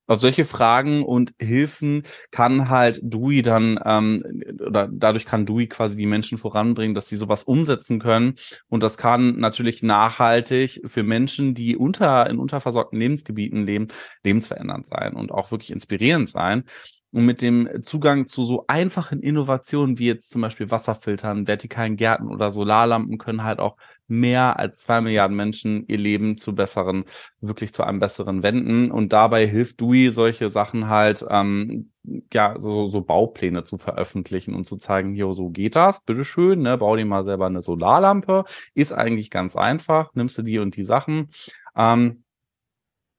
Auf 0.08 0.20
solche 0.20 0.44
Fragen 0.46 1.04
und 1.04 1.34
Hilfen 1.40 2.04
kann 2.32 2.70
halt 2.70 3.00
Dewey 3.04 3.42
dann, 3.42 3.80
ähm, 3.86 4.24
oder 4.66 4.90
dadurch 4.92 5.26
kann 5.26 5.46
Dewey 5.46 5.68
quasi 5.68 5.96
die 5.96 6.06
Menschen 6.06 6.38
voranbringen, 6.38 6.94
dass 6.94 7.08
sie 7.08 7.18
sowas 7.18 7.44
umsetzen 7.44 8.00
können. 8.00 8.36
Und 8.68 8.84
das 8.84 8.98
kann 8.98 9.38
natürlich 9.40 9.82
nachhaltig 9.84 10.82
für 10.86 11.04
Menschen, 11.04 11.54
die 11.54 11.78
unter, 11.78 12.30
in 12.30 12.38
unterversorgten 12.40 13.00
Lebensgebieten 13.00 13.66
leben, 13.66 13.88
lebensverändernd 14.24 14.88
sein 14.88 15.14
und 15.14 15.32
auch 15.32 15.52
wirklich 15.52 15.72
inspirierend 15.72 16.30
sein. 16.30 16.64
Und 17.12 17.26
mit 17.28 17.44
dem 17.44 17.70
Zugang 17.84 18.26
zu 18.26 18.44
so 18.44 18.66
einfachen 18.68 19.22
Innovationen 19.22 20.00
wie 20.00 20.08
jetzt 20.08 20.32
zum 20.32 20.42
Beispiel 20.42 20.72
Wasserfiltern, 20.72 21.46
vertikalen 21.48 21.96
Gärten 21.96 22.28
oder 22.28 22.50
Solarlampen 22.50 23.20
können 23.20 23.44
halt 23.44 23.60
auch 23.60 23.78
mehr 24.08 24.60
als 24.60 24.80
zwei 24.80 25.02
Milliarden 25.02 25.36
Menschen 25.36 25.86
ihr 25.88 25.98
Leben 25.98 26.38
zu 26.38 26.56
besseren, 26.56 27.06
wirklich 27.42 27.74
zu 27.74 27.84
einem 27.84 28.00
besseren 28.00 28.44
wenden. 28.44 28.92
Und 28.92 29.14
dabei 29.14 29.48
hilft 29.48 29.82
DUI, 29.82 30.10
solche 30.10 30.50
Sachen 30.50 30.90
halt, 30.90 31.26
ähm, 31.30 31.92
ja, 32.34 32.56
so, 32.60 32.88
so 32.88 33.02
Baupläne 33.02 33.64
zu 33.64 33.78
veröffentlichen 33.78 34.54
und 34.56 34.66
zu 34.66 34.78
zeigen, 34.78 35.14
hier, 35.14 35.32
so 35.34 35.50
geht 35.50 35.76
das, 35.76 36.02
bitteschön, 36.02 36.60
ne, 36.62 36.78
bau 36.78 36.96
dir 36.96 37.06
mal 37.06 37.24
selber 37.24 37.46
eine 37.46 37.62
Solarlampe. 37.62 38.44
Ist 38.74 38.94
eigentlich 38.94 39.30
ganz 39.30 39.56
einfach, 39.56 40.14
nimmst 40.14 40.38
du 40.38 40.42
die 40.42 40.60
und 40.60 40.76
die 40.76 40.84
Sachen. 40.84 41.30
Ähm, 41.76 42.23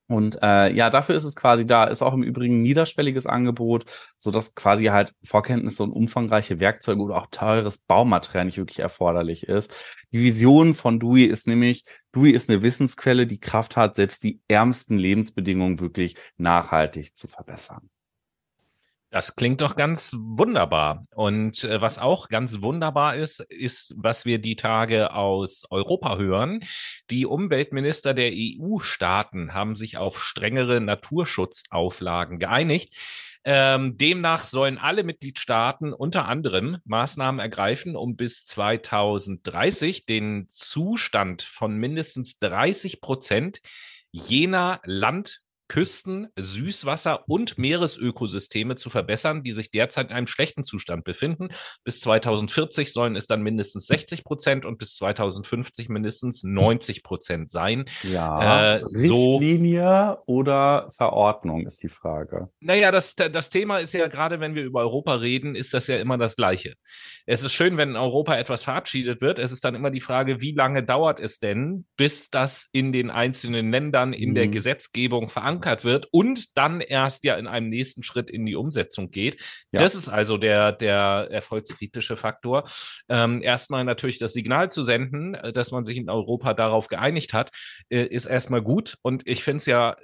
Und 0.07 0.39
äh, 0.43 0.71
ja, 0.73 0.91
dafür 0.91 1.15
ist 1.15 1.25
es 1.25 1.35
quasi 1.35 1.67
da, 1.67 1.85
ist 1.85 2.03
auch 2.03 2.13
im 2.13 2.23
Übrigen 2.23 2.59
ein 2.59 2.63
niederschwelliges 2.63 3.27
Angebot, 3.27 3.85
so 4.19 4.31
dass 4.31 4.55
quasi 4.55 4.87
halt 4.87 5.15
Vorkenntnisse 5.25 5.83
und 5.83 5.93
umfangreiche 5.93 6.61
Werkzeuge 6.61 7.01
oder 7.01 7.17
auch 7.17 7.29
teures 7.31 7.79
Baumaterial 7.79 8.45
nicht 8.45 8.59
wirklich 8.59 8.81
erforderlich 8.81 9.45
ist. 9.45 9.87
Die 10.13 10.19
Vision 10.19 10.75
von 10.75 11.01
DUI 11.01 11.25
ist 11.25 11.47
nämlich, 11.47 11.85
DUI 12.13 12.31
ist 12.31 12.51
eine 12.51 12.63
Wissensquelle, 12.63 13.27
die 13.27 13.41
Kraft 13.41 13.77
hat, 13.77 13.97
selbst 13.97 14.23
die 14.25 14.41
ärmsten 14.47 14.99
Lebensbedingungen 14.99 15.81
wirklich 15.81 16.17
nachhaltig 16.37 17.17
zu 17.17 17.27
verbessern. 17.27 17.89
Das 19.15 19.37
klingt 19.37 19.61
doch 19.61 19.77
ganz 19.77 20.17
wunderbar. 20.19 21.07
Und 21.15 21.63
äh, 21.63 21.81
was 21.81 22.01
auch 22.01 22.29
ganz 22.29 22.63
wunderbar 22.63 23.15
ist, 23.15 23.39
ist, 23.39 23.95
was 23.97 24.25
wir 24.25 24.41
die 24.41 24.57
Tage 24.57 25.13
aus 25.13 25.63
Europa 25.71 26.17
hören. 26.17 26.65
Die 27.11 27.25
Umweltminister 27.25 28.13
der 28.13 28.33
EU-Staaten 28.35 29.55
haben 29.55 29.77
sich 29.77 29.99
auf 29.99 30.21
strengere 30.21 30.81
Naturschutzauflagen 30.81 32.41
geeinigt. 32.41 32.97
Ähm, 33.45 33.97
demnach 33.97 34.49
sollen 34.49 34.79
alle 34.79 35.05
Mitgliedstaaten 35.05 35.93
unter 35.93 36.27
anderem 36.27 36.79
Maßnahmen 36.85 37.39
ergreifen, 37.39 37.95
um 37.95 38.17
bis 38.17 38.45
2030 38.47 40.07
den 40.07 40.47
Zustand 40.49 41.43
von 41.43 41.77
mindestens 41.77 42.41
30 42.41 43.01
Prozent 43.01 43.61
jener 44.11 44.81
Land- 44.83 45.44
Küsten, 45.69 46.29
Süßwasser 46.37 47.25
und 47.27 47.59
Meeresökosysteme 47.59 48.77
zu 48.77 48.91
verbessern, 48.91 49.43
die 49.43 49.53
sich 49.53 49.71
derzeit 49.71 50.11
in 50.11 50.17
einem 50.17 50.27
schlechten 50.27 50.63
Zustand 50.63 51.05
befinden. 51.05 51.49
Bis 51.85 52.01
2040 52.01 52.93
sollen 52.93 53.17
es 53.17 53.27
dann 53.27 53.43
mindestens 53.43 53.87
60 53.87 54.25
Prozent 54.25 54.67
und 54.67 54.79
bis 54.79 54.95
2050 54.97 55.89
mindestens 55.89 56.45
90 56.45 57.03
Prozent 57.03 57.51
sein. 57.51 57.87
Ja, 58.03 58.75
äh, 58.75 58.85
Richtlinie 58.85 60.19
so, 60.19 60.23
oder 60.27 60.91
Verordnung 60.95 61.67
ist 61.67 61.83
die 61.83 61.89
Frage. 61.89 62.51
Naja, 62.61 62.93
das, 62.93 63.15
das 63.15 63.49
Thema 63.49 63.79
ist 63.79 63.95
ja 63.95 64.09
gerade, 64.09 64.41
wenn 64.41 64.55
wir 64.55 64.65
über 64.65 64.81
Europa 64.81 65.15
reden, 65.15 65.55
ist 65.55 65.73
das 65.73 65.87
ja 65.87 65.97
immer 65.97 66.19
das 66.19 66.37
Gleiche. 66.37 66.75
Es 67.27 67.43
ist 67.43 67.53
schön, 67.53 67.77
wenn 67.79 67.91
in 67.91 67.97
Europa 67.97 68.37
etwas 68.37 68.65
verabschiedet 68.65 69.23
wird. 69.23 69.39
Es 69.39 69.51
ist 69.51 69.65
dann 69.65 69.75
immer 69.75 69.91
die 69.91 70.01
Frage, 70.01 70.41
wie 70.41 70.53
lange 70.53 70.83
dauert 70.83 71.21
es 71.21 71.39
denn, 71.39 71.87
bis 71.97 72.29
das 72.29 72.69
in 72.73 72.93
den 72.93 73.11
einzelnen 73.11 73.71
Ländern 73.71 74.13
in 74.13 74.31
mhm. 74.31 74.35
der 74.35 74.49
Gesetzgebung 74.49 75.29
verankert 75.29 75.54
verankert 75.55 75.85
wird 75.85 76.09
und 76.11 76.57
dann 76.57 76.81
erst 76.81 77.25
ja 77.25 77.37
in 77.37 77.47
einem 77.47 77.69
nächsten 77.69 78.03
Schritt 78.03 78.31
in 78.31 78.47
die 78.47 78.57
Umsetzung 78.57 79.11
geht. 79.11 79.41
Ja. 79.73 79.81
Das 79.81 79.95
ist 79.95 80.09
also 80.09 80.37
der, 80.37 80.73
der 80.73 81.29
erfolgskritische 81.31 82.17
Faktor. 82.17 82.65
Ähm, 83.09 83.43
erstmal 83.43 83.85
natürlich 83.85 84.19
das 84.19 84.33
Signal 84.33 84.71
zu 84.71 84.83
senden, 84.83 85.35
äh, 85.35 85.53
dass 85.53 85.73
man 85.73 85.85
sich 85.85 85.97
in 85.97 86.11
Europa 86.11 86.55
darauf 86.55 86.89
geeinigt 86.89 87.33
hat, 87.33 87.51
äh, 87.91 88.05
ist 88.05 88.27
erstmal 88.27 88.63
gut. 88.63 88.99
Und 89.03 89.27
ich 89.27 89.43
finde 89.43 89.59
es 89.59 89.67
ja, 89.67 89.97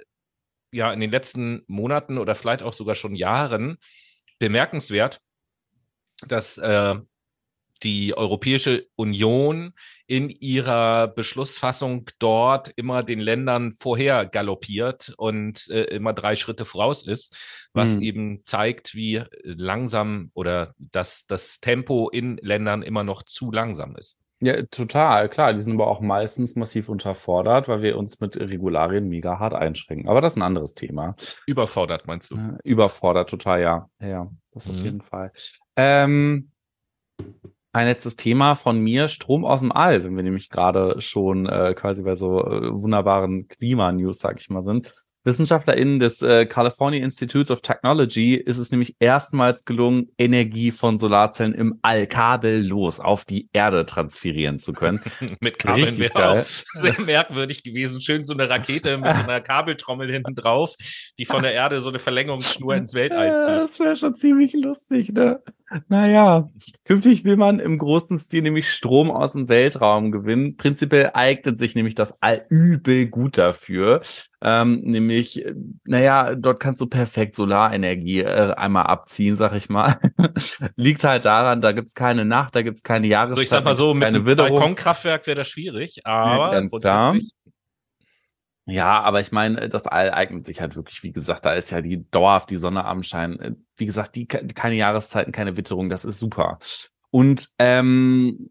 ja 0.71 0.91
in 0.93 0.99
den 0.99 1.11
letzten 1.11 1.63
Monaten 1.67 2.17
oder 2.17 2.35
vielleicht 2.35 2.63
auch 2.63 2.73
sogar 2.73 2.95
schon 2.95 3.15
Jahren 3.15 3.77
bemerkenswert, 4.39 5.19
dass 6.27 6.57
äh, 6.57 6.95
die 7.83 8.15
Europäische 8.15 8.87
Union 8.95 9.73
in 10.07 10.29
ihrer 10.29 11.07
Beschlussfassung 11.07 12.09
dort 12.19 12.71
immer 12.75 13.03
den 13.03 13.19
Ländern 13.19 13.73
vorher 13.73 14.25
galoppiert 14.25 15.13
und 15.17 15.69
äh, 15.69 15.83
immer 15.83 16.13
drei 16.13 16.35
Schritte 16.35 16.65
voraus 16.65 17.07
ist, 17.07 17.69
was 17.73 17.95
mhm. 17.95 18.01
eben 18.01 18.43
zeigt, 18.43 18.93
wie 18.93 19.23
langsam 19.43 20.31
oder 20.33 20.73
dass 20.77 21.25
das 21.27 21.59
Tempo 21.59 22.09
in 22.09 22.37
Ländern 22.37 22.83
immer 22.83 23.03
noch 23.03 23.23
zu 23.23 23.51
langsam 23.51 23.95
ist. 23.95 24.17
Ja, 24.43 24.63
total, 24.63 25.29
klar. 25.29 25.53
Die 25.53 25.59
sind 25.59 25.75
aber 25.75 25.87
auch 25.87 26.01
meistens 26.01 26.55
massiv 26.55 26.89
unterfordert, 26.89 27.67
weil 27.67 27.83
wir 27.83 27.95
uns 27.95 28.19
mit 28.19 28.35
Regularien 28.37 29.07
mega 29.07 29.37
hart 29.37 29.53
einschränken. 29.53 30.09
Aber 30.09 30.19
das 30.19 30.33
ist 30.33 30.37
ein 30.37 30.41
anderes 30.41 30.73
Thema. 30.73 31.15
Überfordert, 31.45 32.07
meinst 32.07 32.31
du? 32.31 32.37
Äh, 32.37 32.57
überfordert, 32.63 33.29
total, 33.29 33.61
ja. 33.61 33.89
Ja, 33.99 34.31
das 34.51 34.67
mhm. 34.67 34.75
auf 34.75 34.81
jeden 34.81 35.01
Fall. 35.01 35.31
Ähm, 35.75 36.50
ein 37.73 37.87
letztes 37.87 38.15
Thema 38.15 38.55
von 38.55 38.79
mir, 38.79 39.07
Strom 39.07 39.45
aus 39.45 39.61
dem 39.61 39.71
All, 39.71 40.03
wenn 40.03 40.15
wir 40.15 40.23
nämlich 40.23 40.49
gerade 40.49 40.99
schon 40.99 41.45
äh, 41.45 41.73
quasi 41.75 42.03
bei 42.03 42.15
so 42.15 42.45
äh, 42.45 42.71
wunderbaren 42.71 43.47
Klimanews, 43.47 44.19
sag 44.19 44.39
ich 44.39 44.49
mal, 44.49 44.61
sind. 44.61 44.93
WissenschaftlerInnen 45.23 45.99
des 45.99 46.23
äh, 46.23 46.47
California 46.47 47.03
Institutes 47.03 47.51
of 47.51 47.61
Technology 47.61 48.35
ist 48.35 48.57
es 48.57 48.71
nämlich 48.71 48.95
erstmals 48.99 49.65
gelungen, 49.65 50.09
Energie 50.17 50.71
von 50.71 50.97
Solarzellen 50.97 51.53
im 51.53 51.77
All 51.83 52.07
kabellos 52.07 52.99
auf 52.99 53.23
die 53.23 53.47
Erde 53.53 53.85
transferieren 53.85 54.57
zu 54.57 54.73
können. 54.73 54.99
mit 55.39 55.59
Kabeln 55.59 55.97
wäre 55.99 56.41
auch 56.41 56.45
sehr 56.73 56.99
merkwürdig 57.01 57.63
gewesen. 57.63 58.01
Schön 58.01 58.23
so 58.23 58.33
eine 58.33 58.49
Rakete 58.49 58.97
mit 58.97 59.15
so 59.15 59.23
einer 59.23 59.41
Kabeltrommel 59.41 60.11
hinten 60.11 60.33
drauf, 60.33 60.73
die 61.19 61.25
von 61.25 61.43
der 61.43 61.53
Erde 61.53 61.81
so 61.81 61.89
eine 61.89 61.99
Verlängerungsschnur 61.99 62.73
ins 62.73 62.95
Weltall 62.95 63.37
zieht. 63.37 63.47
Das 63.47 63.79
wäre 63.79 63.95
schon 63.95 64.15
ziemlich 64.15 64.53
lustig, 64.53 65.11
ne? 65.11 65.39
Naja, 65.87 66.49
künftig 66.85 67.23
will 67.23 67.37
man 67.37 67.59
im 67.59 67.77
großen 67.77 68.17
Stil 68.17 68.41
nämlich 68.41 68.69
Strom 68.69 69.09
aus 69.09 69.33
dem 69.33 69.47
Weltraum 69.47 70.11
gewinnen. 70.11 70.57
Prinzipiell 70.57 71.11
eignet 71.13 71.57
sich 71.57 71.75
nämlich 71.75 71.95
das 71.95 72.21
All 72.21 72.43
übel 72.49 73.07
gut 73.07 73.37
dafür. 73.37 74.01
Ähm, 74.43 74.81
nämlich, 74.83 75.45
naja, 75.85 76.35
dort 76.35 76.59
kannst 76.59 76.81
du 76.81 76.87
perfekt 76.87 77.35
Solarenergie 77.35 78.21
äh, 78.21 78.53
einmal 78.53 78.87
abziehen, 78.87 79.35
sag 79.35 79.53
ich 79.53 79.69
mal. 79.69 79.99
Liegt 80.75 81.03
halt 81.03 81.25
daran, 81.25 81.61
da 81.61 81.71
gibt's 81.71 81.93
keine 81.93 82.25
Nacht, 82.25 82.55
da 82.55 82.63
gibt's 82.63 82.81
keine 82.81 83.07
Jahreszeit. 83.07 83.35
So, 83.35 83.41
ich 83.41 83.49
sag 83.49 83.63
mal 83.63 83.75
so, 83.75 83.93
mit 83.93 84.03
einem 84.03 84.25
Balkonkraftwerk 84.25 85.27
wäre 85.27 85.35
das 85.35 85.47
schwierig, 85.47 86.01
aber 86.05 86.53
ja, 86.53 86.53
ganz 86.53 86.71
klar. 86.71 87.15
Ja, 88.71 89.01
aber 89.01 89.19
ich 89.19 89.33
meine, 89.33 89.67
das 89.67 89.85
All 89.85 90.11
eignet 90.11 90.45
sich 90.45 90.61
halt 90.61 90.77
wirklich, 90.77 91.03
wie 91.03 91.11
gesagt, 91.11 91.45
da 91.45 91.53
ist 91.53 91.71
ja 91.71 91.81
die 91.81 92.09
dauerhaft 92.09 92.49
die 92.49 92.55
Sonne 92.55 92.85
am 92.85 93.03
Schein. 93.03 93.37
Äh, 93.39 93.51
wie 93.75 93.85
gesagt, 93.85 94.15
die 94.15 94.27
keine 94.27 94.75
Jahreszeiten, 94.75 95.33
keine 95.33 95.57
Witterung, 95.57 95.89
das 95.89 96.05
ist 96.05 96.19
super. 96.19 96.57
Und 97.09 97.49
ähm, 97.59 98.49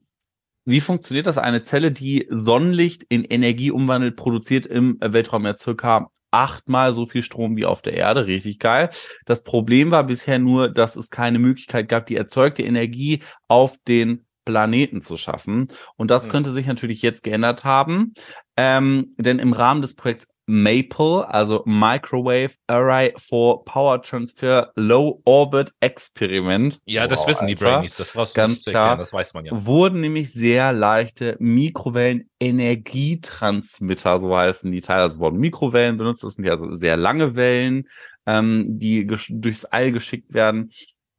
wie 0.67 0.81
funktioniert 0.81 1.27
das? 1.27 1.39
Eine 1.39 1.63
Zelle, 1.63 1.91
die 1.91 2.27
Sonnenlicht 2.29 3.05
in 3.09 3.25
Energie 3.25 3.71
umwandelt, 3.71 4.17
produziert 4.17 4.67
im 4.67 4.99
Weltraum 5.01 5.47
ja 5.47 5.57
circa 5.57 6.11
achtmal 6.31 6.93
so 6.93 7.07
viel 7.07 7.23
Strom 7.23 7.57
wie 7.57 7.65
auf 7.65 7.81
der 7.81 7.95
Erde. 7.95 8.27
Richtig 8.27 8.59
geil. 8.59 8.91
Das 9.25 9.43
Problem 9.43 9.91
war 9.91 10.05
bisher 10.05 10.39
nur, 10.39 10.69
dass 10.69 10.97
es 10.97 11.09
keine 11.09 11.39
Möglichkeit 11.39 11.89
gab, 11.89 12.07
die 12.07 12.17
erzeugte 12.17 12.63
Energie 12.63 13.23
auf 13.49 13.79
den 13.89 14.27
Planeten 14.45 15.03
zu 15.03 15.17
schaffen. 15.17 15.69
Und 15.97 16.11
das 16.11 16.25
hm. 16.25 16.33
könnte 16.33 16.53
sich 16.53 16.67
natürlich 16.67 17.03
jetzt 17.03 17.23
geändert 17.23 17.65
haben. 17.65 18.15
Ähm, 18.57 19.15
denn 19.17 19.39
im 19.39 19.53
Rahmen 19.53 19.83
des 19.83 19.95
Projekts 19.95 20.27
MAPLE, 20.51 21.27
also 21.29 21.63
Microwave 21.65 22.51
Array 22.67 23.15
for 23.17 23.65
Power 23.65 24.03
Transfer 24.03 24.73
Low 24.75 25.23
Orbit 25.25 25.73
Experiment. 25.79 26.81
Ja, 26.85 27.07
das 27.07 27.21
wow, 27.21 27.29
wissen 27.29 27.47
die 27.47 27.55
Brainies, 27.55 27.95
das 27.97 28.11
brauchst 28.11 28.37
du 28.37 28.41
Ganz 28.41 28.55
nicht 28.55 28.65
zu 28.65 28.71
erklären, 28.71 28.87
klar, 28.87 28.99
das 28.99 29.13
weiß 29.13 29.35
man 29.35 29.45
ja. 29.45 29.53
Wurden 29.55 30.01
nämlich 30.01 30.33
sehr 30.33 30.73
leichte 30.73 31.37
Mikrowellen-Energietransmitter, 31.39 34.19
so 34.19 34.37
heißen 34.37 34.73
die 34.73 34.81
Teile. 34.81 35.03
Also 35.03 35.21
wurden 35.21 35.39
Mikrowellen 35.39 35.97
benutzt, 35.97 36.25
das 36.25 36.35
sind 36.35 36.45
ja 36.45 36.59
sehr 36.73 36.97
lange 36.97 37.37
Wellen, 37.37 37.87
ähm, 38.27 38.65
die 38.69 39.07
durchs 39.07 39.65
All 39.67 39.93
geschickt 39.93 40.35
werden 40.35 40.73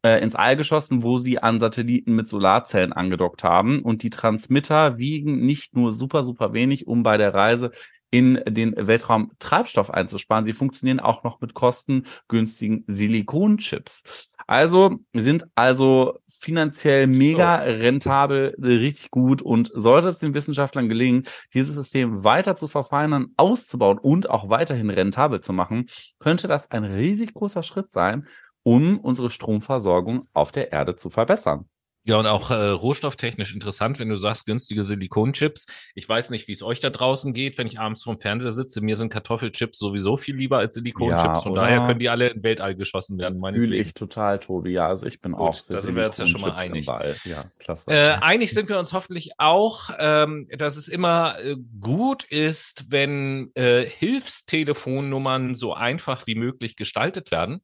äh, 0.03 0.21
ins 0.21 0.35
All 0.35 0.55
geschossen, 0.55 1.03
wo 1.03 1.17
sie 1.17 1.39
an 1.39 1.59
Satelliten 1.59 2.15
mit 2.15 2.27
Solarzellen 2.27 2.93
angedockt 2.93 3.43
haben. 3.43 3.81
Und 3.81 4.03
die 4.03 4.09
Transmitter 4.09 4.97
wiegen 4.97 5.45
nicht 5.45 5.75
nur 5.75 5.93
super, 5.93 6.23
super 6.23 6.53
wenig, 6.53 6.87
um 6.87 7.03
bei 7.03 7.17
der 7.17 7.33
Reise 7.33 7.71
in 8.11 8.41
den 8.45 8.75
Weltraum 8.75 9.31
Treibstoff 9.39 9.89
einzusparen. 9.89 10.43
Sie 10.43 10.53
funktionieren 10.53 10.99
auch 10.99 11.23
noch 11.23 11.39
mit 11.39 11.53
kostengünstigen 11.53 12.83
Silikonchips. 12.85 14.31
Also 14.47 14.97
sind 15.13 15.47
also 15.55 16.19
finanziell 16.27 17.07
mega 17.07 17.55
rentabel, 17.55 18.53
richtig 18.61 19.11
gut 19.11 19.41
und 19.41 19.71
sollte 19.73 20.09
es 20.09 20.17
den 20.17 20.33
Wissenschaftlern 20.33 20.89
gelingen, 20.89 21.23
dieses 21.53 21.75
System 21.75 22.25
weiter 22.25 22.55
zu 22.55 22.67
verfeinern, 22.67 23.27
auszubauen 23.37 23.97
und 23.97 24.29
auch 24.29 24.49
weiterhin 24.49 24.89
rentabel 24.89 25.39
zu 25.39 25.53
machen, 25.53 25.85
könnte 26.19 26.49
das 26.49 26.69
ein 26.69 26.83
riesig 26.83 27.33
großer 27.33 27.63
Schritt 27.63 27.91
sein, 27.91 28.27
um 28.63 28.99
unsere 28.99 29.29
Stromversorgung 29.29 30.27
auf 30.33 30.51
der 30.51 30.71
Erde 30.71 30.95
zu 30.95 31.09
verbessern. 31.09 31.65
Ja, 32.03 32.17
und 32.17 32.25
auch 32.25 32.49
äh, 32.49 32.55
rohstofftechnisch 32.55 33.53
interessant, 33.53 33.99
wenn 33.99 34.09
du 34.09 34.15
sagst, 34.15 34.47
günstige 34.47 34.83
Silikonchips. 34.83 35.67
Ich 35.93 36.09
weiß 36.09 36.31
nicht, 36.31 36.47
wie 36.47 36.51
es 36.51 36.63
euch 36.63 36.79
da 36.79 36.89
draußen 36.89 37.31
geht, 37.31 37.59
wenn 37.59 37.67
ich 37.67 37.79
abends 37.79 38.01
vorm 38.01 38.17
Fernseher 38.17 38.51
sitze. 38.51 38.81
Mir 38.81 38.97
sind 38.97 39.13
Kartoffelchips 39.13 39.77
sowieso 39.77 40.17
viel 40.17 40.35
lieber 40.35 40.57
als 40.57 40.73
Silikonchips. 40.73 41.21
Ja, 41.23 41.35
Von 41.35 41.53
daher 41.53 41.85
können 41.85 41.99
die 41.99 42.09
alle 42.09 42.29
in 42.29 42.41
Weltall 42.41 42.75
geschossen 42.75 43.19
werden. 43.19 43.39
Fühle 43.53 43.75
ich 43.75 43.93
total, 43.93 44.39
Tobi. 44.39 44.71
Ja, 44.71 44.87
also 44.87 45.05
ich 45.05 45.21
bin 45.21 45.33
Gut, 45.33 45.41
auch 45.41 45.55
für 45.55 45.73
Da 45.73 45.81
sind 45.81 45.95
wir 45.95 46.03
jetzt 46.03 46.17
ja 46.17 46.25
schon 46.25 46.41
mal 46.41 46.53
einig. 46.53 46.87
Ja, 46.87 47.45
klasse. 47.59 47.91
Äh, 47.91 48.17
einig 48.19 48.51
sind 48.51 48.67
wir 48.67 48.79
uns 48.79 48.93
hoffentlich 48.93 49.33
auch, 49.37 49.91
ähm, 49.99 50.47
dass 50.57 50.77
es 50.77 50.87
immer 50.87 51.35
äh, 51.39 51.55
gut 51.79 52.23
ist, 52.23 52.85
wenn 52.89 53.51
äh, 53.53 53.85
Hilfstelefonnummern 53.85 55.53
so 55.53 55.75
einfach 55.75 56.25
wie 56.25 56.35
möglich 56.35 56.75
gestaltet 56.75 57.29
werden. 57.29 57.61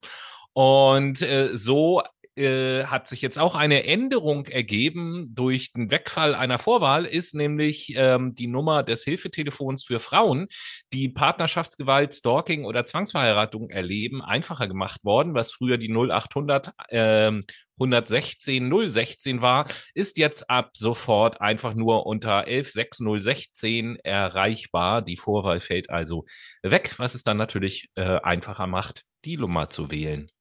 Und 0.57 1.21
äh, 1.21 1.55
so 1.55 2.01
äh, 2.35 2.85
hat 2.85 3.07
sich 3.07 3.21
jetzt 3.21 3.37
auch 3.37 3.53
eine 3.53 3.83
Änderung 3.83 4.47
ergeben 4.47 5.27
durch 5.35 5.71
den 5.71 5.91
Wegfall 5.91 6.33
einer 6.33 6.57
Vorwahl, 6.57 7.05
ist 7.05 7.35
nämlich 7.35 7.93
ähm, 7.95 8.33
die 8.33 8.47
Nummer 8.47 8.81
des 8.81 9.03
Hilfetelefons 9.03 9.83
für 9.83 9.99
Frauen, 9.99 10.47
die 10.93 11.09
Partnerschaftsgewalt, 11.09 12.15
Stalking 12.15 12.65
oder 12.65 12.85
Zwangsverheiratung 12.85 13.69
erleben, 13.69 14.23
einfacher 14.23 14.67
gemacht 14.67 15.05
worden, 15.05 15.35
was 15.35 15.51
früher 15.51 15.77
die 15.77 15.93
0800 15.93 16.71
äh, 16.87 17.39
116 17.79 18.89
016 18.89 19.43
war, 19.43 19.67
ist 19.93 20.17
jetzt 20.17 20.49
ab 20.49 20.71
sofort 20.73 21.39
einfach 21.39 21.75
nur 21.75 22.07
unter 22.07 22.47
116016 22.47 23.97
erreichbar. 23.97 25.03
Die 25.03 25.17
Vorwahl 25.17 25.59
fällt 25.59 25.91
also 25.91 26.25
weg, 26.63 26.95
was 26.97 27.13
es 27.13 27.21
dann 27.21 27.37
natürlich 27.37 27.89
äh, 27.93 28.19
einfacher 28.21 28.65
macht, 28.65 29.03
die 29.23 29.37
Nummer 29.37 29.69
zu 29.69 29.91
wählen. 29.91 30.31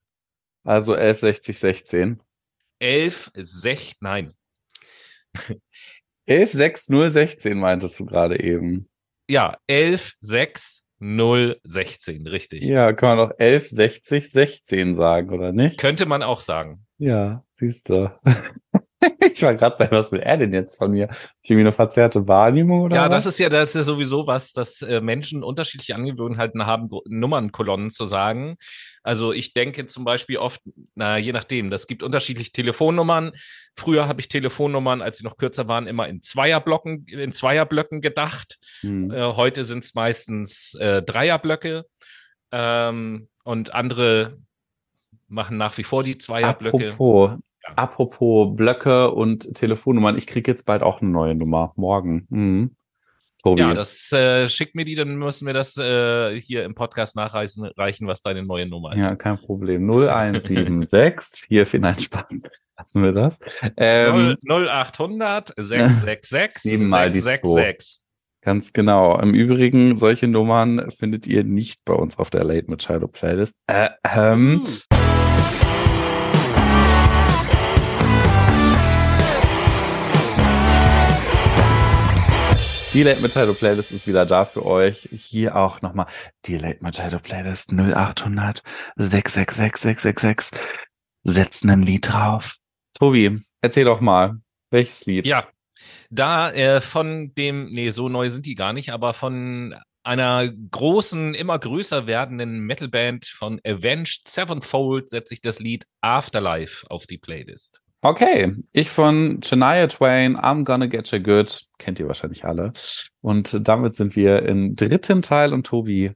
Also 0.67 0.95
1160 0.95 1.59
16. 1.59 2.21
11, 2.81 3.31
6, 3.35 3.95
nein. 4.01 4.35
116016 6.27 7.57
meintest 7.57 8.01
du 8.01 8.07
gerade 8.07 8.43
eben. 8.43 8.89
Ja, 9.29 9.59
11, 9.69 10.15
6, 10.21 10.85
0, 10.99 11.61
16, 11.63 12.27
richtig. 12.27 12.65
Ja, 12.65 12.93
kann 12.93 13.17
man 13.17 13.29
doch 13.29 13.39
1160 13.39 14.31
16 14.31 14.97
sagen, 14.97 15.31
oder 15.31 15.53
nicht? 15.53 15.79
Könnte 15.79 16.07
man 16.07 16.23
auch 16.23 16.41
sagen. 16.41 16.85
Ja, 16.99 17.45
siehst 17.55 17.89
du. 17.89 18.11
ich 19.33 19.43
war 19.43 19.55
gerade 19.55 19.77
sagen, 19.77 19.93
was 19.93 20.11
will 20.11 20.21
er 20.21 20.37
denn 20.37 20.53
jetzt 20.53 20.77
von 20.77 20.91
mir? 20.91 21.09
Ich 21.43 21.51
irgendwie 21.51 21.63
eine 21.63 21.73
verzerrte 21.73 22.27
Wahrnehmung 22.27 22.83
oder 22.83 22.97
Ja, 22.97 23.03
was? 23.05 23.25
das 23.25 23.35
ist 23.35 23.39
ja, 23.39 23.49
das 23.49 23.71
ist 23.71 23.75
ja 23.77 23.83
sowieso 23.83 24.27
was, 24.27 24.53
dass 24.53 24.83
äh, 24.83 25.01
Menschen 25.01 25.45
unterschiedliche 25.45 25.95
Angewohnheiten 25.95 26.67
haben, 26.67 26.89
Nummernkolonnen 27.07 27.91
zu 27.91 28.07
sagen. 28.07 28.57
Also 29.07 29.33
ich 29.33 29.53
denke 29.53 29.87
zum 29.87 30.05
Beispiel 30.05 30.39
oft, 30.39 30.61
na, 30.97 31.17
je 31.17 31.31
nachdem, 31.33 31.71
das 31.71 31.87
gibt 31.87 32.03
unterschiedliche 32.03 32.51
Telefonnummern. 32.51 33.33
Früher 33.77 34.09
habe 34.09 34.21
ich 34.21 34.27
Telefonnummern, 34.27 35.01
als 35.01 35.19
sie 35.19 35.25
noch 35.25 35.37
kürzer 35.37 35.69
waren, 35.69 35.87
immer 35.87 36.09
in 36.09 36.23
Zweierblocken, 36.23 37.07
in 37.07 37.31
Zweierblöcken 37.31 38.01
gedacht. 38.01 38.59
Hm. 38.81 39.13
Äh, 39.13 39.35
heute 39.35 39.63
sind 39.63 39.85
es 39.85 39.95
meistens 39.95 40.75
äh, 40.75 41.03
Dreierblöcke. 41.03 41.85
Ähm, 42.51 43.29
und 43.45 43.73
andere 43.75 44.39
machen 45.29 45.57
nach 45.57 45.79
wie 45.79 45.85
vor 45.85 46.03
die 46.03 46.19
Zweierblöcke. 46.19 46.89
Apropos, 46.89 47.31
Ja. 47.63 47.75
apropos 47.77 48.57
Blöcke 48.57 49.13
und 49.13 49.55
Telefonnummern, 49.55 50.19
ich 50.19 50.27
krieg 50.27 50.49
jetzt 50.49 50.67
bald 50.67 50.83
auch 50.83 51.01
eine 51.01 51.11
neue 51.11 51.37
Nummer. 51.37 51.73
Morgen. 51.77 52.27
Mhm. 52.29 52.77
Tobi. 53.47 53.61
Ja, 53.61 53.75
das 53.75 54.11
äh, 54.11 54.49
schickt 54.49 54.75
mir 54.75 54.85
die, 54.85 54.97
dann 54.97 55.17
müssen 55.17 55.47
wir 55.47 55.55
das 55.55 55.77
äh, 55.77 56.41
hier 56.41 56.65
im 56.65 56.75
Podcast 56.75 57.15
nachreichen, 57.15 57.65
reichen, 57.77 58.09
was 58.09 58.21
deine 58.21 58.43
neue 58.43 58.67
Nummer 58.67 58.93
ist. 58.93 58.99
Ja, 58.99 59.15
kein 59.15 59.39
Problem. 59.39 59.89
0176 59.89 61.43
44, 61.43 61.81
nein, 61.81 61.99
Spaß. 61.99 62.25
Lassen 62.77 63.03
wir 63.05 63.13
das. 63.13 63.39
Ähm, 63.77 64.37
0, 64.45 64.69
0800 64.69 65.55
666 65.57 66.65
Nehmen 66.65 66.89
mal 66.89 67.11
die 67.11 67.21
666. 67.21 68.03
Ganz 68.43 68.73
genau. 68.73 69.19
Im 69.21 69.33
Übrigen, 69.33 69.97
solche 69.97 70.27
Nummern 70.27 70.91
findet 70.91 71.27
ihr 71.27 71.45
nicht 71.45 71.85
bei 71.85 71.95
uns 71.95 72.19
auf 72.19 72.31
der 72.31 72.45
Late 72.45 72.69
mit 72.69 72.83
Shadow 72.83 73.09
Playlist. 73.09 73.57
Äh, 73.69 73.91
ähm, 74.05 74.63
Die 82.97 83.03
Late 83.03 83.21
Machado 83.21 83.53
Playlist 83.53 83.93
ist 83.93 84.07
wieder 84.07 84.25
da 84.25 84.47
für 84.47 84.65
euch. 84.65 85.07
Hier 85.13 85.55
auch 85.55 85.83
nochmal 85.83 86.07
die 86.47 86.57
Late 86.57 86.79
Machado 86.81 87.19
Playlist 87.19 87.71
0800 87.71 88.63
666 88.97 89.83
666. 89.83 90.61
Setzt 91.23 91.67
ein 91.67 91.83
Lied 91.83 92.11
drauf. 92.11 92.57
Tobi, 92.99 93.43
erzähl 93.61 93.85
doch 93.85 94.01
mal, 94.01 94.41
welches 94.71 95.05
Lied? 95.05 95.27
Ja, 95.27 95.47
da 96.09 96.51
äh, 96.53 96.81
von 96.81 97.35
dem, 97.35 97.67
nee, 97.67 97.91
so 97.91 98.09
neu 98.09 98.31
sind 98.31 98.47
die 98.47 98.55
gar 98.55 98.73
nicht, 98.73 98.91
aber 98.93 99.13
von 99.13 99.77
einer 100.03 100.51
großen, 100.51 101.35
immer 101.35 101.59
größer 101.59 102.07
werdenden 102.07 102.61
Metalband 102.61 103.27
von 103.27 103.61
Avenged 103.63 104.27
Sevenfold 104.27 105.11
setze 105.11 105.35
ich 105.35 105.43
das 105.43 105.59
Lied 105.59 105.85
Afterlife 106.01 106.91
auf 106.91 107.07
die 107.07 107.19
Playlist. 107.19 107.83
Okay, 108.09 108.55
ich 108.71 108.89
von 108.89 109.43
Shania 109.43 109.89
Twain, 109.89 110.37
I'm 110.37 110.63
Gonna 110.63 110.87
Get 110.87 111.11
You 111.11 111.19
Good, 111.19 111.67
kennt 111.79 111.99
ihr 111.99 112.07
wahrscheinlich 112.07 112.45
alle. 112.45 112.73
Und 113.21 113.59
damit 113.67 113.97
sind 113.97 114.15
wir 114.15 114.45
im 114.45 114.77
dritten 114.77 115.23
Teil 115.23 115.53
und 115.53 115.67
Tobi, 115.67 116.13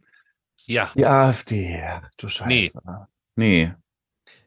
Ja, 0.66 0.92
die 0.94 1.04
AfD, 1.04 1.82
du 2.16 2.28
Scheiße. 2.28 2.80
Nee. 3.34 3.72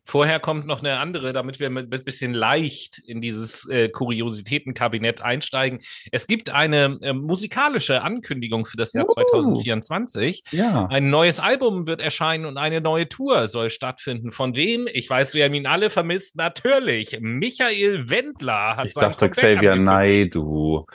Vorher 0.06 0.40
kommt 0.40 0.68
noch 0.68 0.80
eine 0.80 1.00
andere, 1.00 1.32
damit 1.32 1.60
wir 1.60 1.70
mit 1.70 1.94
ein 1.94 2.04
bisschen 2.04 2.34
leicht 2.34 3.00
in 3.08 3.22
dieses 3.22 3.68
äh, 3.70 3.88
Kuriositätenkabinett 3.88 5.22
einsteigen. 5.22 5.80
Es 6.12 6.28
gibt 6.28 6.50
eine 6.50 6.98
äh, 7.02 7.14
musikalische 7.14 8.02
Ankündigung 8.02 8.66
für 8.66 8.76
das 8.78 8.92
Jahr 8.94 9.06
Uh. 9.06 9.14
2024. 9.14 10.44
Ja. 10.52 10.88
Ein 10.88 11.10
neues 11.10 11.40
Album 11.40 11.88
wird 11.88 12.02
erscheinen 12.02 12.46
und 12.46 12.58
eine 12.58 12.82
neue 12.82 13.08
Tour 13.08 13.48
soll 13.48 13.70
stattfinden. 13.70 14.32
Von 14.32 14.56
wem? 14.56 14.88
Ich 14.92 15.10
weiß, 15.10 15.34
wir 15.36 15.46
haben 15.46 15.54
ihn 15.54 15.68
alle 15.68 15.90
vermisst. 15.90 16.36
Natürlich. 16.36 17.18
Michael 17.22 18.10
Wendler 18.10 18.76
hat 18.76 18.88
Ich 18.88 18.94
dachte 18.94 19.30
Xavier. 19.30 19.76
Naidu. 19.76 20.86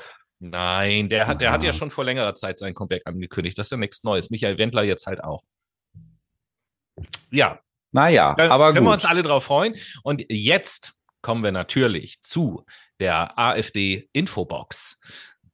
Nein, 0.41 1.09
der 1.09 1.27
hat, 1.27 1.41
der 1.41 1.51
hat 1.51 1.63
ja 1.65 1.73
schon 1.73 1.91
vor 1.91 2.05
längerer 2.05 2.35
Zeit 2.35 2.59
sein 2.59 2.75
Comeback 2.75 3.03
angekündigt. 3.07 3.59
Das 3.59 3.67
ist 3.67 3.71
ja 3.73 3.77
nichts 3.77 4.05
Neues. 4.05 4.31
Michael 4.31 4.59
Wendler 4.59 4.85
jetzt 4.85 5.07
halt 5.07 5.25
auch. 5.25 5.43
Ja, 7.31 7.61
Naja, 7.93 8.35
da 8.37 8.51
aber 8.51 8.73
können 8.73 8.85
gut. 8.85 8.91
wir 8.91 8.95
uns 8.95 9.05
alle 9.05 9.23
drauf 9.23 9.45
freuen. 9.45 9.75
Und 10.03 10.25
jetzt 10.29 10.95
kommen 11.23 11.43
wir 11.43 11.53
natürlich 11.53 12.21
zu 12.23 12.65
der 13.01 13.39
AfD-Infobox, 13.39 15.01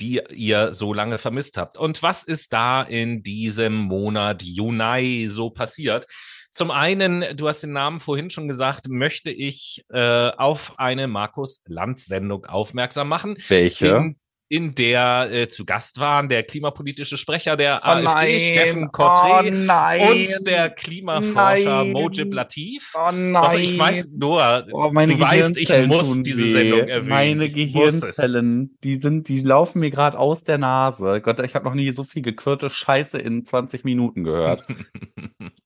die 0.00 0.20
ihr 0.30 0.74
so 0.74 0.92
lange 0.92 1.18
vermisst 1.18 1.56
habt. 1.56 1.76
Und 1.76 2.02
was 2.02 2.22
ist 2.22 2.52
da 2.52 2.82
in 2.82 3.22
diesem 3.22 3.74
Monat 3.74 4.42
Juni 4.42 5.26
so 5.28 5.50
passiert? 5.50 6.06
Zum 6.50 6.70
einen, 6.70 7.36
du 7.36 7.48
hast 7.48 7.62
den 7.62 7.72
Namen 7.72 7.98
vorhin 7.98 8.30
schon 8.30 8.46
gesagt, 8.46 8.88
möchte 8.88 9.30
ich 9.30 9.84
äh, 9.92 10.30
auf 10.30 10.78
eine 10.78 11.08
Markus-Lanz-Sendung 11.08 12.46
aufmerksam 12.46 13.08
machen, 13.08 13.36
Welche? 13.48 13.88
in, 13.88 14.16
in 14.48 14.74
der 14.74 15.30
äh, 15.32 15.48
zu 15.48 15.64
Gast 15.64 15.98
waren 15.98 16.28
der 16.28 16.42
klimapolitische 16.42 17.16
Sprecher 17.16 17.56
der 17.56 17.80
Oh 17.84 17.88
AfD, 17.88 18.04
nein. 18.04 18.40
Steffen 18.40 18.84
Oh 18.84 18.96
Cotré, 18.96 19.50
nein. 19.50 20.28
und 20.38 20.46
der 20.46 20.70
Klimaforscher 20.70 21.84
Nein. 21.84 21.92
Mojib 21.92 22.32
Latif. 22.34 22.92
Oh 22.94 23.10
nein. 23.12 23.32
Doch, 23.32 23.54
ich 23.58 23.78
weiß, 23.78 24.14
Noah, 24.18 24.66
Oh, 24.70 24.90
meine 24.92 25.14
du 25.14 25.20
weißt, 25.20 25.56
ich 25.56 25.86
muss 25.86 26.22
diese. 26.22 26.52
Sendung 26.52 26.80
erwähnen. 26.88 27.08
Meine. 27.08 27.48
Gehirnzellen, 27.50 28.76
die 28.84 28.96
sind, 28.96 29.28
die 29.28 29.40
laufen 29.40 29.80
mir 29.80 29.90
gerade 29.90 30.18
aus 30.18 30.44
der 30.44 30.58
Nase. 30.58 31.20
Gott, 31.22 31.40
ich 31.40 31.54
habe 31.54 31.64
noch 31.64 31.74
nie 31.74 31.90
so 31.92 32.04
viel 32.04 32.22
gequirlte 32.22 32.70
Scheiße 32.70 33.18
in 33.18 33.44
20 33.44 33.84
Minuten 33.84 34.24
gehört. 34.24 34.64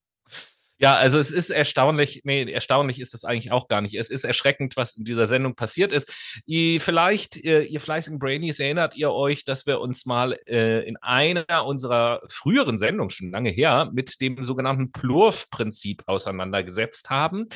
Ja, 0.81 0.95
also 0.95 1.19
es 1.19 1.33
ist 1.33 1.51
erstaunlich, 1.51 2.21
nee, 2.23 2.49
erstaunlich 2.51 3.01
ist 3.01 3.13
es 3.13 3.25
eigentlich 3.25 3.51
auch 3.51 3.67
gar 3.67 3.81
nicht. 3.81 3.95
Es 3.95 4.11
ist 4.11 4.23
erschreckend, 4.23 4.77
was 4.77 4.97
in 4.97 5.03
dieser 5.03 5.27
Sendung 5.27 5.57
passiert 5.57 5.93
ist. 5.93 6.09
Vielleicht, 6.47 7.37
ihr, 7.37 7.69
ihr 7.69 7.81
fleißigen 7.81 8.21
Brainies, 8.21 8.61
erinnert 8.61 8.97
ihr 8.97 9.11
euch, 9.11 9.43
dass 9.43 9.67
wir 9.67 9.81
uns 9.81 10.07
mal 10.07 10.39
äh, 10.47 10.87
in 10.87 10.97
einer 10.99 11.67
unserer 11.67 12.21
früheren 12.29 12.79
Sendungen, 12.79 13.11
schon 13.11 13.33
lange 13.33 13.51
her, 13.51 13.91
mit 13.93 14.21
dem 14.21 14.41
sogenannten 14.41 14.93
Plurf-Prinzip 14.93 16.05
auseinandergesetzt 16.07 17.11
haben. 17.11 17.49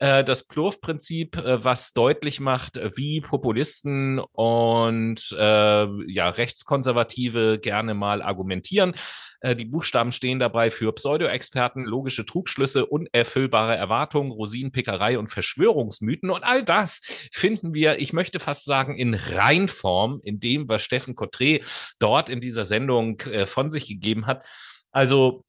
Äh, 0.00 0.24
das 0.24 0.48
Plurf-Prinzip, 0.48 1.36
äh, 1.36 1.62
was 1.62 1.92
deutlich 1.92 2.40
macht, 2.40 2.80
wie 2.96 3.20
Populisten 3.20 4.18
und 4.18 5.30
äh, 5.38 6.12
ja, 6.12 6.28
Rechtskonservative 6.28 7.60
gerne 7.60 7.94
mal 7.94 8.20
argumentieren. 8.20 8.94
Äh, 9.40 9.54
Die 9.54 9.64
Buchstaben 9.64 10.10
stehen 10.10 10.40
dabei 10.40 10.72
für 10.72 10.92
Pseudo-Experten, 10.92 11.84
logische 11.84 12.24
Trugschlüsse, 12.24 12.63
unerfüllbare 12.66 13.76
Erwartungen, 13.76 14.30
Rosinenpickerei 14.30 15.18
und 15.18 15.28
Verschwörungsmythen. 15.28 16.30
Und 16.30 16.44
all 16.44 16.64
das 16.64 17.00
finden 17.32 17.74
wir, 17.74 18.00
ich 18.00 18.12
möchte 18.12 18.40
fast 18.40 18.64
sagen, 18.64 18.96
in 18.96 19.14
Reinform 19.14 20.20
in 20.22 20.40
dem, 20.40 20.68
was 20.68 20.82
Steffen 20.82 21.14
Cotré 21.14 21.62
dort 21.98 22.28
in 22.28 22.40
dieser 22.40 22.64
Sendung 22.64 23.20
äh, 23.20 23.46
von 23.46 23.70
sich 23.70 23.86
gegeben 23.86 24.26
hat. 24.26 24.44
Also 24.90 25.44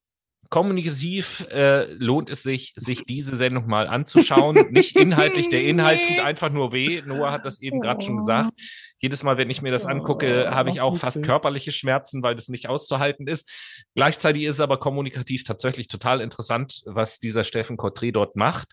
kommunikativ 0.50 1.46
äh, 1.52 1.86
lohnt 1.93 2.30
es 2.30 2.43
sich, 2.43 2.74
sich 2.76 3.06
diese 3.06 3.36
Sendung 3.36 3.68
mal 3.68 3.88
anzuschauen. 3.88 4.58
Nicht 4.72 4.98
inhaltlich, 4.98 5.50
der 5.50 5.64
Inhalt 5.64 6.02
tut 6.08 6.20
einfach 6.24 6.52
nur 6.52 6.74
weh. 6.74 7.02
Noah 7.06 7.32
hat 7.32 7.46
das 7.46 7.62
eben 7.62 7.80
gerade 7.80 8.04
schon 8.04 8.18
gesagt. 8.18 8.52
Jedes 8.98 9.24
Mal, 9.24 9.38
wenn 9.38 9.50
ich 9.50 9.62
mir 9.62 9.72
das 9.72 9.86
angucke, 9.86 10.50
habe 10.52 10.70
ich 10.70 10.80
auch 10.80 10.98
fast 10.98 11.22
körperliche 11.22 11.72
Schmerzen, 11.72 12.24
weil 12.24 12.36
das 12.36 12.48
nicht 12.48 12.70
auszuhalten 12.70 13.28
ist. 13.28 13.52
Gleichzeitig 13.93 14.43
ist 14.43 14.56
es 14.56 14.62
aber 14.62 14.80
kommunikativ 14.80 15.43
tatsächlich 15.43 15.88
total 15.88 16.22
interessant, 16.22 16.82
was 16.86 17.20
dieser 17.20 17.43
Steffen 17.43 17.78
Cotré 17.78 18.14
dort 18.14 18.36
macht. 18.38 18.72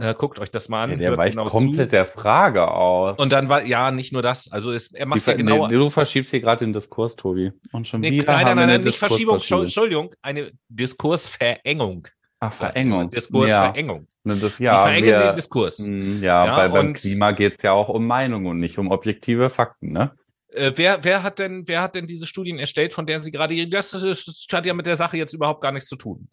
Äh, 0.00 0.14
guckt 0.14 0.38
euch 0.38 0.50
das 0.50 0.68
mal 0.68 0.84
an. 0.84 0.90
Ja, 0.92 0.96
der 0.96 1.16
weicht 1.16 1.36
genau 1.36 1.50
komplett 1.50 1.90
zu. 1.90 1.96
der 1.96 2.06
Frage 2.06 2.70
aus. 2.70 3.18
Und 3.18 3.32
dann 3.32 3.48
war, 3.48 3.64
ja, 3.64 3.90
nicht 3.90 4.12
nur 4.12 4.22
das. 4.22 4.50
Also 4.52 4.70
es, 4.70 4.92
er 4.92 5.06
Die 5.06 5.08
macht 5.08 5.18
ja 5.18 5.24
ver- 5.24 5.34
genau. 5.34 5.66
nee, 5.66 5.74
du 5.74 5.90
verschiebst 5.90 6.30
hier 6.30 6.40
gerade 6.40 6.64
den 6.64 6.72
Diskurs, 6.72 7.16
Tobi. 7.16 7.50
Und 7.72 7.86
schon 7.86 8.00
Nee, 8.00 8.12
wieder 8.12 8.26
nein, 8.32 8.44
nein, 8.44 8.44
nein, 8.56 8.58
eine 8.64 8.72
nein, 8.78 8.80
nicht 8.86 8.96
Verschiebung. 8.98 9.40
Entschuldigung, 9.40 10.14
eine 10.22 10.52
Diskursverengung. 10.68 12.06
Ach, 12.40 12.52
Verengung. 12.52 13.10
Diskursverengung. 13.10 14.06
Ja. 14.24 14.34
Ne, 14.34 14.40
das, 14.40 14.58
ja, 14.60 14.84
Die 14.84 14.86
verengen 14.90 15.10
wir, 15.10 15.26
den 15.32 15.34
Diskurs. 15.36 15.78
Mh, 15.80 16.24
ja, 16.24 16.46
Ja, 16.46 16.56
bei, 16.56 16.68
beim 16.68 16.92
Klima 16.92 17.32
geht's 17.32 17.64
ja 17.64 17.72
auch 17.72 17.88
um 17.88 18.06
Meinung 18.06 18.46
und 18.46 18.60
nicht 18.60 18.78
um 18.78 18.92
objektive 18.92 19.50
Fakten, 19.50 19.92
ne? 19.92 20.12
Äh, 20.50 20.72
wer, 20.76 21.04
wer, 21.04 21.22
hat 21.22 21.38
denn, 21.38 21.68
wer 21.68 21.82
hat 21.82 21.94
denn 21.94 22.06
diese 22.06 22.26
Studien 22.26 22.58
erstellt, 22.58 22.92
von 22.92 23.06
der 23.06 23.20
Sie 23.20 23.30
gerade 23.30 23.54
reden? 23.54 23.70
Das 23.70 23.92
hat 23.92 24.66
ja 24.66 24.74
mit 24.74 24.86
der 24.86 24.96
Sache 24.96 25.16
jetzt 25.16 25.34
überhaupt 25.34 25.60
gar 25.60 25.72
nichts 25.72 25.88
zu 25.88 25.96
tun. 25.96 26.28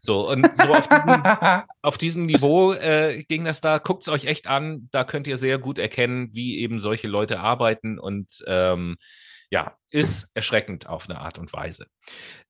So, 0.00 0.28
und 0.28 0.54
so 0.54 0.72
auf 0.72 0.88
diesem, 0.88 1.22
auf 1.82 1.98
diesem 1.98 2.26
Niveau 2.26 2.72
äh, 2.72 3.24
ging 3.28 3.44
das 3.44 3.60
da. 3.60 3.78
Guckt 3.78 4.02
es 4.02 4.08
euch 4.08 4.24
echt 4.24 4.46
an. 4.46 4.88
Da 4.90 5.04
könnt 5.04 5.26
ihr 5.26 5.36
sehr 5.36 5.58
gut 5.58 5.78
erkennen, 5.78 6.30
wie 6.32 6.58
eben 6.58 6.78
solche 6.78 7.08
Leute 7.08 7.40
arbeiten. 7.40 7.98
Und 7.98 8.42
ähm, 8.46 8.96
ja, 9.50 9.76
ist 9.90 10.30
erschreckend 10.34 10.88
auf 10.88 11.08
eine 11.08 11.20
Art 11.20 11.38
und 11.38 11.52
Weise. 11.52 11.86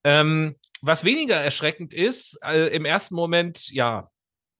Ähm, 0.04 0.56
was 0.80 1.04
weniger 1.04 1.36
erschreckend 1.36 1.92
ist, 1.92 2.38
äh, 2.44 2.68
im 2.68 2.84
ersten 2.84 3.14
Moment, 3.14 3.68
ja, 3.70 4.08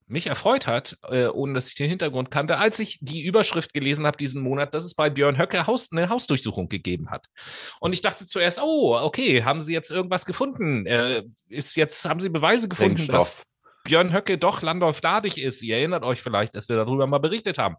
mich 0.09 0.27
erfreut 0.27 0.67
hat, 0.67 0.99
äh, 1.09 1.27
ohne 1.27 1.55
dass 1.55 1.69
ich 1.69 1.75
den 1.75 1.89
Hintergrund 1.89 2.31
kannte, 2.31 2.59
als 2.59 2.79
ich 2.79 2.99
die 3.01 3.25
Überschrift 3.25 3.75
gelesen 3.75 4.07
habe 4.07 4.17
diesen 4.17 4.43
Monat, 4.43 4.75
dass 4.75 4.85
es 4.85 4.95
bei 4.95 5.11
Björn 5.11 5.39
Höcke 5.39 5.67
Haus, 5.67 5.93
eine 5.93 6.09
Hausdurchsuchung 6.09 6.69
gegeben 6.69 7.11
hat. 7.11 7.27
Und 7.81 7.93
ich 7.93 8.01
dachte 8.01 8.27
zuerst, 8.27 8.61
oh, 8.61 8.97
okay, 8.97 9.45
haben 9.45 9.61
Sie 9.61 9.73
jetzt 9.73 9.91
irgendwas 9.91 10.25
gefunden? 10.25 10.87
Äh, 10.87 11.25
ist 11.49 11.77
jetzt, 11.77 12.05
haben 12.05 12.21
Sie 12.21 12.29
Beweise 12.29 12.69
gefunden, 12.69 12.97
dass 12.97 13.05
Sprengstoff. 13.05 13.43
Björn 13.89 14.12
Höcke 14.12 14.36
doch 14.36 14.61
Landolf 14.61 15.01
Dadig 15.01 15.39
ist. 15.39 15.62
Ihr 15.62 15.78
erinnert 15.78 16.05
euch 16.05 16.20
vielleicht, 16.20 16.55
dass 16.55 16.68
wir 16.68 16.76
darüber 16.76 17.07
mal 17.07 17.18
berichtet 17.18 17.57
haben. 17.57 17.76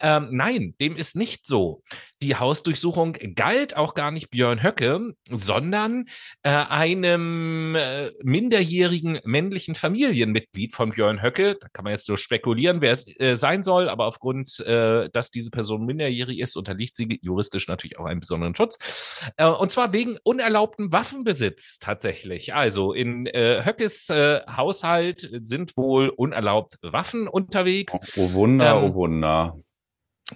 Ähm, 0.00 0.28
nein, 0.30 0.74
dem 0.80 0.96
ist 0.96 1.14
nicht 1.14 1.46
so. 1.46 1.82
Die 2.22 2.36
Hausdurchsuchung 2.36 3.18
galt 3.34 3.76
auch 3.76 3.92
gar 3.92 4.10
nicht 4.10 4.30
Björn 4.30 4.62
Höcke, 4.62 5.14
sondern 5.28 6.06
äh, 6.42 6.50
einem 6.50 7.74
äh, 7.74 8.12
minderjährigen 8.22 9.20
männlichen 9.24 9.74
Familienmitglied 9.74 10.74
von 10.74 10.90
Björn 10.90 11.22
Höcke. 11.22 11.58
Da 11.60 11.68
kann 11.68 11.84
man 11.84 11.92
jetzt 11.92 12.06
so 12.06 12.16
spekulieren, 12.16 12.80
wer 12.80 12.92
es 12.92 13.04
äh, 13.20 13.36
sein 13.36 13.62
soll, 13.62 13.90
aber 13.90 14.06
aufgrund, 14.06 14.60
äh, 14.60 15.10
dass 15.12 15.30
diese 15.30 15.50
Person 15.50 15.84
minderjährig 15.84 16.38
ist, 16.38 16.56
unterliegt 16.56 16.96
sie 16.96 17.18
juristisch 17.20 17.68
natürlich 17.68 17.98
auch 17.98 18.06
einem 18.06 18.20
besonderen 18.20 18.54
Schutz. 18.54 19.20
Äh, 19.36 19.46
und 19.46 19.70
zwar 19.70 19.92
wegen 19.92 20.16
unerlaubten 20.24 20.92
Waffenbesitz 20.92 21.78
tatsächlich. 21.78 22.54
Also 22.54 22.94
in 22.94 23.26
äh, 23.26 23.62
Höckes 23.64 24.08
Haushalt 24.10 25.28
sind 25.42 25.76
wohl 25.76 26.08
unerlaubt 26.08 26.78
Waffen 26.82 27.28
unterwegs. 27.28 27.92
Oh 28.16 28.32
Wunder, 28.32 28.76
Ähm, 28.76 28.84
oh 28.84 28.94
Wunder. 28.94 29.56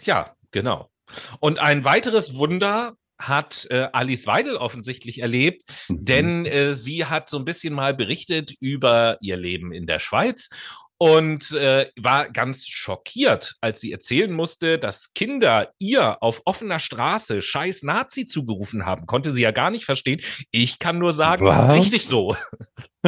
Ja, 0.02 0.34
genau. 0.50 0.90
Und 1.40 1.58
ein 1.58 1.84
weiteres 1.84 2.34
Wunder 2.34 2.94
hat 3.18 3.66
äh, 3.70 3.88
Alice 3.92 4.26
Weidel 4.26 4.56
offensichtlich 4.56 5.20
erlebt, 5.22 5.62
Mhm. 5.88 6.04
denn 6.04 6.46
äh, 6.46 6.74
sie 6.74 7.06
hat 7.06 7.30
so 7.30 7.38
ein 7.38 7.44
bisschen 7.46 7.72
mal 7.72 7.94
berichtet 7.94 8.52
über 8.60 9.16
ihr 9.22 9.36
Leben 9.38 9.72
in 9.72 9.86
der 9.86 10.00
Schweiz 10.00 10.50
und 10.98 11.52
äh, 11.52 11.90
war 11.96 12.30
ganz 12.30 12.66
schockiert, 12.66 13.56
als 13.60 13.80
sie 13.80 13.92
erzählen 13.92 14.32
musste, 14.32 14.78
dass 14.78 15.12
Kinder 15.12 15.72
ihr 15.78 16.22
auf 16.22 16.42
offener 16.44 16.78
Straße 16.78 17.42
scheiß 17.42 17.82
Nazi 17.82 18.24
zugerufen 18.24 18.86
haben. 18.86 19.06
Konnte 19.06 19.32
sie 19.32 19.42
ja 19.42 19.50
gar 19.50 19.70
nicht 19.70 19.84
verstehen. 19.84 20.20
Ich 20.50 20.78
kann 20.78 20.98
nur 20.98 21.12
sagen, 21.12 21.44
Was? 21.44 21.76
richtig 21.76 22.06
so. 22.06 22.36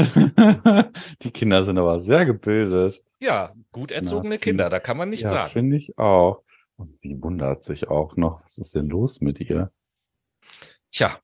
Die 1.22 1.30
Kinder 1.30 1.64
sind 1.64 1.78
aber 1.78 2.00
sehr 2.00 2.26
gebildet. 2.26 3.02
Ja, 3.20 3.52
gut 3.72 3.90
erzogene 3.90 4.34
Nazi. 4.34 4.44
Kinder, 4.44 4.70
da 4.70 4.80
kann 4.80 4.96
man 4.96 5.10
nicht 5.10 5.22
ja, 5.22 5.30
sagen. 5.30 5.50
finde 5.50 5.76
ich 5.76 5.98
auch. 5.98 6.42
Und 6.76 6.98
sie 6.98 7.20
wundert 7.20 7.64
sich 7.64 7.88
auch 7.88 8.16
noch. 8.16 8.44
Was 8.44 8.58
ist 8.58 8.74
denn 8.74 8.88
los 8.88 9.20
mit 9.20 9.40
ihr? 9.40 9.72
Tja, 10.90 11.18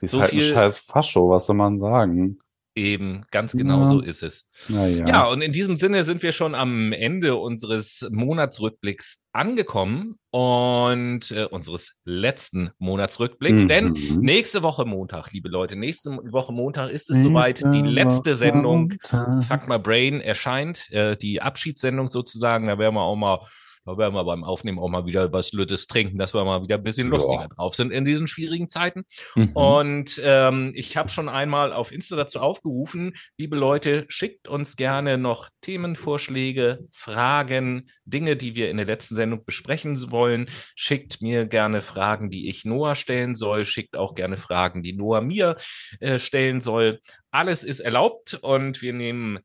Sie 0.00 0.06
ist 0.06 0.10
So 0.12 0.20
halt 0.20 0.32
ein 0.32 0.40
scheiß 0.40 0.78
Fascho, 0.78 1.30
was 1.30 1.46
soll 1.46 1.56
man 1.56 1.78
sagen? 1.78 2.38
Eben, 2.74 3.24
ganz 3.30 3.52
genau 3.52 3.80
Ja. 3.80 3.86
so 3.86 4.00
ist 4.00 4.22
es. 4.22 4.46
Naja. 4.68 5.06
Ja, 5.06 5.26
und 5.26 5.42
in 5.42 5.52
diesem 5.52 5.76
Sinne 5.76 6.04
sind 6.04 6.22
wir 6.22 6.32
schon 6.32 6.54
am 6.54 6.92
Ende 6.92 7.36
unseres 7.36 8.08
Monatsrückblicks 8.10 9.18
angekommen 9.32 10.16
und 10.30 11.30
äh, 11.30 11.44
unseres 11.44 11.92
letzten 12.04 12.70
Monatsrückblicks. 12.78 13.66
Denn 13.66 13.90
Mhm. 13.92 14.20
nächste 14.20 14.62
Woche 14.62 14.84
Montag, 14.84 15.32
liebe 15.32 15.48
Leute, 15.48 15.76
nächste 15.76 16.10
Woche 16.10 16.52
Montag 16.52 16.90
ist 16.90 17.10
es 17.10 17.22
soweit. 17.22 17.62
Die 17.74 17.82
letzte 17.82 18.36
Sendung 18.36 18.92
Fuck 19.02 19.68
My 19.68 19.78
Brain 19.78 20.20
erscheint, 20.20 20.90
äh, 20.92 21.16
die 21.16 21.40
Abschiedssendung 21.42 22.08
sozusagen. 22.08 22.66
Da 22.66 22.78
werden 22.78 22.94
wir 22.94 23.02
auch 23.02 23.16
mal, 23.16 23.40
da 23.84 23.98
werden 23.98 24.14
wir 24.14 24.24
beim 24.24 24.44
Aufnehmen 24.44 24.78
auch 24.78 24.88
mal 24.88 25.06
wieder 25.06 25.32
was 25.32 25.52
Lüttes 25.52 25.86
trinken, 25.86 26.18
dass 26.18 26.34
wir 26.34 26.44
mal 26.44 26.62
wieder 26.62 26.76
ein 26.76 26.82
bisschen 26.82 27.08
lustiger 27.08 27.48
drauf 27.48 27.74
sind 27.74 27.90
in 27.90 28.04
diesen 28.04 28.26
schwierigen 28.26 28.68
Zeiten. 28.68 29.04
Mhm. 29.34 29.52
Und 29.54 30.20
ähm, 30.24 30.72
ich 30.74 30.96
habe 30.96 31.08
schon 31.08 31.28
einmal 31.28 31.72
auf 31.72 31.92
Insta 31.92 32.16
dazu 32.16 32.40
aufgerufen, 32.40 33.14
liebe 33.38 33.56
Leute, 33.56 34.06
schickt 34.08 34.48
uns 34.48 34.76
gerne 34.76 35.18
noch 35.18 35.48
Themenvorschläge, 35.62 36.86
Fragen, 36.92 37.88
Dinge, 38.04 38.36
die 38.36 38.54
wir 38.54 38.70
in 38.70 38.76
der 38.76 38.86
letzten 38.86 39.14
Sendung 39.14 39.44
besprechen 39.44 39.92
wollen. 40.10 40.48
Schickt 40.74 41.20
mir 41.20 41.46
gerne 41.46 41.82
Fragen, 41.82 42.30
die 42.30 42.48
ich 42.48 42.64
Noah 42.64 42.96
stellen 42.96 43.34
soll. 43.34 43.64
Schickt 43.64 43.96
auch 43.96 44.14
gerne 44.14 44.36
Fragen, 44.36 44.82
die 44.82 44.92
Noah 44.92 45.20
mir 45.20 45.56
äh, 46.00 46.18
stellen 46.18 46.60
soll. 46.60 47.00
Alles 47.30 47.64
ist 47.64 47.80
erlaubt 47.80 48.38
und 48.42 48.82
wir 48.82 48.92
nehmen 48.92 49.40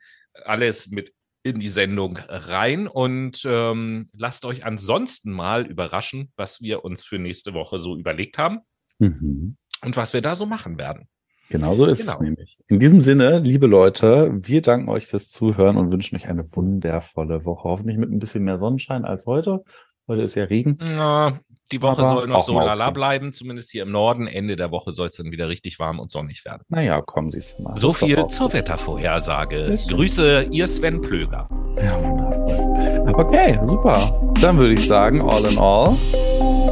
alles 0.46 0.88
mit 0.90 1.14
in 1.50 1.60
die 1.60 1.70
Sendung 1.70 2.18
rein 2.28 2.88
und 2.88 3.42
ähm, 3.46 4.08
lasst 4.14 4.46
euch 4.46 4.66
ansonsten 4.66 5.32
mal 5.32 5.66
überraschen, 5.66 6.32
was 6.36 6.62
wir 6.62 6.84
uns 6.86 7.04
für 7.04 7.20
nächste 7.20 7.54
Woche 7.54 7.78
so 7.80 7.98
überlegt 7.98 8.38
haben 8.38 8.60
Mhm. 9.00 9.58
und 9.84 9.96
was 9.98 10.14
wir 10.14 10.22
da 10.22 10.36
so 10.36 10.46
machen 10.46 10.78
werden. 10.78 11.08
Genau 11.50 11.76
so 11.76 11.86
ist 11.86 12.00
es 12.02 12.06
Genau. 12.08 12.22
nämlich. 12.24 12.58
In 12.68 12.80
diesem 12.80 13.00
Sinne, 13.00 13.40
liebe 13.40 13.68
Leute, 13.68 14.32
wir 14.42 14.62
danken 14.62 14.90
euch 14.90 15.08
fürs 15.08 15.30
Zuhören 15.30 15.78
und 15.78 15.92
wünschen 15.92 16.18
euch 16.18 16.28
eine 16.28 16.44
wundervolle 16.56 17.46
Woche. 17.46 17.64
Hoffentlich 17.70 17.98
mit 17.98 18.12
ein 18.12 18.20
bisschen 18.20 18.44
mehr 18.44 18.58
Sonnenschein 18.58 19.06
als 19.06 19.26
heute. 19.28 19.64
Heute 20.08 20.22
ist 20.22 20.36
ja 20.36 20.46
Regen. 20.46 20.80
Ja, 20.94 21.34
die 21.74 21.82
Woche 21.82 22.02
Aber 22.02 22.10
soll 22.10 22.28
noch 22.28 22.40
so 22.40 22.58
lala 22.58 22.92
bleiben, 22.92 23.34
zumindest 23.34 23.72
hier 23.72 23.84
im 23.84 23.92
Norden. 23.92 24.26
Ende 24.26 24.56
der 24.56 24.72
Woche 24.72 24.94
soll 24.94 25.10
es 25.10 25.18
dann 25.18 25.32
wieder 25.32 25.50
richtig 25.50 25.80
warm 25.80 26.00
und 26.00 26.10
sonnig 26.10 26.46
werden. 26.46 26.62
Naja, 26.70 27.02
kommen 27.02 27.30
Sie 27.30 27.40
es 27.40 27.60
mal. 27.60 27.78
So 27.80 27.92
viel 27.92 28.26
zur. 28.28 28.54
Wettervorhersage. 28.54 29.76
Grüße, 29.90 30.44
ihr 30.50 30.68
Sven 30.70 31.02
Plöger. 31.02 31.50
Ja, 31.82 32.02
wundervoll. 32.02 33.16
Okay, 33.16 33.60
super. 33.66 34.34
Dann 34.40 34.58
würde 34.58 34.76
ich 34.76 34.88
sagen, 34.88 35.22
all 35.22 35.44
in 35.44 35.58
all, 35.58 35.94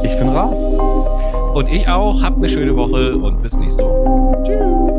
ich 0.02 0.16
bin 0.16 0.28
raus. 0.30 0.58
Und 1.54 1.68
ich 1.68 1.86
auch. 1.88 2.22
Habt 2.22 2.38
eine 2.38 2.48
schöne 2.48 2.74
Woche 2.74 3.16
und 3.16 3.42
bis 3.42 3.56
nächste 3.58 3.84
Woche. 3.84 4.42
Tschüss. 4.44 4.95